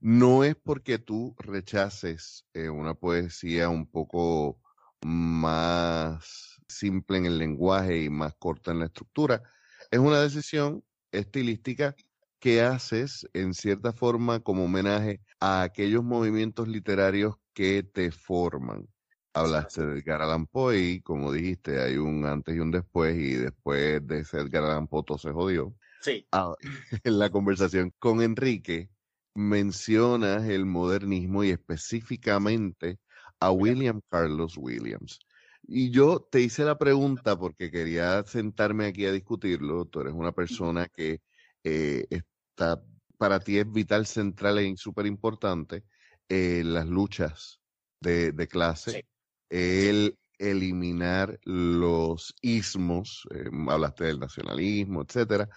no 0.00 0.44
es 0.44 0.56
porque 0.56 0.98
tú 0.98 1.34
rechaces 1.38 2.46
eh, 2.54 2.70
una 2.70 2.94
poesía 2.94 3.68
un 3.68 3.86
poco 3.86 4.60
más 5.02 6.60
simple 6.68 7.18
en 7.18 7.26
el 7.26 7.38
lenguaje 7.38 8.04
y 8.04 8.10
más 8.10 8.34
corta 8.38 8.70
en 8.70 8.80
la 8.80 8.86
estructura. 8.86 9.42
Es 9.90 9.98
una 9.98 10.20
decisión 10.20 10.84
estilística 11.10 11.94
que 12.38 12.62
haces 12.62 13.26
en 13.32 13.54
cierta 13.54 13.92
forma 13.92 14.40
como 14.40 14.64
homenaje 14.64 15.20
a 15.40 15.62
aquellos 15.62 16.04
movimientos 16.04 16.68
literarios 16.68 17.34
que 17.52 17.82
te 17.82 18.10
forman. 18.10 18.86
Hablaste 19.34 19.84
de 19.84 19.98
Edgar 19.98 20.22
Allan 20.22 20.46
Poe 20.46 20.78
y 20.78 21.00
como 21.00 21.32
dijiste, 21.32 21.80
hay 21.80 21.96
un 21.96 22.24
antes 22.26 22.56
y 22.56 22.60
un 22.60 22.70
después 22.70 23.16
y 23.16 23.34
después 23.34 24.06
de 24.06 24.20
ese 24.20 24.38
Edgar 24.38 24.64
Allan 24.64 24.86
Poe 24.88 25.02
todo 25.04 25.18
se 25.18 25.30
jodió. 25.30 25.74
Sí. 26.00 26.26
Ah, 26.32 26.54
en 27.04 27.18
la 27.18 27.30
conversación 27.30 27.92
con 27.98 28.22
Enrique 28.22 28.90
mencionas 29.34 30.48
el 30.48 30.66
modernismo 30.66 31.44
y 31.44 31.50
específicamente 31.50 32.98
a 33.40 33.50
William 33.50 34.00
Carlos 34.08 34.56
Williams. 34.56 35.20
Y 35.62 35.90
yo 35.90 36.20
te 36.20 36.40
hice 36.40 36.64
la 36.64 36.78
pregunta 36.78 37.38
porque 37.38 37.70
quería 37.70 38.24
sentarme 38.24 38.86
aquí 38.86 39.06
a 39.06 39.12
discutirlo. 39.12 39.84
Tú 39.84 40.00
eres 40.00 40.14
una 40.14 40.32
persona 40.32 40.88
que 40.88 41.20
eh, 41.64 42.06
está, 42.10 42.82
para 43.18 43.40
ti 43.40 43.58
es 43.58 43.70
vital, 43.70 44.06
central 44.06 44.58
e 44.58 44.76
súper 44.76 45.06
importante 45.06 45.84
en 46.28 46.74
las 46.74 46.86
luchas 46.86 47.60
de, 48.00 48.32
clase. 48.48 48.90
Sí 48.90 49.02
el 49.50 50.18
eliminar 50.38 51.38
los 51.44 52.34
ismos, 52.42 53.26
eh, 53.34 53.50
hablaste 53.68 54.04
del 54.04 54.20
nacionalismo, 54.20 55.02
etcétera, 55.02 55.48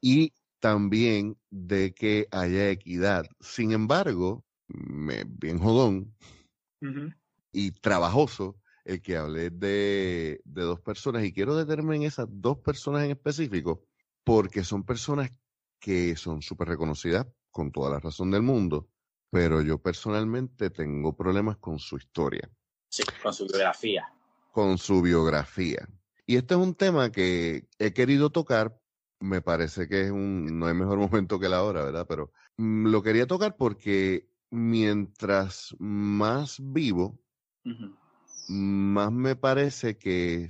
y 0.00 0.32
también 0.60 1.36
de 1.50 1.94
que 1.94 2.28
haya 2.30 2.70
equidad. 2.70 3.26
Sin 3.40 3.72
embargo, 3.72 4.44
me, 4.68 5.24
bien 5.24 5.58
jodón 5.58 6.14
y 7.52 7.70
trabajoso 7.70 8.58
el 8.84 9.00
que 9.00 9.16
hablé 9.16 9.50
de, 9.50 10.40
de 10.44 10.62
dos 10.62 10.80
personas, 10.80 11.24
y 11.24 11.32
quiero 11.32 11.56
detenerme 11.56 11.96
en 11.96 12.02
esas 12.02 12.26
dos 12.28 12.58
personas 12.58 13.04
en 13.04 13.12
específico, 13.12 13.86
porque 14.24 14.64
son 14.64 14.84
personas 14.84 15.30
que 15.78 16.16
son 16.16 16.42
súper 16.42 16.68
reconocidas 16.68 17.26
con 17.50 17.72
toda 17.72 17.90
la 17.90 18.00
razón 18.00 18.30
del 18.30 18.42
mundo, 18.42 18.88
pero 19.30 19.62
yo 19.62 19.78
personalmente 19.78 20.70
tengo 20.70 21.16
problemas 21.16 21.56
con 21.58 21.78
su 21.78 21.96
historia. 21.96 22.48
Sí, 22.88 23.02
con 23.22 23.32
su 23.32 23.46
biografía. 23.46 24.12
Con 24.52 24.78
su 24.78 25.02
biografía. 25.02 25.88
Y 26.26 26.36
este 26.36 26.54
es 26.54 26.60
un 26.60 26.74
tema 26.74 27.10
que 27.10 27.68
he 27.78 27.92
querido 27.92 28.30
tocar. 28.30 28.78
Me 29.20 29.40
parece 29.40 29.88
que 29.88 30.02
es 30.02 30.10
un, 30.10 30.58
no 30.58 30.66
hay 30.66 30.74
mejor 30.74 30.98
momento 31.10 31.40
que 31.40 31.48
la 31.48 31.62
hora, 31.62 31.84
¿verdad? 31.84 32.06
Pero 32.08 32.32
mm, 32.58 32.88
lo 32.88 33.02
quería 33.02 33.26
tocar 33.26 33.56
porque 33.56 34.28
mientras 34.50 35.74
más 35.78 36.58
vivo, 36.60 37.18
más 38.48 39.12
me 39.12 39.34
parece 39.34 39.96
que 39.96 40.48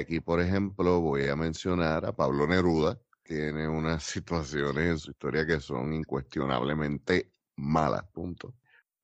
aquí, 0.00 0.20
por 0.20 0.40
ejemplo, 0.40 1.00
voy 1.00 1.28
a 1.28 1.36
mencionar 1.36 2.04
a 2.06 2.12
Pablo 2.14 2.46
Neruda. 2.46 2.98
Tiene 3.22 3.68
unas 3.68 4.02
situaciones 4.04 4.88
en 4.88 4.98
su 4.98 5.10
historia 5.12 5.46
que 5.46 5.60
son 5.60 5.92
incuestionablemente 5.92 7.32
malas, 7.56 8.04
punto. 8.12 8.54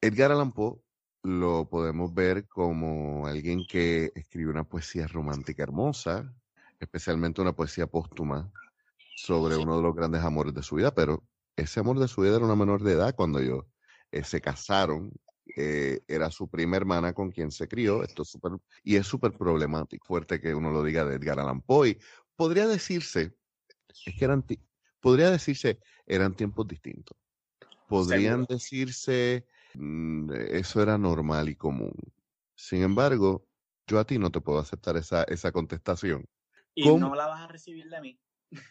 Edgar 0.01 0.33
Allan 0.33 0.53
Poe 0.53 0.81
lo 1.23 1.69
podemos 1.69 2.15
ver 2.15 2.47
como 2.47 3.27
alguien 3.27 3.65
que 3.69 4.13
escribe 4.15 4.51
una 4.51 4.65
poesía 4.65 5.07
romántica 5.09 5.63
hermosa, 5.63 6.33
especialmente 6.79 7.41
una 7.41 7.53
poesía 7.53 7.87
póstuma 7.87 8.51
sobre 9.17 9.57
uno 9.57 9.77
de 9.77 9.83
los 9.83 9.95
grandes 9.95 10.23
amores 10.23 10.55
de 10.55 10.63
su 10.63 10.77
vida, 10.77 10.95
pero 10.95 11.25
ese 11.57 11.81
amor 11.81 11.99
de 11.99 12.07
su 12.07 12.21
vida 12.21 12.37
era 12.37 12.45
una 12.45 12.55
menor 12.55 12.83
de 12.83 12.93
edad 12.93 13.15
cuando 13.17 13.41
ellos 13.41 13.65
eh, 14.13 14.23
se 14.23 14.41
casaron. 14.41 15.11
Eh, 15.55 16.01
era 16.09 16.31
su 16.31 16.49
prima 16.49 16.77
hermana 16.77 17.13
con 17.13 17.31
quien 17.31 17.51
se 17.51 17.69
crió. 17.69 18.03
Esto 18.03 18.23
es 18.23 18.29
super, 18.31 18.53
y 18.83 18.97
es 18.97 19.07
súper 19.07 19.33
problemático, 19.33 20.07
fuerte 20.07 20.41
que 20.41 20.55
uno 20.55 20.71
lo 20.71 20.83
diga 20.83 21.05
de 21.05 21.17
Edgar 21.17 21.39
Allan 21.41 21.63
Poe. 21.63 21.99
Podría 22.35 22.67
decirse, 22.67 23.37
es 24.05 24.15
que 24.17 24.25
eran, 24.25 24.45
podría 25.01 25.31
decirse, 25.31 25.79
eran 26.07 26.35
tiempos 26.35 26.67
distintos. 26.67 27.17
Podrían 27.89 28.45
decirse 28.45 29.47
Mm, 29.77 30.33
eso 30.33 30.83
era 30.83 30.97
normal 30.97 31.49
y 31.49 31.55
común. 31.55 31.93
Sin 32.55 32.83
embargo, 32.83 33.47
yo 33.87 33.99
a 33.99 34.07
ti 34.07 34.19
no 34.19 34.31
te 34.31 34.41
puedo 34.41 34.59
aceptar 34.59 34.97
esa, 34.97 35.25
esa 35.25 35.53
contestación 35.53 36.25
Y 36.75 36.89
no 36.89 37.15
la 37.15 37.27
vas 37.27 37.41
a 37.41 37.47
recibir 37.49 37.89
de 37.89 38.01
mí. 38.01 38.19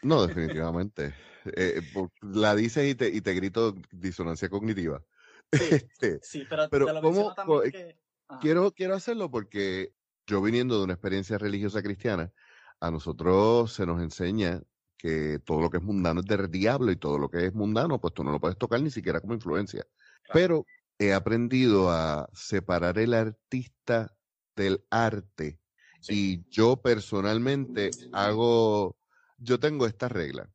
No, 0.01 0.21
definitivamente. 0.27 1.13
Eh, 1.55 1.81
la 2.21 2.55
dices 2.55 2.89
y 2.91 2.95
te, 2.95 3.09
y 3.09 3.21
te 3.21 3.33
grito 3.33 3.75
disonancia 3.91 4.49
cognitiva. 4.49 5.03
Sí, 5.51 5.69
sí 6.21 6.45
pero, 6.49 6.69
pero 6.69 6.85
te 6.85 6.93
lo 6.93 7.33
también 7.33 7.71
que... 7.71 7.97
quiero, 8.41 8.71
quiero 8.71 8.95
hacerlo 8.95 9.29
porque 9.29 9.93
yo 10.27 10.41
viniendo 10.41 10.77
de 10.77 10.83
una 10.83 10.93
experiencia 10.93 11.37
religiosa 11.37 11.81
cristiana, 11.81 12.31
a 12.79 12.91
nosotros 12.91 13.71
se 13.73 13.85
nos 13.85 14.01
enseña 14.01 14.61
que 14.97 15.39
todo 15.39 15.61
lo 15.61 15.69
que 15.69 15.77
es 15.77 15.83
mundano 15.83 16.21
es 16.21 16.25
del 16.25 16.49
diablo 16.49 16.91
y 16.91 16.95
todo 16.95 17.19
lo 17.19 17.29
que 17.29 17.45
es 17.45 17.53
mundano, 17.53 17.99
pues 17.99 18.13
tú 18.13 18.23
no 18.23 18.31
lo 18.31 18.39
puedes 18.39 18.57
tocar 18.57 18.81
ni 18.81 18.89
siquiera 18.89 19.21
como 19.21 19.33
influencia. 19.33 19.85
Pero 20.33 20.65
he 20.97 21.13
aprendido 21.13 21.91
a 21.91 22.29
separar 22.33 22.97
el 22.97 23.13
artista 23.13 24.15
del 24.55 24.83
arte. 24.89 25.59
Y 26.07 26.47
yo 26.49 26.81
personalmente 26.81 27.91
hago, 28.11 28.97
yo 29.37 29.59
tengo 29.59 29.85
esta 29.85 30.07
regla. 30.07 30.49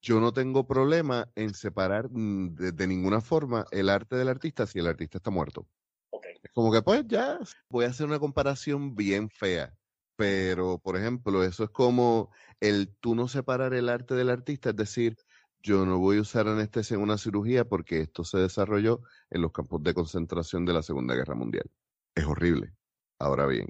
Yo 0.00 0.20
no 0.20 0.32
tengo 0.32 0.66
problema 0.66 1.30
en 1.34 1.54
separar 1.54 2.08
mm, 2.10 2.54
de, 2.54 2.86
ninguna 2.86 3.20
forma 3.20 3.66
el 3.70 3.88
arte 3.88 4.16
del 4.16 4.28
artista 4.28 4.66
si 4.66 4.78
el 4.78 4.86
artista 4.86 5.18
está 5.18 5.30
muerto. 5.30 5.66
Es 6.42 6.50
como 6.52 6.72
que 6.72 6.82
pues 6.82 7.04
ya 7.06 7.38
voy 7.68 7.84
a 7.84 7.88
hacer 7.88 8.06
una 8.06 8.18
comparación 8.18 8.94
bien 8.94 9.28
fea. 9.28 9.74
Pero, 10.16 10.78
por 10.78 10.96
ejemplo, 10.96 11.44
eso 11.44 11.64
es 11.64 11.70
como 11.70 12.32
el 12.60 12.92
tú 13.00 13.14
no 13.14 13.28
separar 13.28 13.72
el 13.72 13.88
arte 13.88 14.14
del 14.14 14.30
artista, 14.30 14.70
es 14.70 14.76
decir, 14.76 15.16
yo 15.62 15.86
no 15.86 15.98
voy 15.98 16.18
a 16.18 16.22
usar 16.22 16.48
anestesia 16.48 16.96
en 16.96 17.02
una 17.02 17.18
cirugía 17.18 17.64
porque 17.64 18.00
esto 18.00 18.24
se 18.24 18.38
desarrolló 18.38 19.00
en 19.30 19.42
los 19.42 19.52
campos 19.52 19.82
de 19.82 19.94
concentración 19.94 20.64
de 20.64 20.72
la 20.72 20.82
Segunda 20.82 21.14
Guerra 21.14 21.34
Mundial. 21.34 21.70
Es 22.14 22.24
horrible. 22.24 22.72
Ahora 23.20 23.46
bien, 23.46 23.68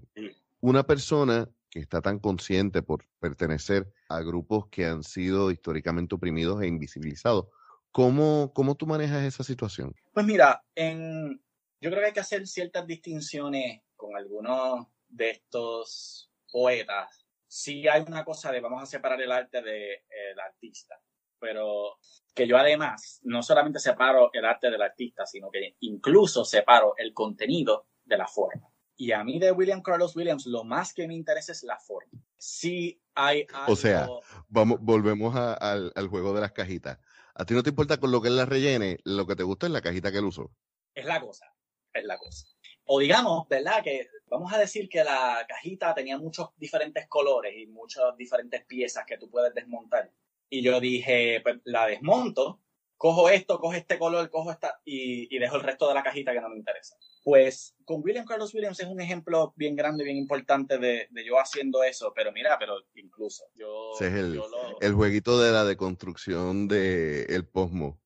una 0.61 0.85
persona 0.85 1.49
que 1.71 1.81
está 1.81 2.01
tan 2.01 2.19
consciente 2.19 2.83
por 2.83 3.05
pertenecer 3.19 3.93
a 4.09 4.21
grupos 4.21 4.69
que 4.69 4.87
han 4.87 5.03
sido 5.03 5.51
históricamente 5.51 6.15
oprimidos 6.15 6.63
e 6.63 6.67
invisibilizados, 6.67 7.47
¿cómo, 7.91 8.53
cómo 8.55 8.75
tú 8.75 8.87
manejas 8.87 9.25
esa 9.25 9.45
situación? 9.45 9.95
Pues 10.13 10.27
mira, 10.27 10.65
yo 10.77 11.91
creo 11.91 12.01
que 12.01 12.07
hay 12.07 12.13
que 12.13 12.21
hacer 12.21 12.47
ciertas 12.47 12.87
distinciones 12.87 13.83
con 13.97 14.17
algunos 14.17 14.87
de 15.09 15.31
estos 15.31 16.31
poetas. 16.51 17.27
Sí 17.47 17.89
hay 17.89 18.03
una 18.07 18.25
cosa 18.25 18.53
de 18.53 18.61
vamos 18.61 18.83
a 18.83 18.87
separar 18.87 19.21
el 19.21 19.33
arte 19.33 19.63
del 19.63 20.41
artista 20.41 21.01
pero 21.39 21.99
que 22.35 22.47
yo 22.47 22.57
además 22.57 23.21
no 23.25 23.43
solamente 23.43 23.79
separo 23.79 24.31
el 24.33 24.45
arte 24.45 24.71
del 24.71 24.83
artista, 24.83 25.27
sino 25.27 25.51
que 25.51 25.77
incluso 25.81 26.45
separo 26.45 26.95
el 26.97 27.13
contenido 27.13 27.87
de 28.05 28.19
la 28.19 28.27
forma. 28.27 28.68
Y 29.01 29.13
a 29.13 29.23
mí 29.23 29.39
de 29.39 29.53
William 29.53 29.81
Carlos 29.81 30.17
Williams 30.17 30.45
lo 30.47 30.65
más 30.65 30.93
que 30.93 31.07
me 31.07 31.15
interesa 31.15 31.53
es 31.53 31.63
la 31.63 31.79
forma. 31.79 32.21
Si 32.37 33.01
hay 33.15 33.47
O 33.69 33.77
sea, 33.77 34.09
vamos, 34.49 34.81
volvemos 34.81 35.37
al, 35.37 36.09
juego 36.09 36.35
de 36.35 36.41
las 36.41 36.51
cajitas. 36.51 36.99
A 37.33 37.45
ti 37.45 37.55
no 37.55 37.63
te 37.63 37.71
importa 37.71 37.99
con 37.99 38.11
lo 38.11 38.21
que 38.21 38.27
él 38.27 38.37
la 38.37 38.45
rellene, 38.45 38.99
lo 39.05 39.25
que 39.25 39.37
te 39.37 39.45
gusta 39.45 39.67
es 39.67 39.73
la 39.73 39.83
cajita 39.83 40.11
que 40.11 40.19
él 40.19 40.25
usó. 40.25 40.51
Es 40.93 41.05
la 41.05 41.21
cosa, 41.21 41.47
es 41.93 42.05
la 42.05 42.19
cosa. 42.19 42.49
O 42.87 42.99
digamos, 42.99 43.47
¿verdad? 43.49 43.85
Que 43.85 44.09
vamos 44.27 44.53
a 44.53 44.59
decir 44.59 44.89
que 44.89 45.05
la 45.05 45.47
cajita 45.49 45.95
tenía 45.95 46.19
muchos 46.19 46.49
diferentes 46.57 47.07
colores 47.07 47.55
y 47.57 47.69
muchas 47.69 48.17
diferentes 48.17 48.65
piezas 48.65 49.07
que 49.07 49.17
tú 49.17 49.31
puedes 49.31 49.55
desmontar. 49.55 50.13
Y 50.51 50.61
yo 50.61 50.81
dije, 50.81 51.41
pues 51.45 51.61
la 51.63 51.87
desmonto, 51.87 52.63
cojo 52.97 53.31
esto, 53.31 53.61
cojo 53.61 53.75
este 53.75 53.97
color, 53.97 54.29
cojo 54.29 54.51
esta 54.51 54.81
y, 54.85 55.33
y, 55.35 55.39
dejo 55.39 55.55
el 55.55 55.63
resto 55.63 55.87
de 55.87 55.95
la 55.95 56.03
cajita 56.03 56.33
que 56.33 56.41
no 56.41 56.49
me 56.49 56.57
interesa. 56.57 56.97
Pues 57.29 57.75
con 57.85 58.01
William 58.03 58.25
Carlos 58.25 58.55
Williams 58.55 58.81
es 58.81 58.87
un 58.87 59.03
ejemplo 59.03 59.53
bien 59.55 59.77
grande, 59.77 60.03
bien 60.03 60.17
importante 60.17 60.79
de, 60.79 61.09
de 61.11 61.27
yo 61.27 61.39
haciendo 61.39 61.83
eso, 61.83 62.11
pero 62.17 62.33
mira, 62.33 62.57
pero 62.59 62.77
incluso 62.95 63.45
yo... 63.55 63.93
es 64.01 64.15
el, 64.15 64.41
el 64.81 64.95
jueguito 64.95 65.39
de 65.39 65.53
la 65.53 65.67
deconstrucción 65.67 66.69
del 66.69 67.27
el 67.29 67.45
posmo. 67.45 68.01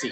Sí, 0.00 0.10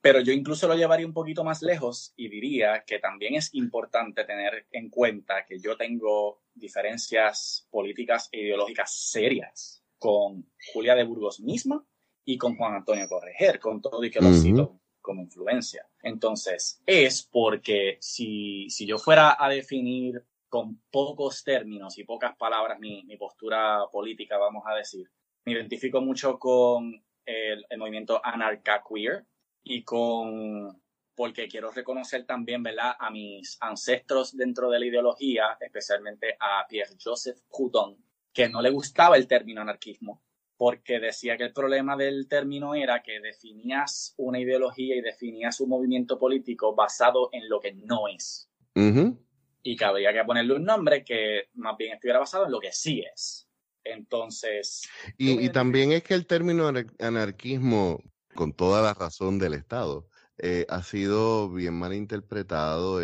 pero 0.00 0.20
yo 0.20 0.32
incluso 0.32 0.68
lo 0.68 0.74
llevaría 0.74 1.06
un 1.06 1.12
poquito 1.12 1.44
más 1.44 1.60
lejos 1.60 2.14
y 2.16 2.30
diría 2.30 2.82
que 2.86 2.98
también 2.98 3.34
es 3.34 3.52
importante 3.52 4.24
tener 4.24 4.66
en 4.72 4.88
cuenta 4.88 5.44
que 5.44 5.60
yo 5.60 5.76
tengo 5.76 6.40
diferencias 6.54 7.68
políticas 7.70 8.30
e 8.32 8.40
ideológicas 8.40 8.90
serias 8.90 9.84
con 9.98 10.50
Julia 10.72 10.94
de 10.94 11.04
Burgos 11.04 11.40
misma 11.40 11.84
y 12.24 12.38
con 12.38 12.56
Juan 12.56 12.76
Antonio 12.76 13.06
Correger, 13.06 13.60
con 13.60 13.82
todo 13.82 14.02
y 14.02 14.10
que 14.10 14.22
lo 14.22 14.32
cito 14.32 14.80
como 15.00 15.22
influencia. 15.22 15.86
Entonces, 16.02 16.82
es 16.86 17.22
porque 17.22 17.98
si, 18.00 18.68
si 18.70 18.86
yo 18.86 18.98
fuera 18.98 19.36
a 19.38 19.48
definir 19.48 20.24
con 20.48 20.80
pocos 20.90 21.44
términos 21.44 21.96
y 21.98 22.04
pocas 22.04 22.36
palabras 22.36 22.78
mi, 22.78 23.04
mi 23.04 23.16
postura 23.16 23.84
política, 23.92 24.36
vamos 24.36 24.64
a 24.66 24.74
decir, 24.74 25.08
me 25.44 25.52
identifico 25.52 26.00
mucho 26.00 26.38
con 26.38 27.02
el, 27.24 27.64
el 27.68 27.78
movimiento 27.78 28.20
anarca-queer 28.24 29.24
y 29.62 29.82
con 29.82 30.80
porque 31.20 31.48
quiero 31.48 31.70
reconocer 31.70 32.24
también, 32.24 32.62
¿verdad?, 32.62 32.94
a 32.98 33.10
mis 33.10 33.58
ancestros 33.60 34.34
dentro 34.34 34.70
de 34.70 34.80
la 34.80 34.86
ideología, 34.86 35.58
especialmente 35.60 36.34
a 36.40 36.64
Pierre-Joseph 36.66 37.42
Proudhon, 37.50 37.98
que 38.32 38.48
no 38.48 38.62
le 38.62 38.70
gustaba 38.70 39.18
el 39.18 39.26
término 39.26 39.60
anarquismo, 39.60 40.22
porque 40.60 41.00
decía 41.00 41.38
que 41.38 41.44
el 41.44 41.54
problema 41.54 41.96
del 41.96 42.28
término 42.28 42.74
era 42.74 43.02
que 43.02 43.18
definías 43.18 44.12
una 44.18 44.38
ideología 44.38 44.94
y 44.94 45.00
definías 45.00 45.58
un 45.60 45.70
movimiento 45.70 46.18
político 46.18 46.74
basado 46.74 47.30
en 47.32 47.48
lo 47.48 47.60
que 47.60 47.72
no 47.72 48.08
es. 48.08 48.50
Y 48.74 49.74
que 49.74 49.84
habría 49.86 50.12
que 50.12 50.22
ponerle 50.22 50.56
un 50.56 50.64
nombre 50.64 51.02
que 51.02 51.48
más 51.54 51.78
bien 51.78 51.94
estuviera 51.94 52.18
basado 52.18 52.44
en 52.44 52.52
lo 52.52 52.60
que 52.60 52.72
sí 52.72 53.02
es. 53.10 53.48
Entonces. 53.82 54.82
Y, 55.16 55.48
también 55.48 55.92
es 55.92 56.02
que 56.02 56.12
el 56.12 56.26
término 56.26 56.70
anarquismo, 56.98 58.02
con 58.34 58.52
toda 58.52 58.82
la 58.82 58.92
razón 58.92 59.38
del 59.38 59.54
Estado, 59.54 60.08
eh, 60.36 60.66
ha 60.68 60.82
sido 60.82 61.50
bien 61.50 61.72
mal 61.72 61.94
interpretado. 61.94 63.00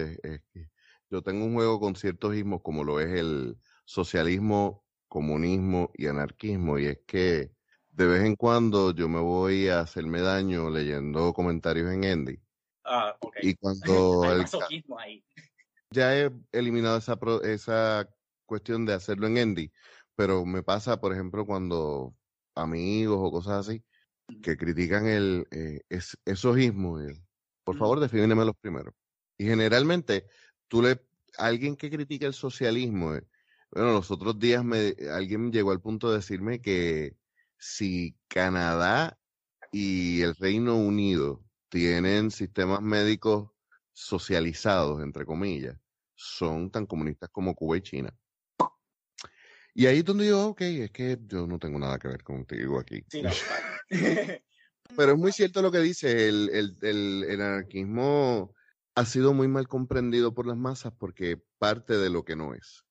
yo 1.09 1.23
tengo 1.23 1.47
un 1.47 1.55
juego 1.55 1.81
con 1.81 1.97
ciertos 1.97 2.37
ismos, 2.37 2.61
como 2.63 2.85
lo 2.85 3.01
es 3.01 3.19
el 3.19 3.57
socialismo 3.87 4.86
comunismo 5.17 5.91
y 5.95 6.09
anarquismo, 6.09 6.79
y 6.79 6.89
es 6.89 6.99
que 7.07 7.51
de 7.89 8.07
vez 8.07 8.23
en 8.23 8.37
cuando 8.37 8.93
yo 8.93 9.09
me 9.09 9.19
voy 9.19 9.69
a 9.69 9.81
hacerme 9.81 10.21
daño 10.21 10.69
leyendo 10.69 11.33
comentarios 11.33 11.91
en 11.91 12.05
Endy. 12.05 12.39
Ah, 12.85 13.17
Y 13.41 13.55
cuando... 13.61 14.31
el, 14.31 14.45
ahí. 14.99 15.25
Ya 15.91 16.15
he 16.15 16.31
eliminado 16.53 16.99
esa, 16.99 17.19
esa 17.45 18.07
cuestión 18.45 18.85
de 18.85 18.93
hacerlo 18.93 19.27
en 19.27 19.39
Endy, 19.39 19.73
pero 20.15 20.45
me 20.45 20.63
pasa, 20.63 21.01
por 21.01 21.15
ejemplo, 21.15 21.47
cuando 21.47 22.15
amigos 22.55 23.17
o 23.19 23.31
cosas 23.31 23.67
así 23.67 23.83
que 24.43 24.59
critican 24.59 25.07
el, 25.07 25.47
eh, 25.51 25.81
es, 25.89 26.19
eh, 26.27 26.35
por 27.65 27.79
favor, 27.79 28.01
defíneme 28.01 28.45
los 28.45 28.57
primeros. 28.57 28.93
Y 29.39 29.45
generalmente, 29.45 30.27
tú 30.69 30.83
le, 30.83 31.01
alguien 31.39 31.75
que 31.75 31.89
critica 31.89 32.27
el 32.27 32.35
socialismo, 32.35 33.15
eh, 33.15 33.23
bueno, 33.71 33.93
los 33.93 34.11
otros 34.11 34.39
días 34.39 34.65
me, 34.65 34.95
alguien 35.13 35.53
llegó 35.53 35.71
al 35.71 35.81
punto 35.81 36.11
de 36.11 36.17
decirme 36.17 36.61
que 36.61 37.17
si 37.59 38.17
Canadá 38.29 39.19
y 39.73 40.23
el 40.23 40.35
Reino 40.37 40.77
Unido 40.77 41.45
tienen 41.69 42.31
sistemas 42.31 42.81
médicos 42.81 43.51
socializados, 43.93 45.03
entre 45.03 45.25
comillas, 45.25 45.77
son 46.15 46.71
tan 46.71 46.87
comunistas 46.87 47.29
como 47.31 47.55
Cuba 47.55 47.77
y 47.77 47.83
China. 47.83 48.15
Y 49.75 49.87
ahí 49.87 49.99
es 49.99 50.05
donde 50.05 50.29
yo, 50.29 50.49
ok, 50.49 50.61
es 50.63 50.91
que 50.91 51.19
yo 51.27 51.47
no 51.47 51.59
tengo 51.59 51.79
nada 51.79 51.99
que 51.99 52.09
ver 52.09 52.23
contigo 52.23 52.79
aquí. 52.79 53.05
Pero 54.97 55.13
es 55.13 55.19
muy 55.19 55.33
cierto 55.33 55.61
lo 55.61 55.71
que 55.71 55.81
dice, 55.81 56.29
el, 56.29 56.49
el, 56.51 56.79
el, 57.29 57.41
anarquismo 57.41 58.55
ha 58.95 59.05
sido 59.05 59.35
muy 59.35 59.49
mal 59.49 59.69
comprendido 59.69 60.33
por 60.33 60.47
las 60.47 60.57
masas 60.57 60.95
porque 60.99 61.43
parte 61.59 61.99
de 61.99 62.09
lo 62.09 62.25
que 62.25 62.37
no 62.37 62.55
es 62.55 62.86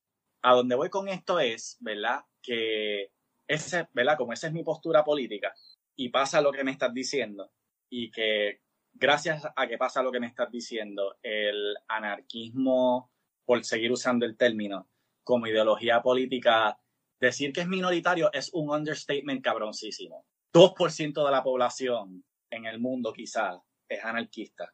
a 0.45 0.53
donde 0.53 0.75
voy 0.75 0.91
con 0.91 1.09
esto 1.09 1.39
es, 1.39 1.75
¿verdad? 1.79 2.23
Que 2.39 3.11
ese, 3.47 3.87
¿verdad? 3.93 4.15
Como 4.15 4.31
esa 4.31 4.45
es 4.45 4.53
mi 4.53 4.63
postura 4.63 5.03
política 5.03 5.51
y 5.95 6.09
pasa 6.09 6.39
lo 6.39 6.51
que 6.51 6.63
me 6.63 6.69
estás 6.69 6.93
diciendo 6.93 7.51
y 7.89 8.11
que 8.11 8.61
gracias 8.93 9.43
a 9.55 9.67
que 9.67 9.79
pasa 9.79 10.03
lo 10.03 10.11
que 10.11 10.19
me 10.19 10.27
estás 10.27 10.51
diciendo, 10.51 11.17
el 11.23 11.75
anarquismo, 11.87 13.11
por 13.43 13.63
seguir 13.65 13.91
usando 13.91 14.23
el 14.27 14.37
término, 14.37 14.87
como 15.23 15.47
ideología 15.47 16.03
política, 16.03 16.79
decir 17.19 17.51
que 17.51 17.61
es 17.61 17.67
minoritario 17.67 18.31
es 18.31 18.51
un 18.53 18.69
understatement 18.69 19.43
cabroncísimo. 19.43 20.27
2% 20.53 21.25
de 21.25 21.31
la 21.31 21.41
población 21.41 22.23
en 22.51 22.65
el 22.65 22.79
mundo 22.79 23.13
quizás 23.13 23.57
es 23.89 24.05
anarquista. 24.05 24.71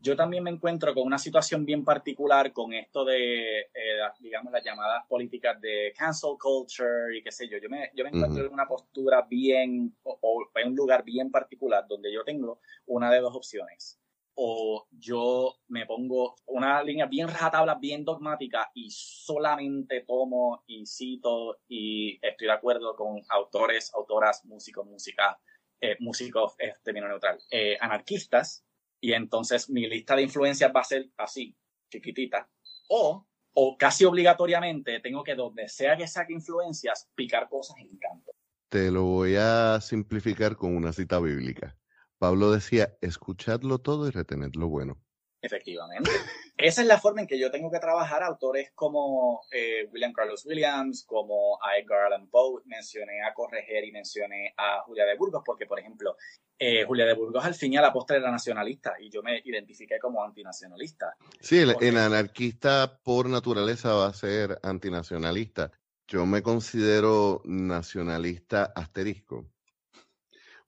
Yo 0.00 0.16
también 0.16 0.44
me 0.44 0.50
encuentro 0.50 0.94
con 0.94 1.06
una 1.06 1.18
situación 1.18 1.64
bien 1.64 1.84
particular 1.84 2.52
con 2.52 2.72
esto 2.72 3.04
de, 3.04 3.60
eh, 3.60 3.98
digamos, 4.20 4.52
las 4.52 4.64
llamadas 4.64 5.04
políticas 5.08 5.60
de 5.60 5.92
cancel 5.96 6.36
culture 6.40 7.16
y 7.16 7.22
qué 7.22 7.32
sé 7.32 7.48
yo. 7.48 7.58
Yo 7.58 7.68
me, 7.68 7.90
yo 7.94 8.04
me 8.04 8.10
encuentro 8.10 8.44
en 8.44 8.52
una 8.52 8.66
postura 8.66 9.22
bien, 9.22 9.96
o, 10.02 10.48
en 10.54 10.68
un 10.68 10.76
lugar 10.76 11.04
bien 11.04 11.30
particular 11.30 11.86
donde 11.88 12.12
yo 12.12 12.24
tengo 12.24 12.60
una 12.86 13.10
de 13.10 13.20
dos 13.20 13.34
opciones. 13.34 13.98
o 14.40 14.86
yo 14.92 15.56
me 15.66 15.84
pongo 15.84 16.36
una 16.46 16.80
línea 16.84 17.06
bien 17.06 17.26
rajatabla, 17.26 17.74
bien 17.74 18.04
dogmática 18.04 18.70
y 18.72 18.88
solamente 18.90 20.02
tomo 20.02 20.62
y 20.64 20.86
cito 20.86 21.58
y 21.66 22.20
estoy 22.24 22.46
de 22.46 22.52
acuerdo 22.52 22.94
con 22.94 23.20
autores, 23.30 23.92
autoras, 23.94 24.44
músicos, 24.44 24.86
música, 24.86 25.40
eh, 25.80 25.96
músicos, 25.98 26.54
es 26.58 26.80
término 26.82 27.08
neutral, 27.08 27.40
eh, 27.50 27.76
anarquistas, 27.80 28.64
y 29.00 29.12
entonces 29.12 29.70
mi 29.70 29.86
lista 29.86 30.16
de 30.16 30.22
influencias 30.22 30.72
va 30.74 30.80
a 30.80 30.84
ser 30.84 31.10
así, 31.16 31.56
chiquitita, 31.90 32.48
o, 32.88 33.26
o 33.54 33.76
casi 33.76 34.04
obligatoriamente 34.04 35.00
tengo 35.00 35.22
que 35.22 35.34
donde 35.34 35.68
sea 35.68 35.96
que 35.96 36.06
saque 36.06 36.32
influencias, 36.32 37.08
picar 37.14 37.48
cosas 37.48 37.76
en 37.78 37.96
canto. 37.98 38.32
Te 38.68 38.90
lo 38.90 39.04
voy 39.04 39.36
a 39.36 39.80
simplificar 39.80 40.56
con 40.56 40.76
una 40.76 40.92
cita 40.92 41.18
bíblica. 41.20 41.76
Pablo 42.18 42.50
decía, 42.50 42.96
escuchadlo 43.00 43.78
todo 43.78 44.08
y 44.08 44.10
retened 44.10 44.54
lo 44.56 44.68
bueno. 44.68 44.98
Efectivamente. 45.40 46.10
Esa 46.56 46.82
es 46.82 46.88
la 46.88 46.98
forma 46.98 47.20
en 47.20 47.28
que 47.28 47.38
yo 47.38 47.50
tengo 47.50 47.70
que 47.70 47.78
trabajar 47.78 48.24
autores 48.24 48.72
como 48.74 49.42
eh, 49.52 49.88
William 49.92 50.12
Carlos 50.12 50.44
Williams, 50.44 51.04
como 51.04 51.58
a 51.62 51.78
Edgar 51.78 52.06
Allan 52.06 52.28
Poe, 52.28 52.62
mencioné 52.64 53.22
a 53.22 53.32
Correger 53.32 53.84
y 53.84 53.92
mencioné 53.92 54.52
a 54.56 54.80
Julia 54.80 55.04
de 55.04 55.16
Burgos, 55.16 55.42
porque, 55.46 55.66
por 55.66 55.78
ejemplo, 55.78 56.16
eh, 56.58 56.84
Julia 56.84 57.06
de 57.06 57.14
Burgos 57.14 57.44
al 57.44 57.54
fin 57.54 57.72
y 57.72 57.76
a 57.76 57.82
la 57.82 57.92
postre 57.92 58.16
era 58.16 58.30
nacionalista 58.30 58.94
y 59.00 59.10
yo 59.10 59.22
me 59.22 59.40
identifiqué 59.44 59.98
como 59.98 60.22
antinacionalista. 60.24 61.16
Sí, 61.40 61.58
el 61.58 61.96
anarquista 61.96 62.98
por 63.02 63.28
naturaleza 63.28 63.94
va 63.94 64.06
a 64.06 64.12
ser 64.12 64.58
antinacionalista. 64.62 65.70
Yo 66.06 66.24
me 66.26 66.42
considero 66.42 67.42
nacionalista 67.44 68.72
asterisco 68.74 69.46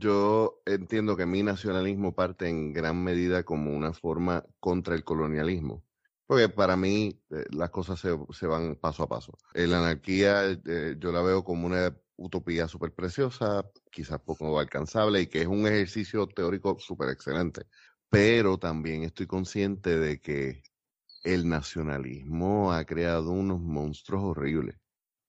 yo 0.00 0.62
entiendo 0.64 1.14
que 1.14 1.26
mi 1.26 1.42
nacionalismo 1.42 2.14
parte 2.14 2.48
en 2.48 2.72
gran 2.72 3.04
medida 3.04 3.42
como 3.44 3.76
una 3.76 3.92
forma 3.92 4.44
contra 4.58 4.94
el 4.94 5.04
colonialismo. 5.04 5.84
Porque 6.26 6.48
para 6.48 6.76
mí 6.76 7.20
eh, 7.30 7.44
las 7.50 7.70
cosas 7.70 8.00
se, 8.00 8.46
van 8.46 8.76
paso 8.76 9.02
a 9.02 9.08
paso. 9.08 9.36
La 9.52 9.78
anarquía 9.78 10.58
eh, 10.66 10.96
yo 10.98 11.12
la 11.12 11.20
veo 11.20 11.44
como 11.44 11.66
una 11.66 11.94
utopía 12.20 12.68
súper 12.68 12.92
preciosa, 12.92 13.64
quizás 13.90 14.20
poco 14.20 14.60
alcanzable 14.60 15.22
y 15.22 15.26
que 15.26 15.40
es 15.40 15.46
un 15.46 15.66
ejercicio 15.66 16.26
teórico 16.26 16.78
súper 16.78 17.08
excelente. 17.08 17.62
Pero 18.10 18.58
también 18.58 19.04
estoy 19.04 19.26
consciente 19.26 19.98
de 19.98 20.20
que 20.20 20.62
el 21.24 21.48
nacionalismo 21.48 22.72
ha 22.72 22.84
creado 22.84 23.30
unos 23.32 23.60
monstruos 23.60 24.22
horribles. 24.22 24.76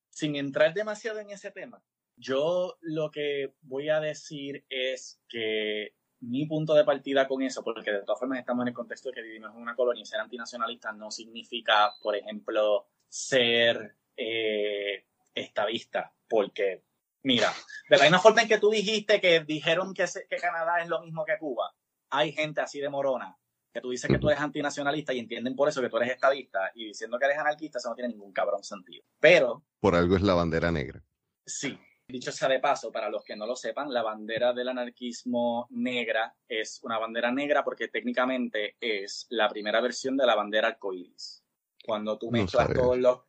Sin 0.10 0.36
entrar 0.36 0.74
demasiado 0.74 1.20
en 1.20 1.30
ese 1.30 1.52
tema, 1.52 1.82
yo 2.18 2.78
lo 2.82 3.10
que 3.10 3.54
voy 3.62 3.90
a 3.90 4.02
decir 4.02 4.66
es 4.70 5.22
que 5.30 5.96
mi 6.20 6.46
punto 6.46 6.74
de 6.74 6.84
partida 6.84 7.28
con 7.28 7.42
eso, 7.42 7.64
porque 7.64 7.92
de 7.92 8.04
todas 8.04 8.20
formas 8.20 8.40
estamos 8.40 8.64
en 8.64 8.70
el 8.70 8.74
contexto 8.74 9.10
de 9.10 9.16
que 9.16 9.22
vivimos 9.22 9.52
en 9.56 9.62
una 9.62 9.76
colonia 9.76 10.04
y 10.04 10.06
ser 10.06 10.20
antinacionalista 10.20 10.92
no 10.92 11.10
significa, 11.10 11.94
por 12.02 12.16
ejemplo, 12.16 12.90
ser 13.08 13.96
eh, 14.18 15.06
estadista, 15.34 16.14
porque, 16.32 16.84
mira, 17.24 17.54
de 17.90 17.98
la 17.98 18.04
misma 18.04 18.20
forma 18.20 18.42
en 18.42 18.48
que 18.48 18.58
tú 18.58 18.72
dijiste 18.72 19.20
que 19.20 19.42
dijeron 19.42 19.94
que, 19.94 20.06
que 20.30 20.38
Canadá 20.38 20.82
es 20.82 20.88
lo 20.88 21.02
mismo 21.02 21.26
que 21.26 21.38
Cuba, 21.38 21.76
hay 22.10 22.32
gente 22.32 22.62
así 22.62 22.80
de 22.80 22.90
morona 22.90 23.38
que 23.74 23.82
tú 23.82 23.92
dices 23.92 24.10
que 24.10 24.20
tú 24.20 24.30
eres 24.30 24.42
antinacionalista 24.42 25.14
y 25.14 25.20
entienden 25.20 25.56
por 25.56 25.70
eso 25.70 25.82
que 25.82 25.90
tú 25.90 25.96
eres 25.98 26.12
estadista 26.12 26.72
y 26.76 26.88
diciendo 26.88 27.18
que 27.18 27.26
eres 27.26 27.38
anarquista, 27.38 27.78
eso 27.78 27.88
no 27.88 27.96
tiene 27.96 28.10
ningún 28.10 28.34
cabrón 28.34 28.64
sentido. 28.64 29.06
Pero... 29.18 29.64
Por 29.80 29.96
algo 29.96 30.18
es 30.18 30.22
la 30.22 30.34
bandera 30.34 30.72
negra. 30.72 31.02
Sí, 31.46 31.80
Dicho 32.12 32.32
sea 32.34 32.50
de 32.50 32.60
paso, 32.60 32.92
para 32.92 33.10
los 33.10 33.24
que 33.24 33.38
no 33.38 33.46
lo 33.46 33.56
sepan, 33.56 33.94
la 33.94 34.04
bandera 34.04 34.52
del 34.52 34.68
anarquismo 34.68 35.68
negra 35.70 36.36
es 36.46 36.82
una 36.84 37.00
bandera 37.00 37.32
negra 37.32 37.64
porque 37.64 37.88
técnicamente 37.88 38.76
es 38.82 39.28
la 39.30 39.48
primera 39.48 39.80
versión 39.80 40.18
de 40.18 40.26
la 40.26 40.36
bandera 40.36 40.68
arcoíris. 40.68 41.42
Cuando 41.86 42.18
tú 42.18 42.30
mezclas, 42.30 42.74
todos, 42.74 42.98
los, 42.98 43.20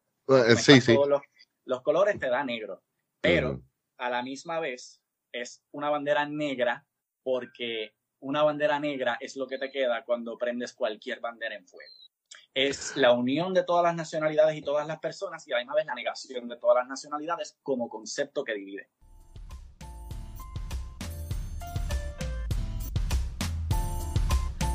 los, 1.65 1.83
colores 1.83 2.19
te 2.19 2.29
da 2.29 2.43
negro. 2.43 2.83
Pero 3.23 3.63
a 3.97 4.11
la 4.11 4.23
misma 4.23 4.61
vez 4.61 5.01
es 5.33 5.65
una 5.71 5.89
bandera 5.89 6.27
negra 6.27 6.85
porque 7.23 7.95
una 8.21 8.43
bandera 8.43 8.79
negra 8.79 9.17
es 9.21 9.37
lo 9.37 9.47
que 9.47 9.59
te 9.59 9.71
queda 9.71 10.05
cuando 10.05 10.37
prendes 10.37 10.75
cualquier 10.75 11.21
bandera 11.21 11.55
en 11.55 11.67
fuego 11.67 11.95
es 12.55 12.97
la 12.97 13.13
unión 13.13 13.55
de 13.55 13.65
todas 13.65 13.83
las 13.83 13.95
nacionalidades 13.95 14.57
y 14.57 14.63
todas 14.63 14.87
las 14.87 14.99
personas 14.99 15.47
y 15.49 15.53
a 15.53 15.57
la 15.57 15.63
misma 15.63 15.75
vez 15.75 15.87
la 15.87 15.95
negación 15.95 16.49
de 16.49 16.57
todas 16.57 16.77
las 16.77 16.89
nacionalidades 16.89 17.57
como 17.63 17.89
concepto 17.89 18.45
que 18.45 18.55
divide. 18.55 18.91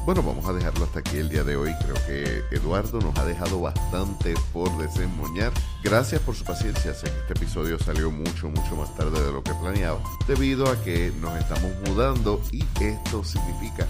Bueno, 0.05 0.23
vamos 0.23 0.47
a 0.47 0.53
dejarlo 0.53 0.85
hasta 0.85 0.99
aquí 0.99 1.17
el 1.17 1.27
día 1.27 1.43
de 1.43 1.57
hoy. 1.57 1.71
Creo 1.83 1.95
que 2.07 2.55
Eduardo 2.55 2.99
nos 3.01 3.17
ha 3.17 3.25
dejado 3.25 3.59
bastante 3.59 4.33
por 4.53 4.75
desemboñar. 4.77 5.51
Gracias 5.89 6.19
por 6.19 6.35
su 6.35 6.43
paciencia. 6.43 6.93
Sé 6.93 7.05
que 7.05 7.17
este 7.17 7.33
episodio 7.33 7.79
salió 7.79 8.11
mucho, 8.11 8.49
mucho 8.49 8.75
más 8.75 8.93
tarde 8.97 9.25
de 9.25 9.31
lo 9.31 9.41
que 9.41 9.53
planeaba, 9.53 10.01
debido 10.27 10.69
a 10.69 10.75
que 10.83 11.13
nos 11.21 11.39
estamos 11.39 11.71
mudando 11.87 12.41
y 12.51 12.65
esto 12.81 13.23
significa 13.23 13.87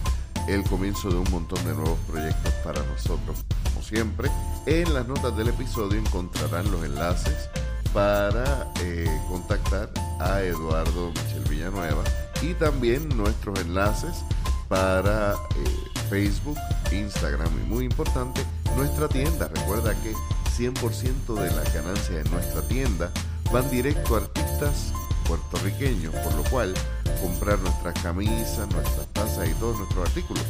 el 0.47 0.63
comienzo 0.65 1.09
de 1.09 1.15
un 1.15 1.31
montón 1.31 1.57
de 1.65 1.73
nuevos 1.73 1.97
proyectos 2.07 2.53
para 2.63 2.83
nosotros. 2.83 3.43
Como 3.63 3.81
siempre, 3.83 4.29
en 4.67 4.93
las 4.93 5.07
notas 5.07 5.35
del 5.35 5.47
episodio 5.47 5.97
encontrarán 5.97 6.69
los 6.69 6.83
enlaces 6.83 7.49
para 7.91 8.71
eh, 8.83 9.09
contactar 9.27 9.89
a 10.19 10.43
Eduardo 10.43 11.09
Michel 11.09 11.45
Villanueva 11.49 12.03
y 12.43 12.53
también 12.53 13.09
nuestros 13.17 13.59
enlaces 13.59 14.23
para 14.67 15.33
eh, 15.33 15.99
Facebook, 16.11 16.59
Instagram 16.91 17.49
y 17.59 17.67
muy 17.67 17.85
importante, 17.85 18.45
nuestra 18.75 19.07
tienda. 19.07 19.47
Recuerda 19.47 19.95
que 20.03 20.13
100% 20.57 21.35
de 21.35 21.51
las 21.55 21.71
ganancias 21.71 22.23
de 22.23 22.29
nuestra 22.31 22.61
tienda 22.63 23.11
van 23.53 23.69
directo 23.69 24.15
a 24.15 24.19
artistas 24.21 24.91
puertorriqueños, 25.27 26.15
por 26.15 26.33
lo 26.33 26.43
cual 26.45 26.73
comprar 27.21 27.59
nuestras 27.59 27.93
camisas, 28.01 28.67
nuestras 28.71 29.07
tazas 29.13 29.47
y 29.49 29.53
todos 29.55 29.77
nuestros 29.77 30.07
artículos 30.07 30.45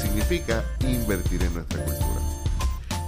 significa 0.00 0.64
invertir 0.80 1.42
en 1.42 1.52
nuestra 1.52 1.84
cultura. 1.84 2.20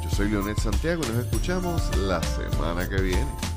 Yo 0.02 0.10
soy 0.10 0.28
Leonel 0.28 0.56
Santiago 0.56 1.02
y 1.06 1.12
nos 1.12 1.24
escuchamos 1.24 1.96
la 1.96 2.22
semana 2.22 2.86
que 2.88 3.00
viene. 3.00 3.53